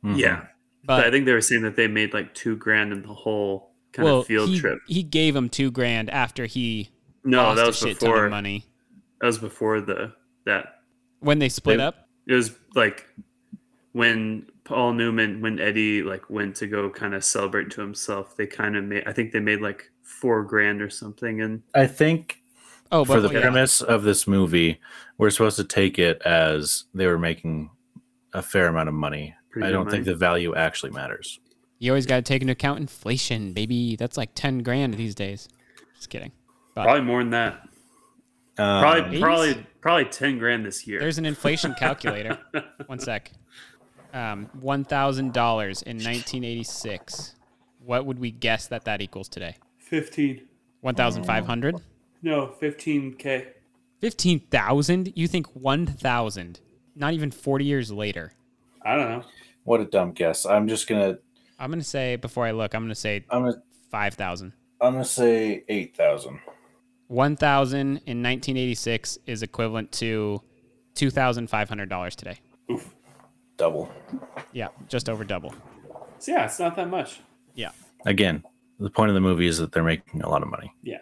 "Yeah." 0.02 0.46
But, 0.86 1.06
I 1.06 1.10
think 1.10 1.24
they 1.24 1.32
were 1.32 1.40
saying 1.40 1.62
that 1.62 1.76
they 1.76 1.86
made 1.88 2.12
like 2.12 2.34
two 2.34 2.56
grand 2.56 2.92
in 2.92 3.02
the 3.02 3.08
whole 3.14 3.70
kind 3.92 4.04
well, 4.04 4.20
of 4.20 4.26
field 4.26 4.50
he, 4.50 4.58
trip. 4.60 4.80
he 4.86 5.02
gave 5.02 5.34
him 5.34 5.48
two 5.48 5.70
grand 5.70 6.10
after 6.10 6.44
he 6.44 6.90
No, 7.24 7.38
lost 7.38 7.56
that 7.56 7.62
a 7.62 7.66
was 7.68 7.78
shit 7.78 8.00
ton 8.00 8.10
before 8.10 8.24
of 8.26 8.30
money 8.30 8.66
That 9.20 9.28
was 9.28 9.38
before 9.38 9.80
the 9.80 10.12
that 10.44 10.80
when 11.20 11.38
they 11.38 11.48
split 11.48 11.78
They- 11.78 11.84
up. 11.84 12.08
It 12.26 12.34
was 12.34 12.52
like 12.74 13.06
when 13.94 14.46
Paul 14.64 14.92
Newman, 14.92 15.40
when 15.40 15.58
Eddie 15.60 16.02
like 16.02 16.28
went 16.28 16.56
to 16.56 16.66
go 16.66 16.90
kind 16.90 17.14
of 17.14 17.24
celebrate 17.24 17.70
to 17.70 17.80
himself, 17.80 18.36
they 18.36 18.46
kind 18.46 18.76
of 18.76 18.84
made. 18.84 19.04
I 19.06 19.12
think 19.12 19.32
they 19.32 19.40
made 19.40 19.60
like 19.62 19.90
four 20.02 20.42
grand 20.42 20.82
or 20.82 20.90
something, 20.90 21.40
and 21.40 21.62
I 21.74 21.86
think 21.86 22.40
Oh, 22.92 23.04
for 23.04 23.20
the 23.20 23.30
yeah. 23.32 23.40
premise 23.40 23.80
of 23.80 24.02
this 24.02 24.26
movie, 24.28 24.78
we're 25.16 25.30
supposed 25.30 25.56
to 25.56 25.64
take 25.64 25.98
it 25.98 26.20
as 26.22 26.84
they 26.92 27.06
were 27.06 27.18
making 27.18 27.70
a 28.32 28.42
fair 28.42 28.66
amount 28.68 28.88
of 28.88 28.94
money. 28.94 29.34
Pretty 29.50 29.66
I 29.68 29.70
don't 29.70 29.90
think 29.90 30.04
the 30.04 30.14
value 30.14 30.54
actually 30.54 30.90
matters. 30.90 31.40
You 31.78 31.92
always 31.92 32.06
got 32.06 32.16
to 32.16 32.22
take 32.22 32.42
into 32.42 32.52
account 32.52 32.80
inflation, 32.80 33.52
baby. 33.52 33.96
That's 33.96 34.16
like 34.16 34.30
ten 34.34 34.58
grand 34.62 34.94
these 34.94 35.14
days. 35.14 35.48
Just 35.96 36.10
kidding. 36.10 36.32
But 36.74 36.84
probably 36.84 37.02
more 37.02 37.20
than 37.22 37.30
that. 37.30 37.60
Um, 38.56 38.82
Probably, 38.82 39.20
probably, 39.20 39.66
probably 39.80 40.04
ten 40.06 40.38
grand 40.38 40.64
this 40.66 40.86
year. 40.86 41.00
There's 41.00 41.18
an 41.18 41.26
inflation 41.26 41.74
calculator. 41.74 42.38
One 42.86 42.98
sec. 43.00 43.32
Um, 44.14 44.48
one 44.60 44.84
thousand 44.84 45.32
dollars 45.34 45.82
in 45.82 45.96
1986. 45.96 47.34
What 47.84 48.06
would 48.06 48.18
we 48.18 48.30
guess 48.30 48.68
that 48.68 48.84
that 48.84 49.02
equals 49.02 49.28
today? 49.28 49.56
fifteen. 49.76 50.46
One 50.80 50.94
thousand 50.94 51.24
five 51.24 51.46
hundred. 51.46 51.76
No, 52.22 52.46
fifteen 52.48 53.14
k. 53.14 53.48
Fifteen 54.00 54.40
thousand? 54.50 55.12
You 55.14 55.28
think 55.28 55.46
one 55.54 55.86
thousand? 55.86 56.60
Not 56.94 57.12
even 57.12 57.30
forty 57.30 57.64
years 57.64 57.90
later. 57.90 58.32
I 58.82 58.96
don't 58.96 59.08
know. 59.10 59.24
What 59.64 59.80
a 59.80 59.84
dumb 59.84 60.12
guess. 60.12 60.46
I'm 60.46 60.68
just 60.68 60.86
gonna 60.86 61.18
I'm 61.58 61.70
gonna 61.70 61.82
say 61.82 62.16
before 62.16 62.46
I 62.46 62.52
look. 62.52 62.74
I'm 62.74 62.82
gonna 62.84 62.94
say 62.94 63.24
I'm 63.30 63.42
gonna 63.42 63.62
five 63.90 64.14
thousand. 64.14 64.52
I'm 64.80 64.92
gonna 64.92 65.04
say 65.04 65.64
eight 65.68 65.96
thousand. 65.96 66.40
One 67.08 67.36
thousand 67.36 67.98
in 68.06 68.22
1986 68.22 69.18
is 69.26 69.42
equivalent 69.42 69.92
to 69.92 70.40
two 70.94 71.10
thousand 71.10 71.48
five 71.50 71.68
hundred 71.68 71.88
dollars 71.88 72.16
today. 72.16 72.38
Double. 73.56 73.90
Yeah, 74.52 74.68
just 74.88 75.08
over 75.08 75.24
double. 75.24 75.54
So 76.18 76.32
yeah, 76.32 76.46
it's 76.46 76.58
not 76.58 76.76
that 76.76 76.88
much. 76.88 77.20
Yeah. 77.54 77.70
Again, 78.04 78.42
the 78.80 78.90
point 78.90 79.10
of 79.10 79.14
the 79.14 79.20
movie 79.20 79.46
is 79.46 79.58
that 79.58 79.72
they're 79.72 79.84
making 79.84 80.22
a 80.22 80.28
lot 80.28 80.42
of 80.42 80.48
money. 80.48 80.72
Yeah. 80.82 80.98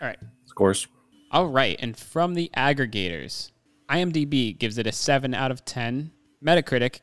All 0.00 0.08
right. 0.08 0.18
Scores. 0.46 0.86
All 1.30 1.46
right, 1.46 1.76
and 1.78 1.96
from 1.96 2.34
the 2.34 2.50
aggregators, 2.56 3.50
IMDb 3.90 4.56
gives 4.58 4.78
it 4.78 4.86
a 4.86 4.92
7 4.92 5.34
out 5.34 5.50
of 5.50 5.62
10, 5.64 6.10
Metacritic 6.42 7.00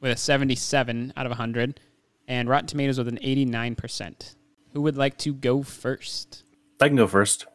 with 0.00 0.12
a 0.12 0.16
77 0.16 1.12
out 1.14 1.26
of 1.26 1.30
100, 1.30 1.78
and 2.26 2.48
Rotten 2.48 2.66
Tomatoes 2.66 2.96
with 2.96 3.08
an 3.08 3.18
89%. 3.18 4.34
Who 4.72 4.80
would 4.82 4.96
like 4.96 5.18
to 5.18 5.34
go 5.34 5.62
first? 5.62 6.44
I 6.80 6.88
can 6.88 6.96
go 6.96 7.06
first. 7.06 7.46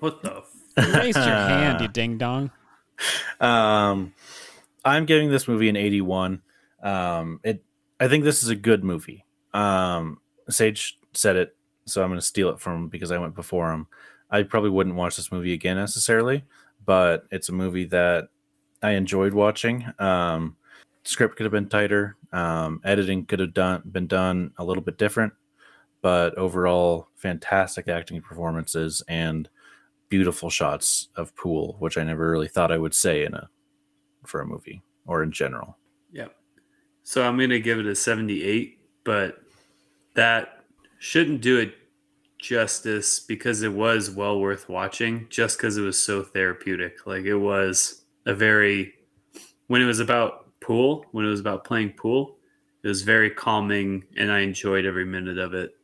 What 0.00 0.22
the? 0.22 0.42
You 0.76 0.94
raised 0.94 1.16
your 1.16 1.26
hand, 1.26 1.80
you 1.80 1.88
ding 1.92 2.18
dong. 2.18 2.50
Um, 3.40 4.14
I'm 4.84 5.06
giving 5.06 5.30
this 5.30 5.48
movie 5.48 5.68
an 5.68 5.76
81. 5.76 6.42
Um, 6.82 7.40
it, 7.44 7.62
I 7.98 8.08
think 8.08 8.24
this 8.24 8.42
is 8.42 8.48
a 8.48 8.56
good 8.56 8.84
movie. 8.84 9.24
Um, 9.52 10.20
Sage 10.48 10.98
said 11.12 11.36
it, 11.36 11.56
so 11.86 12.02
I'm 12.02 12.08
going 12.08 12.20
to 12.20 12.26
steal 12.26 12.50
it 12.50 12.60
from 12.60 12.84
him 12.84 12.88
because 12.88 13.12
I 13.12 13.18
went 13.18 13.34
before 13.34 13.72
him. 13.72 13.86
I 14.30 14.42
probably 14.42 14.70
wouldn't 14.70 14.96
watch 14.96 15.16
this 15.16 15.32
movie 15.32 15.52
again 15.52 15.76
necessarily, 15.76 16.44
but 16.84 17.26
it's 17.30 17.48
a 17.48 17.52
movie 17.52 17.84
that 17.86 18.28
I 18.82 18.92
enjoyed 18.92 19.34
watching. 19.34 19.84
Um, 19.98 20.56
script 21.04 21.36
could 21.36 21.44
have 21.44 21.52
been 21.52 21.68
tighter. 21.68 22.16
Um, 22.32 22.80
editing 22.84 23.26
could 23.26 23.40
have 23.40 23.54
done 23.54 23.82
been 23.90 24.06
done 24.06 24.52
a 24.56 24.64
little 24.64 24.82
bit 24.82 24.98
different, 24.98 25.32
but 26.00 26.36
overall, 26.38 27.08
fantastic 27.16 27.88
acting 27.88 28.22
performances 28.22 29.02
and 29.08 29.48
beautiful 30.08 30.48
shots 30.48 31.08
of 31.16 31.34
pool, 31.34 31.76
which 31.80 31.98
I 31.98 32.04
never 32.04 32.30
really 32.30 32.48
thought 32.48 32.72
I 32.72 32.78
would 32.78 32.94
say 32.94 33.24
in 33.24 33.34
a 33.34 33.48
for 34.30 34.40
a 34.40 34.46
movie 34.46 34.82
or 35.06 35.22
in 35.22 35.32
general. 35.32 35.76
Yeah. 36.12 36.28
So 37.02 37.26
I'm 37.26 37.36
gonna 37.38 37.58
give 37.58 37.78
it 37.78 37.86
a 37.86 37.94
78, 37.94 38.78
but 39.04 39.42
that 40.14 40.64
shouldn't 40.98 41.40
do 41.40 41.58
it 41.58 41.74
justice 42.38 43.20
because 43.20 43.62
it 43.62 43.72
was 43.72 44.10
well 44.10 44.40
worth 44.40 44.68
watching 44.68 45.26
just 45.28 45.58
because 45.58 45.76
it 45.76 45.82
was 45.82 46.00
so 46.00 46.22
therapeutic. 46.22 47.06
Like 47.06 47.24
it 47.24 47.36
was 47.36 48.04
a 48.26 48.34
very 48.34 48.94
when 49.66 49.82
it 49.82 49.86
was 49.86 50.00
about 50.00 50.46
pool, 50.60 51.06
when 51.12 51.24
it 51.24 51.28
was 51.28 51.40
about 51.40 51.64
playing 51.64 51.90
pool, 51.92 52.38
it 52.82 52.88
was 52.88 53.02
very 53.02 53.30
calming 53.30 54.04
and 54.16 54.32
I 54.32 54.40
enjoyed 54.40 54.84
every 54.84 55.04
minute 55.04 55.38
of 55.38 55.54
it. 55.54 55.74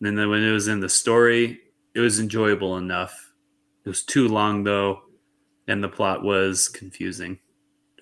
And 0.00 0.18
then 0.18 0.28
when 0.28 0.42
it 0.42 0.52
was 0.52 0.68
in 0.68 0.80
the 0.80 0.88
story, 0.88 1.60
it 1.94 2.00
was 2.00 2.18
enjoyable 2.18 2.76
enough. 2.76 3.32
It 3.84 3.88
was 3.88 4.02
too 4.02 4.28
long 4.28 4.64
though, 4.64 5.02
and 5.68 5.82
the 5.82 5.88
plot 5.88 6.22
was 6.22 6.68
confusing 6.68 7.38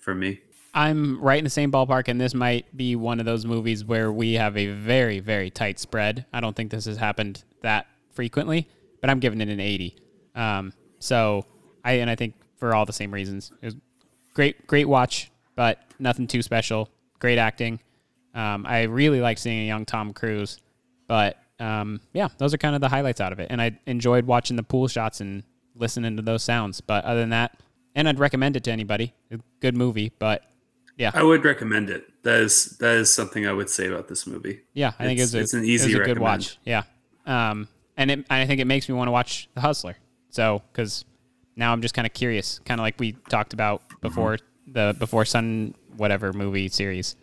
for 0.04 0.14
me. 0.14 0.40
I'm 0.74 1.20
right 1.20 1.38
in 1.38 1.44
the 1.44 1.50
same 1.50 1.72
ballpark, 1.72 2.08
and 2.08 2.20
this 2.20 2.34
might 2.34 2.76
be 2.76 2.94
one 2.96 3.20
of 3.20 3.26
those 3.26 3.46
movies 3.46 3.84
where 3.84 4.12
we 4.12 4.34
have 4.34 4.56
a 4.56 4.66
very, 4.66 5.20
very 5.20 5.50
tight 5.50 5.78
spread. 5.78 6.26
I 6.32 6.40
don't 6.40 6.54
think 6.54 6.70
this 6.70 6.84
has 6.84 6.96
happened 6.96 7.44
that 7.62 7.86
frequently, 8.12 8.68
but 9.00 9.08
I'm 9.08 9.20
giving 9.20 9.40
it 9.40 9.48
an 9.48 9.60
80. 9.60 9.96
Um, 10.34 10.72
so 10.98 11.46
I 11.84 11.92
and 11.94 12.10
I 12.10 12.16
think 12.16 12.34
for 12.56 12.74
all 12.74 12.86
the 12.86 12.92
same 12.92 13.14
reasons, 13.14 13.52
it 13.62 13.66
was 13.66 13.76
great, 14.34 14.66
great 14.66 14.88
watch, 14.88 15.30
but 15.54 15.78
nothing 15.98 16.26
too 16.26 16.42
special. 16.42 16.90
Great 17.20 17.38
acting. 17.38 17.78
Um, 18.34 18.66
I 18.66 18.82
really 18.82 19.20
like 19.20 19.38
seeing 19.38 19.60
a 19.60 19.66
young 19.66 19.84
Tom 19.84 20.12
Cruise, 20.12 20.58
but 21.06 21.38
um, 21.60 22.00
yeah, 22.12 22.28
those 22.38 22.52
are 22.52 22.58
kind 22.58 22.74
of 22.74 22.80
the 22.80 22.88
highlights 22.88 23.20
out 23.20 23.32
of 23.32 23.38
it. 23.38 23.46
And 23.50 23.62
I 23.62 23.78
enjoyed 23.86 24.26
watching 24.26 24.56
the 24.56 24.64
pool 24.64 24.88
shots 24.88 25.20
and 25.20 25.44
listening 25.76 26.16
to 26.16 26.22
those 26.22 26.42
sounds. 26.42 26.80
But 26.80 27.04
other 27.04 27.20
than 27.20 27.30
that, 27.30 27.56
and 27.94 28.08
I'd 28.08 28.18
recommend 28.18 28.56
it 28.56 28.64
to 28.64 28.70
anybody. 28.70 29.14
Good 29.60 29.76
movie, 29.76 30.12
but 30.18 30.42
yeah, 30.96 31.10
I 31.14 31.22
would 31.22 31.44
recommend 31.44 31.90
it. 31.90 32.06
That 32.22 32.40
is 32.40 32.76
that 32.78 32.96
is 32.96 33.12
something 33.12 33.46
I 33.46 33.52
would 33.52 33.70
say 33.70 33.88
about 33.88 34.08
this 34.08 34.26
movie. 34.26 34.60
Yeah, 34.72 34.92
I 34.98 35.04
think 35.04 35.20
it's, 35.20 35.34
it's, 35.34 35.54
a, 35.54 35.58
an 35.58 35.64
easy 35.64 35.92
it 35.92 35.98
was 35.98 36.06
a 36.06 36.08
good 36.08 36.18
watch. 36.18 36.58
Yeah, 36.64 36.82
um, 37.26 37.68
and 37.96 38.10
it, 38.10 38.18
and 38.18 38.26
I 38.28 38.46
think 38.46 38.60
it 38.60 38.66
makes 38.66 38.88
me 38.88 38.94
want 38.94 39.08
to 39.08 39.12
watch 39.12 39.48
The 39.54 39.60
Hustler. 39.60 39.96
So 40.30 40.62
because 40.72 41.04
now 41.56 41.72
I'm 41.72 41.82
just 41.82 41.94
kind 41.94 42.06
of 42.06 42.12
curious, 42.12 42.60
kind 42.60 42.80
of 42.80 42.82
like 42.82 42.98
we 42.98 43.12
talked 43.28 43.52
about 43.52 43.82
before 44.00 44.38
the 44.66 44.94
before 44.98 45.24
Sun 45.24 45.74
whatever 45.96 46.32
movie 46.32 46.68
series. 46.68 47.16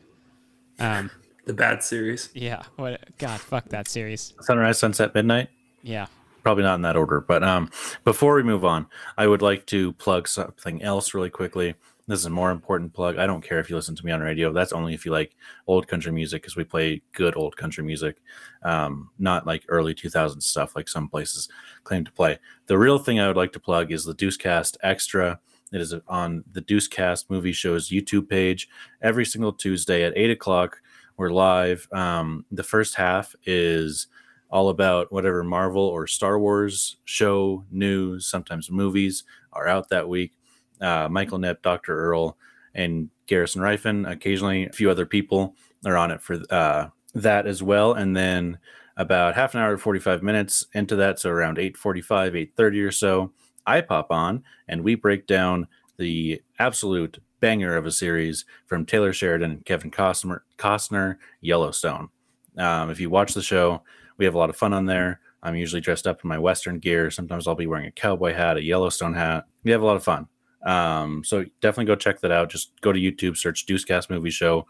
Um, 0.80 1.12
the 1.46 1.54
bad 1.54 1.84
series. 1.84 2.30
Yeah. 2.34 2.64
What? 2.76 3.18
God, 3.18 3.40
fuck 3.40 3.70
that 3.70 3.88
series. 3.88 4.34
Sunrise, 4.42 4.80
Sunset, 4.80 5.14
Midnight. 5.14 5.50
Yeah. 5.84 6.08
Probably 6.44 6.64
not 6.64 6.76
in 6.76 6.82
that 6.82 6.98
order, 6.98 7.22
but 7.22 7.44
um, 7.44 7.70
before 8.04 8.36
we 8.36 8.44
move 8.44 8.66
on, 8.66 8.88
I 9.18 9.28
would 9.28 9.42
like 9.42 9.66
to 9.68 9.94
plug 9.94 10.28
something 10.28 10.82
else 10.82 11.14
really 11.14 11.30
quickly. 11.30 11.76
This 12.08 12.20
is 12.20 12.26
a 12.26 12.32
more 12.32 12.52
important 12.52 12.94
plug. 12.94 13.18
I 13.18 13.28
don't 13.28 13.44
care 13.44 13.60
if 13.60 13.70
you 13.70 13.76
listen 13.76 13.96
to 13.96 14.06
me 14.06 14.12
on 14.12 14.22
radio. 14.22 14.52
That's 14.52 14.74
only 14.74 14.94
if 14.94 15.06
you 15.06 15.12
like 15.12 15.36
old 15.68 15.88
country 15.88 16.12
music, 16.12 16.42
because 16.42 16.56
we 16.56 16.64
play 16.64 17.02
good 17.14 17.38
old 17.38 17.56
country 17.56 17.84
music, 17.84 18.18
um, 18.64 19.12
not 19.20 19.46
like 19.46 19.64
early 19.70 19.94
2000s 19.94 20.42
stuff 20.42 20.76
like 20.76 20.90
some 20.90 21.08
places 21.08 21.48
claim 21.84 22.04
to 22.04 22.12
play. 22.12 22.40
The 22.66 22.78
real 22.78 22.98
thing 22.98 23.20
I 23.20 23.28
would 23.28 23.38
like 23.38 23.54
to 23.54 23.60
plug 23.60 23.92
is 23.92 24.04
the 24.04 24.16
Deucecast 24.16 24.78
Extra. 24.82 25.40
It 25.72 25.80
is 25.80 25.94
on 26.08 26.44
the 26.52 26.62
Deucecast 26.62 27.30
Movie 27.30 27.54
Show's 27.54 27.90
YouTube 27.90 28.28
page 28.28 28.68
every 29.02 29.26
single 29.26 29.54
Tuesday 29.54 30.04
at 30.04 30.18
8 30.18 30.32
o'clock. 30.32 30.82
We're 31.18 31.30
live. 31.30 31.88
Um, 31.94 32.46
the 32.52 32.64
first 32.64 32.96
half 32.96 33.36
is 33.46 34.08
all 34.52 34.70
about 34.70 35.12
whatever 35.12 35.44
Marvel 35.44 35.84
or 35.84 36.08
Star 36.08 36.38
Wars 36.40 36.98
show, 37.06 37.66
news, 37.72 38.28
sometimes 38.28 38.70
movies 38.70 39.24
are 39.54 39.68
out 39.68 39.90
that 39.90 40.10
week. 40.10 40.34
Uh, 40.80 41.08
Michael 41.10 41.40
Knipp, 41.40 41.62
Dr. 41.62 41.98
Earl, 41.98 42.38
and 42.74 43.10
Garrison 43.28 43.62
Rifen, 43.62 44.10
occasionally 44.10 44.66
a 44.66 44.72
few 44.72 44.90
other 44.90 45.06
people 45.06 45.56
are 45.86 45.98
on 45.98 46.12
it 46.12 46.22
for 46.22 46.40
uh, 46.50 46.88
that 47.14 47.48
as 47.48 47.64
well. 47.64 47.94
And 47.94 48.16
then 48.16 48.60
about 48.98 49.36
half 49.36 49.56
an 49.56 49.62
hour, 49.62 49.78
45 49.78 50.22
minutes 50.22 50.66
into 50.74 50.96
that, 50.98 51.20
so 51.20 51.30
around 51.30 51.58
8.45, 51.58 52.52
8.30 52.56 52.88
or 52.88 52.92
so, 52.92 53.32
I 53.66 53.82
pop 53.82 54.12
on 54.12 54.44
and 54.68 54.84
we 54.84 54.96
break 54.96 55.28
down 55.28 55.68
the 55.98 56.42
absolute 56.60 57.20
banger 57.40 57.76
of 57.76 57.86
a 57.86 57.92
series 57.92 58.46
from 58.66 58.86
Taylor 58.86 59.14
Sheridan 59.14 59.52
and 59.52 59.66
Kevin 59.66 59.92
Costner, 59.92 60.42
Costner 60.58 61.18
Yellowstone. 61.42 62.10
Um, 62.58 62.90
if 62.90 63.00
you 63.00 63.10
watch 63.10 63.34
the 63.34 63.42
show, 63.42 63.84
we 64.22 64.26
have 64.26 64.36
a 64.36 64.38
lot 64.38 64.52
of 64.52 64.56
fun 64.56 64.72
on 64.72 64.86
there. 64.86 65.20
I'm 65.42 65.56
usually 65.56 65.82
dressed 65.82 66.06
up 66.06 66.24
in 66.24 66.28
my 66.28 66.38
Western 66.38 66.78
gear. 66.78 67.10
Sometimes 67.10 67.48
I'll 67.48 67.56
be 67.56 67.66
wearing 67.66 67.88
a 67.88 67.92
cowboy 67.92 68.36
hat, 68.36 68.56
a 68.56 68.62
Yellowstone 68.62 69.16
hat. 69.16 69.46
We 69.64 69.72
have 69.72 69.82
a 69.82 69.86
lot 69.86 69.96
of 69.96 70.04
fun. 70.04 70.28
Um, 70.64 71.24
so 71.24 71.44
definitely 71.60 71.86
go 71.86 71.96
check 71.96 72.20
that 72.20 72.32
out. 72.32 72.52
Just 72.52 72.80
go 72.82 72.94
to 72.94 73.00
YouTube, 73.00 73.36
search 73.36 73.66
Deucecast 73.66 74.12
Movie 74.12 74.30
Show, 74.30 74.68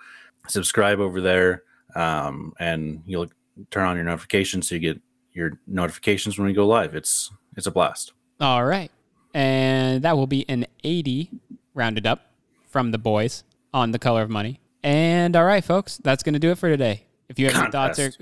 subscribe 0.48 1.02
over 1.02 1.20
there, 1.20 1.64
um, 1.98 2.54
and 2.60 3.04
you'll 3.06 3.28
turn 3.72 3.86
on 3.86 3.98
your 3.98 4.06
notifications 4.06 4.70
so 4.70 4.76
you 4.76 4.80
get 4.80 5.02
your 5.34 5.60
notifications 5.68 6.38
when 6.38 6.48
we 6.48 6.54
go 6.54 6.66
live. 6.66 6.96
It's 6.96 7.30
it's 7.58 7.68
a 7.68 7.72
blast. 7.72 8.14
All 8.40 8.64
right. 8.64 8.90
And 9.34 10.02
that 10.04 10.16
will 10.16 10.28
be 10.28 10.48
an 10.48 10.66
80 10.86 11.30
rounded 11.74 12.08
up 12.08 12.32
from 12.70 12.92
the 12.92 12.98
boys 12.98 13.44
on 13.74 13.92
the 13.92 14.00
color 14.00 14.22
of 14.22 14.30
money. 14.30 14.62
And 14.82 15.36
all 15.36 15.44
right, 15.44 15.64
folks, 15.64 16.00
that's 16.02 16.24
going 16.24 16.36
to 16.36 16.40
do 16.40 16.52
it 16.52 16.58
for 16.58 16.70
today. 16.70 17.04
If 17.28 17.38
you 17.38 17.48
have 17.48 17.62
any 17.62 17.70
thoughts 17.70 18.00
or. 18.00 18.14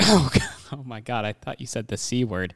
Oh, 0.12 0.30
oh 0.72 0.82
my 0.84 1.00
God. 1.00 1.24
I 1.24 1.32
thought 1.32 1.60
you 1.60 1.66
said 1.66 1.88
the 1.88 1.96
C 1.96 2.24
word. 2.24 2.54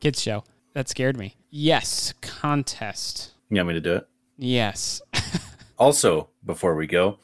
Kids 0.00 0.22
show. 0.22 0.44
That 0.74 0.88
scared 0.88 1.16
me. 1.16 1.36
Yes. 1.50 2.14
Contest. 2.22 3.32
You 3.50 3.56
want 3.56 3.68
me 3.68 3.74
to 3.74 3.80
do 3.80 3.94
it? 3.94 4.08
Yes. 4.38 5.02
also, 5.78 6.30
before 6.44 6.74
we 6.74 6.86
go, 6.86 7.18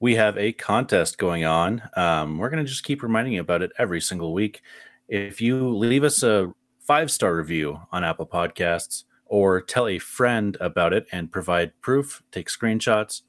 we 0.00 0.16
have 0.16 0.36
a 0.38 0.52
contest 0.52 1.18
going 1.18 1.44
on. 1.44 1.82
Um, 1.96 2.38
we're 2.38 2.50
going 2.50 2.64
to 2.64 2.68
just 2.68 2.84
keep 2.84 3.02
reminding 3.02 3.34
you 3.34 3.40
about 3.40 3.62
it 3.62 3.72
every 3.78 4.00
single 4.00 4.32
week. 4.32 4.62
If 5.08 5.40
you 5.40 5.68
leave 5.68 6.04
us 6.04 6.22
a 6.22 6.52
five 6.80 7.10
star 7.10 7.36
review 7.36 7.80
on 7.92 8.04
Apple 8.04 8.26
Podcasts 8.26 9.04
or 9.26 9.60
tell 9.60 9.86
a 9.86 9.98
friend 9.98 10.56
about 10.60 10.92
it 10.92 11.06
and 11.12 11.30
provide 11.30 11.80
proof, 11.80 12.22
take 12.32 12.48
screenshots, 12.48 13.22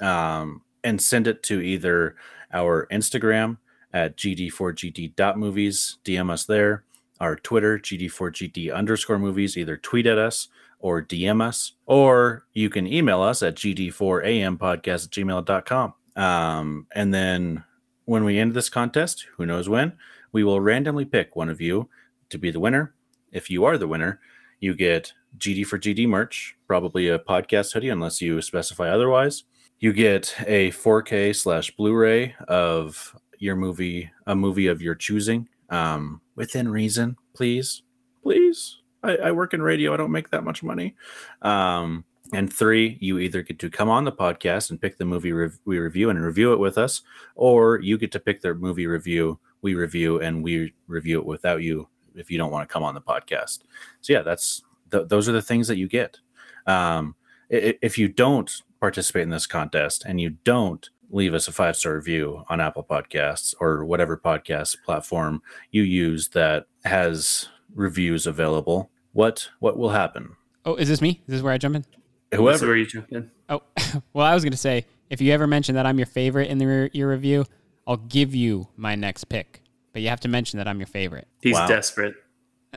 um, 0.00 0.62
and 0.82 1.00
send 1.00 1.26
it 1.26 1.42
to 1.44 1.60
either 1.60 2.16
our 2.52 2.86
Instagram 2.90 3.58
at 3.96 4.16
gd4gd.movies, 4.18 5.98
DM 6.04 6.30
us 6.30 6.44
there, 6.44 6.84
our 7.18 7.34
Twitter, 7.34 7.78
gd4gd 7.78 8.74
underscore 8.74 9.18
movies, 9.18 9.56
either 9.56 9.78
tweet 9.78 10.06
at 10.06 10.18
us 10.18 10.48
or 10.80 11.02
DM 11.02 11.40
us, 11.40 11.72
or 11.86 12.44
you 12.52 12.68
can 12.68 12.86
email 12.86 13.22
us 13.22 13.42
at 13.42 13.54
gd4ampodcast 13.54 15.04
at 15.06 15.10
gmail.com. 15.10 15.94
Um, 16.14 16.86
and 16.94 17.14
then 17.14 17.64
when 18.04 18.24
we 18.24 18.38
end 18.38 18.52
this 18.52 18.68
contest, 18.68 19.26
who 19.38 19.46
knows 19.46 19.66
when, 19.66 19.94
we 20.30 20.44
will 20.44 20.60
randomly 20.60 21.06
pick 21.06 21.34
one 21.34 21.48
of 21.48 21.62
you 21.62 21.88
to 22.28 22.36
be 22.36 22.50
the 22.50 22.60
winner. 22.60 22.94
If 23.32 23.48
you 23.48 23.64
are 23.64 23.78
the 23.78 23.88
winner, 23.88 24.20
you 24.60 24.74
get 24.74 25.14
GD 25.38 25.66
for 25.66 25.78
GD 25.78 26.06
merch, 26.06 26.54
probably 26.66 27.08
a 27.08 27.18
podcast 27.18 27.72
hoodie, 27.72 27.88
unless 27.88 28.20
you 28.20 28.42
specify 28.42 28.90
otherwise. 28.90 29.44
You 29.78 29.94
get 29.94 30.34
a 30.46 30.70
4K 30.72 31.34
slash 31.34 31.70
Blu-ray 31.76 32.34
of 32.48 33.14
your 33.38 33.56
movie, 33.56 34.10
a 34.26 34.34
movie 34.34 34.66
of 34.66 34.82
your 34.82 34.94
choosing, 34.94 35.48
um, 35.70 36.20
within 36.34 36.68
reason, 36.68 37.16
please, 37.34 37.82
please. 38.22 38.78
I, 39.02 39.16
I 39.16 39.30
work 39.32 39.54
in 39.54 39.62
radio. 39.62 39.92
I 39.94 39.96
don't 39.96 40.10
make 40.10 40.30
that 40.30 40.44
much 40.44 40.62
money. 40.62 40.94
Um, 41.42 42.04
and 42.32 42.52
three, 42.52 42.98
you 43.00 43.18
either 43.18 43.42
get 43.42 43.58
to 43.60 43.70
come 43.70 43.88
on 43.88 44.04
the 44.04 44.12
podcast 44.12 44.70
and 44.70 44.80
pick 44.80 44.98
the 44.98 45.04
movie 45.04 45.32
we 45.64 45.78
review 45.78 46.10
and 46.10 46.20
review 46.20 46.52
it 46.52 46.58
with 46.58 46.76
us, 46.76 47.02
or 47.36 47.78
you 47.80 47.98
get 47.98 48.10
to 48.12 48.20
pick 48.20 48.40
the 48.40 48.54
movie 48.54 48.86
review 48.86 49.38
we 49.62 49.74
review 49.74 50.20
and 50.20 50.42
we 50.42 50.72
review 50.86 51.18
it 51.18 51.26
without 51.26 51.62
you 51.62 51.88
if 52.14 52.30
you 52.30 52.38
don't 52.38 52.50
want 52.50 52.68
to 52.68 52.72
come 52.72 52.82
on 52.82 52.94
the 52.94 53.00
podcast. 53.00 53.60
So 54.00 54.12
yeah, 54.12 54.22
that's 54.22 54.62
th- 54.90 55.08
those 55.08 55.28
are 55.28 55.32
the 55.32 55.42
things 55.42 55.68
that 55.68 55.76
you 55.76 55.88
get. 55.88 56.18
Um, 56.66 57.14
if 57.48 57.96
you 57.96 58.08
don't 58.08 58.62
participate 58.80 59.22
in 59.22 59.30
this 59.30 59.46
contest 59.46 60.04
and 60.04 60.20
you 60.20 60.30
don't 60.44 60.88
leave 61.10 61.34
us 61.34 61.48
a 61.48 61.52
five 61.52 61.76
star 61.76 61.94
review 61.94 62.44
on 62.48 62.60
Apple 62.60 62.84
Podcasts 62.88 63.54
or 63.60 63.84
whatever 63.84 64.16
podcast 64.16 64.76
platform 64.84 65.42
you 65.70 65.82
use 65.82 66.28
that 66.28 66.66
has 66.84 67.48
reviews 67.74 68.26
available, 68.26 68.90
what 69.12 69.48
what 69.60 69.76
will 69.78 69.90
happen? 69.90 70.36
Oh, 70.64 70.74
is 70.74 70.88
this 70.88 71.00
me? 71.00 71.22
Is 71.26 71.34
this 71.34 71.42
where 71.42 71.52
I 71.52 71.58
jump 71.58 71.76
in? 71.76 71.84
Whoever. 72.32 72.52
This 72.52 72.62
is 72.62 72.66
where 72.68 72.76
you 72.76 72.86
jump 72.86 73.12
in. 73.12 73.30
Oh, 73.48 73.62
well, 74.12 74.26
I 74.26 74.34
was 74.34 74.42
going 74.42 74.50
to 74.52 74.58
say 74.58 74.84
if 75.10 75.20
you 75.20 75.32
ever 75.32 75.46
mention 75.46 75.76
that 75.76 75.86
I'm 75.86 75.98
your 75.98 76.06
favorite 76.06 76.50
in 76.50 76.58
the 76.58 76.66
re- 76.66 76.90
your 76.92 77.10
review, 77.10 77.44
I'll 77.86 77.96
give 77.98 78.34
you 78.34 78.66
my 78.76 78.94
next 78.96 79.24
pick. 79.24 79.62
But 79.92 80.02
you 80.02 80.08
have 80.08 80.20
to 80.20 80.28
mention 80.28 80.58
that 80.58 80.66
I'm 80.68 80.78
your 80.80 80.88
favorite. 80.88 81.26
He's 81.40 81.54
Wow. 81.54 81.66
desperate. 81.68 82.14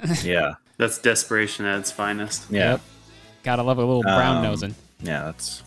Yeah. 0.23 0.53
That's 0.77 0.97
desperation 0.99 1.65
at 1.65 1.79
its 1.79 1.91
finest. 1.91 2.45
Yeah. 2.49 2.71
Yep. 2.73 2.81
Gotta 3.43 3.63
love 3.63 3.77
a 3.79 3.83
little 3.83 4.03
brown 4.03 4.37
Um, 4.37 4.43
nosing. 4.43 4.75
Yeah, 5.01 5.23
that's 5.23 5.63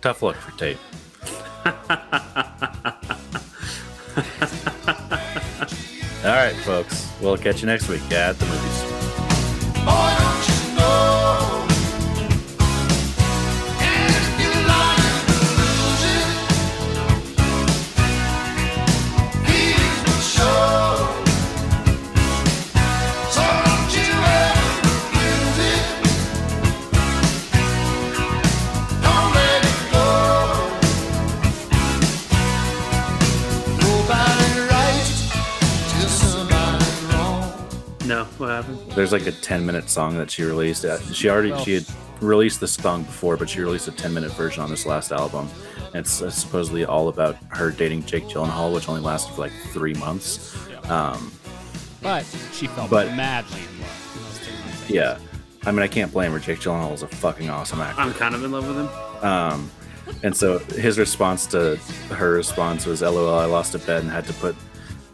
tough 0.00 0.22
luck 0.22 0.36
for 0.36 0.56
Tate. 0.56 0.78
All 6.24 6.30
right, 6.30 6.54
folks. 6.64 7.10
We'll 7.20 7.36
catch 7.36 7.60
you 7.60 7.66
next 7.66 7.88
week 7.88 8.02
at 8.12 8.38
the 8.38 8.46
movies. 8.46 10.23
There's 39.04 39.12
like 39.22 39.26
a 39.26 39.38
10 39.38 39.66
minute 39.66 39.90
song 39.90 40.16
that 40.16 40.30
she 40.30 40.44
released. 40.44 40.82
Uh, 40.86 40.98
She 41.12 41.28
already 41.28 41.54
she 41.62 41.74
had 41.74 41.84
released 42.22 42.60
the 42.60 42.66
song 42.66 43.02
before, 43.02 43.36
but 43.36 43.50
she 43.50 43.60
released 43.60 43.86
a 43.86 43.90
10 43.92 44.14
minute 44.14 44.32
version 44.32 44.62
on 44.62 44.70
this 44.70 44.86
last 44.86 45.12
album. 45.12 45.46
It's 45.92 46.22
uh, 46.22 46.30
supposedly 46.30 46.86
all 46.86 47.08
about 47.08 47.36
her 47.48 47.70
dating 47.70 48.06
Jake 48.06 48.24
Gyllenhaal, 48.28 48.72
which 48.72 48.88
only 48.88 49.02
lasted 49.02 49.34
for 49.34 49.42
like 49.42 49.52
three 49.74 49.92
months. 49.92 50.56
Um, 50.88 51.30
But 52.02 52.24
she 52.54 52.66
felt 52.66 52.88
but- 52.88 53.08
madly 53.14 53.60
in 53.60 53.80
love. 53.82 54.16
in 54.16 54.22
those 54.22 54.38
two 54.46 54.64
months. 54.64 54.90
yeah, 54.90 55.18
I 55.66 55.70
mean, 55.70 55.82
I 55.82 55.86
can't 55.88 56.10
blame 56.10 56.32
her. 56.32 56.38
Jake 56.38 56.60
Gyllenhaal 56.60 56.94
is 56.94 57.02
a 57.02 57.08
fucking 57.08 57.50
awesome 57.50 57.82
actor. 57.82 58.00
I'm 58.00 58.14
kind 58.14 58.34
of 58.34 58.42
in 58.42 58.52
love 58.52 58.66
with 58.66 58.76
him. 58.78 58.88
Um, 59.22 59.70
and 60.22 60.34
so 60.34 60.60
his 60.60 60.98
response 60.98 61.44
to 61.48 61.76
her 62.08 62.30
response 62.32 62.86
was, 62.86 63.02
"LOL, 63.02 63.38
I 63.38 63.44
lost 63.44 63.74
a 63.74 63.78
bet 63.80 64.00
and 64.02 64.10
had 64.10 64.26
to 64.28 64.32
put 64.32 64.56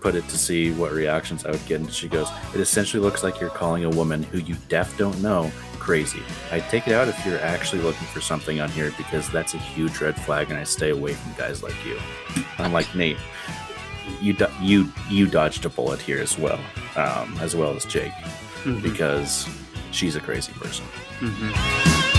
put 0.01 0.15
it 0.15 0.27
to 0.29 0.39
see 0.39 0.73
what 0.73 0.93
reactions 0.93 1.45
I 1.45 1.51
would 1.51 1.67
get." 1.67 1.81
And 1.81 1.93
she 1.93 2.09
goes, 2.09 2.29
"It 2.55 2.61
essentially 2.61 3.03
looks 3.03 3.23
like 3.23 3.41
you're 3.41 3.51
calling 3.51 3.85
a 3.85 3.91
woman 3.91 4.23
who 4.23 4.39
you 4.39 4.57
def 4.69 4.97
don't 4.97 5.21
know 5.23 5.51
crazy. 5.79 6.23
I'd 6.53 6.69
take 6.69 6.87
it 6.87 6.93
out 6.93 7.09
if 7.09 7.25
you're 7.27 7.41
actually 7.41 7.81
looking 7.83 8.07
for 8.09 8.21
something 8.21 8.61
on 8.61 8.69
here 8.71 8.93
because 8.99 9.29
that's 9.31 9.55
a 9.55 9.59
huge 9.59 10.01
red 10.01 10.15
flag, 10.21 10.51
and 10.51 10.59
I 10.59 10.65
stay 10.65 10.91
away 10.91 11.15
from 11.15 11.33
guys 11.39 11.63
like 11.63 11.75
you." 11.87 11.99
I'm 12.59 12.73
like 12.73 12.95
Nate. 12.95 13.17
You 14.21 14.33
do- 14.35 14.47
you 14.61 14.93
you 15.09 15.27
dodged 15.27 15.65
a 15.65 15.69
bullet 15.69 16.01
here 16.01 16.21
as 16.21 16.37
well, 16.39 16.59
um, 16.97 17.39
as 17.41 17.55
well 17.57 17.75
as 17.77 17.85
Jake, 17.85 18.13
Mhm. 18.65 18.83
because 18.83 19.47
she's 19.93 20.17
a 20.17 20.21
crazy 20.21 20.53
person. 20.53 20.85
Mhm. 21.21 22.10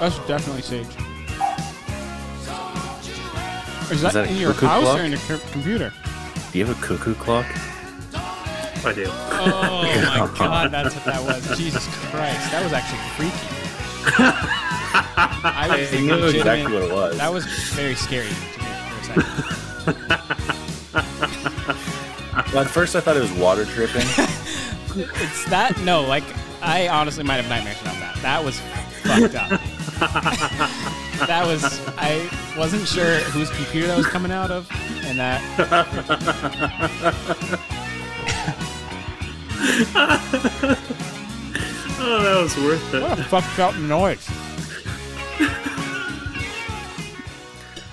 That's 0.00 0.18
definitely 0.26 0.62
Sage. 0.62 0.86
Is 3.90 4.02
that, 4.02 4.12
that 4.14 4.30
in 4.30 4.36
your 4.36 4.52
house 4.54 4.82
clock? 4.82 4.98
or 5.00 5.02
in 5.02 5.10
your 5.12 5.20
co- 5.20 5.38
computer? 5.50 5.92
Do 6.52 6.58
you 6.58 6.64
have 6.64 6.76
a 6.76 6.80
cuckoo 6.86 7.14
clock? 7.14 7.46
I 8.82 8.92
do. 8.94 9.04
Oh 9.08 9.82
my 10.32 10.38
god, 10.38 10.70
that's 10.70 10.94
what 10.94 11.04
that 11.04 11.22
was. 11.22 11.58
Jesus 11.58 11.86
Christ, 12.06 12.50
that 12.50 12.62
was 12.64 12.72
actually 12.72 13.00
freaky. 13.16 13.36
I 15.42 15.66
was 15.68 15.92
I 15.92 16.00
knew 16.00 16.26
exactly 16.28 16.72
what 16.72 16.82
it 16.84 16.92
was. 16.92 17.18
That 17.18 17.32
was 17.32 17.44
very 17.74 17.94
scary 17.94 18.28
to 18.28 18.34
me 18.34 18.68
for 18.88 18.98
a 18.98 19.84
second. 19.84 20.46
Well, 22.52 22.64
at 22.64 22.70
first 22.70 22.96
I 22.96 23.00
thought 23.00 23.16
it 23.16 23.22
was 23.22 23.32
water 23.32 23.64
dripping. 23.64 24.02
it's 24.96 25.44
that 25.50 25.78
no, 25.84 26.02
like 26.02 26.24
I 26.62 26.88
honestly 26.88 27.22
might 27.22 27.36
have 27.36 27.48
nightmares 27.48 27.80
about 27.80 27.94
that. 28.00 28.16
That 28.22 28.44
was 28.44 28.58
fucked 29.02 29.36
up. 29.36 29.60
That 30.00 31.42
was 31.46 31.62
I 31.96 32.28
wasn't 32.56 32.86
sure 32.88 33.18
whose 33.30 33.50
computer 33.50 33.86
that 33.88 33.96
was 33.96 34.06
coming 34.06 34.32
out 34.32 34.50
of, 34.50 34.68
and 35.04 35.18
that 35.18 35.40
Oh, 42.02 42.22
that 42.22 42.42
was 42.42 42.56
worth 42.56 42.94
it. 42.94 43.02
what 43.02 43.18
a 43.18 43.24
fucked 43.24 43.58
up 43.58 43.76
noise. 43.76 44.26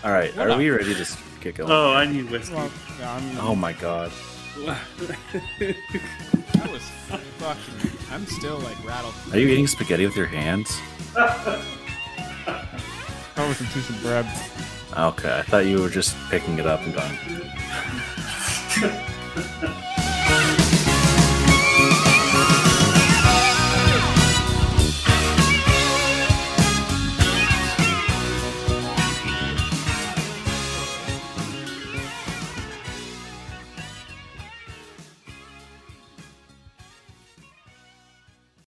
All 0.03 0.11
right, 0.13 0.33
What 0.37 0.47
are 0.47 0.51
a- 0.51 0.57
we 0.57 0.69
ready 0.69 0.93
to 0.93 1.01
s- 1.01 1.17
get 1.41 1.55
going? 1.55 1.69
Oh, 1.69 1.93
I 1.93 2.05
need 2.05 2.29
whiskey. 2.31 2.55
Well, 2.55 2.71
yeah, 2.99 3.13
I'm, 3.15 3.37
Oh 3.39 3.53
my 3.55 3.73
god. 3.73 4.11
that 4.65 4.77
was 6.71 6.81
fucking. 7.09 7.91
I'm 8.11 8.25
still 8.27 8.59
like 8.59 8.81
rattled. 8.85 9.13
Are 9.33 9.39
you 9.39 9.49
eating 9.49 9.67
spaghetti 9.67 10.05
with 10.05 10.15
your 10.15 10.27
hands? 10.27 10.79
Over 13.37 13.53
some 13.53 13.67
piece 13.67 13.89
of 13.89 14.01
bread. 14.01 14.25
Okay, 14.97 15.39
I 15.39 15.43
thought 15.43 15.65
you 15.65 15.81
were 15.81 15.89
just 15.89 16.15
picking 16.29 16.57
it 16.59 16.65
up 16.65 16.81
and 16.81 16.93
going. 16.93 17.17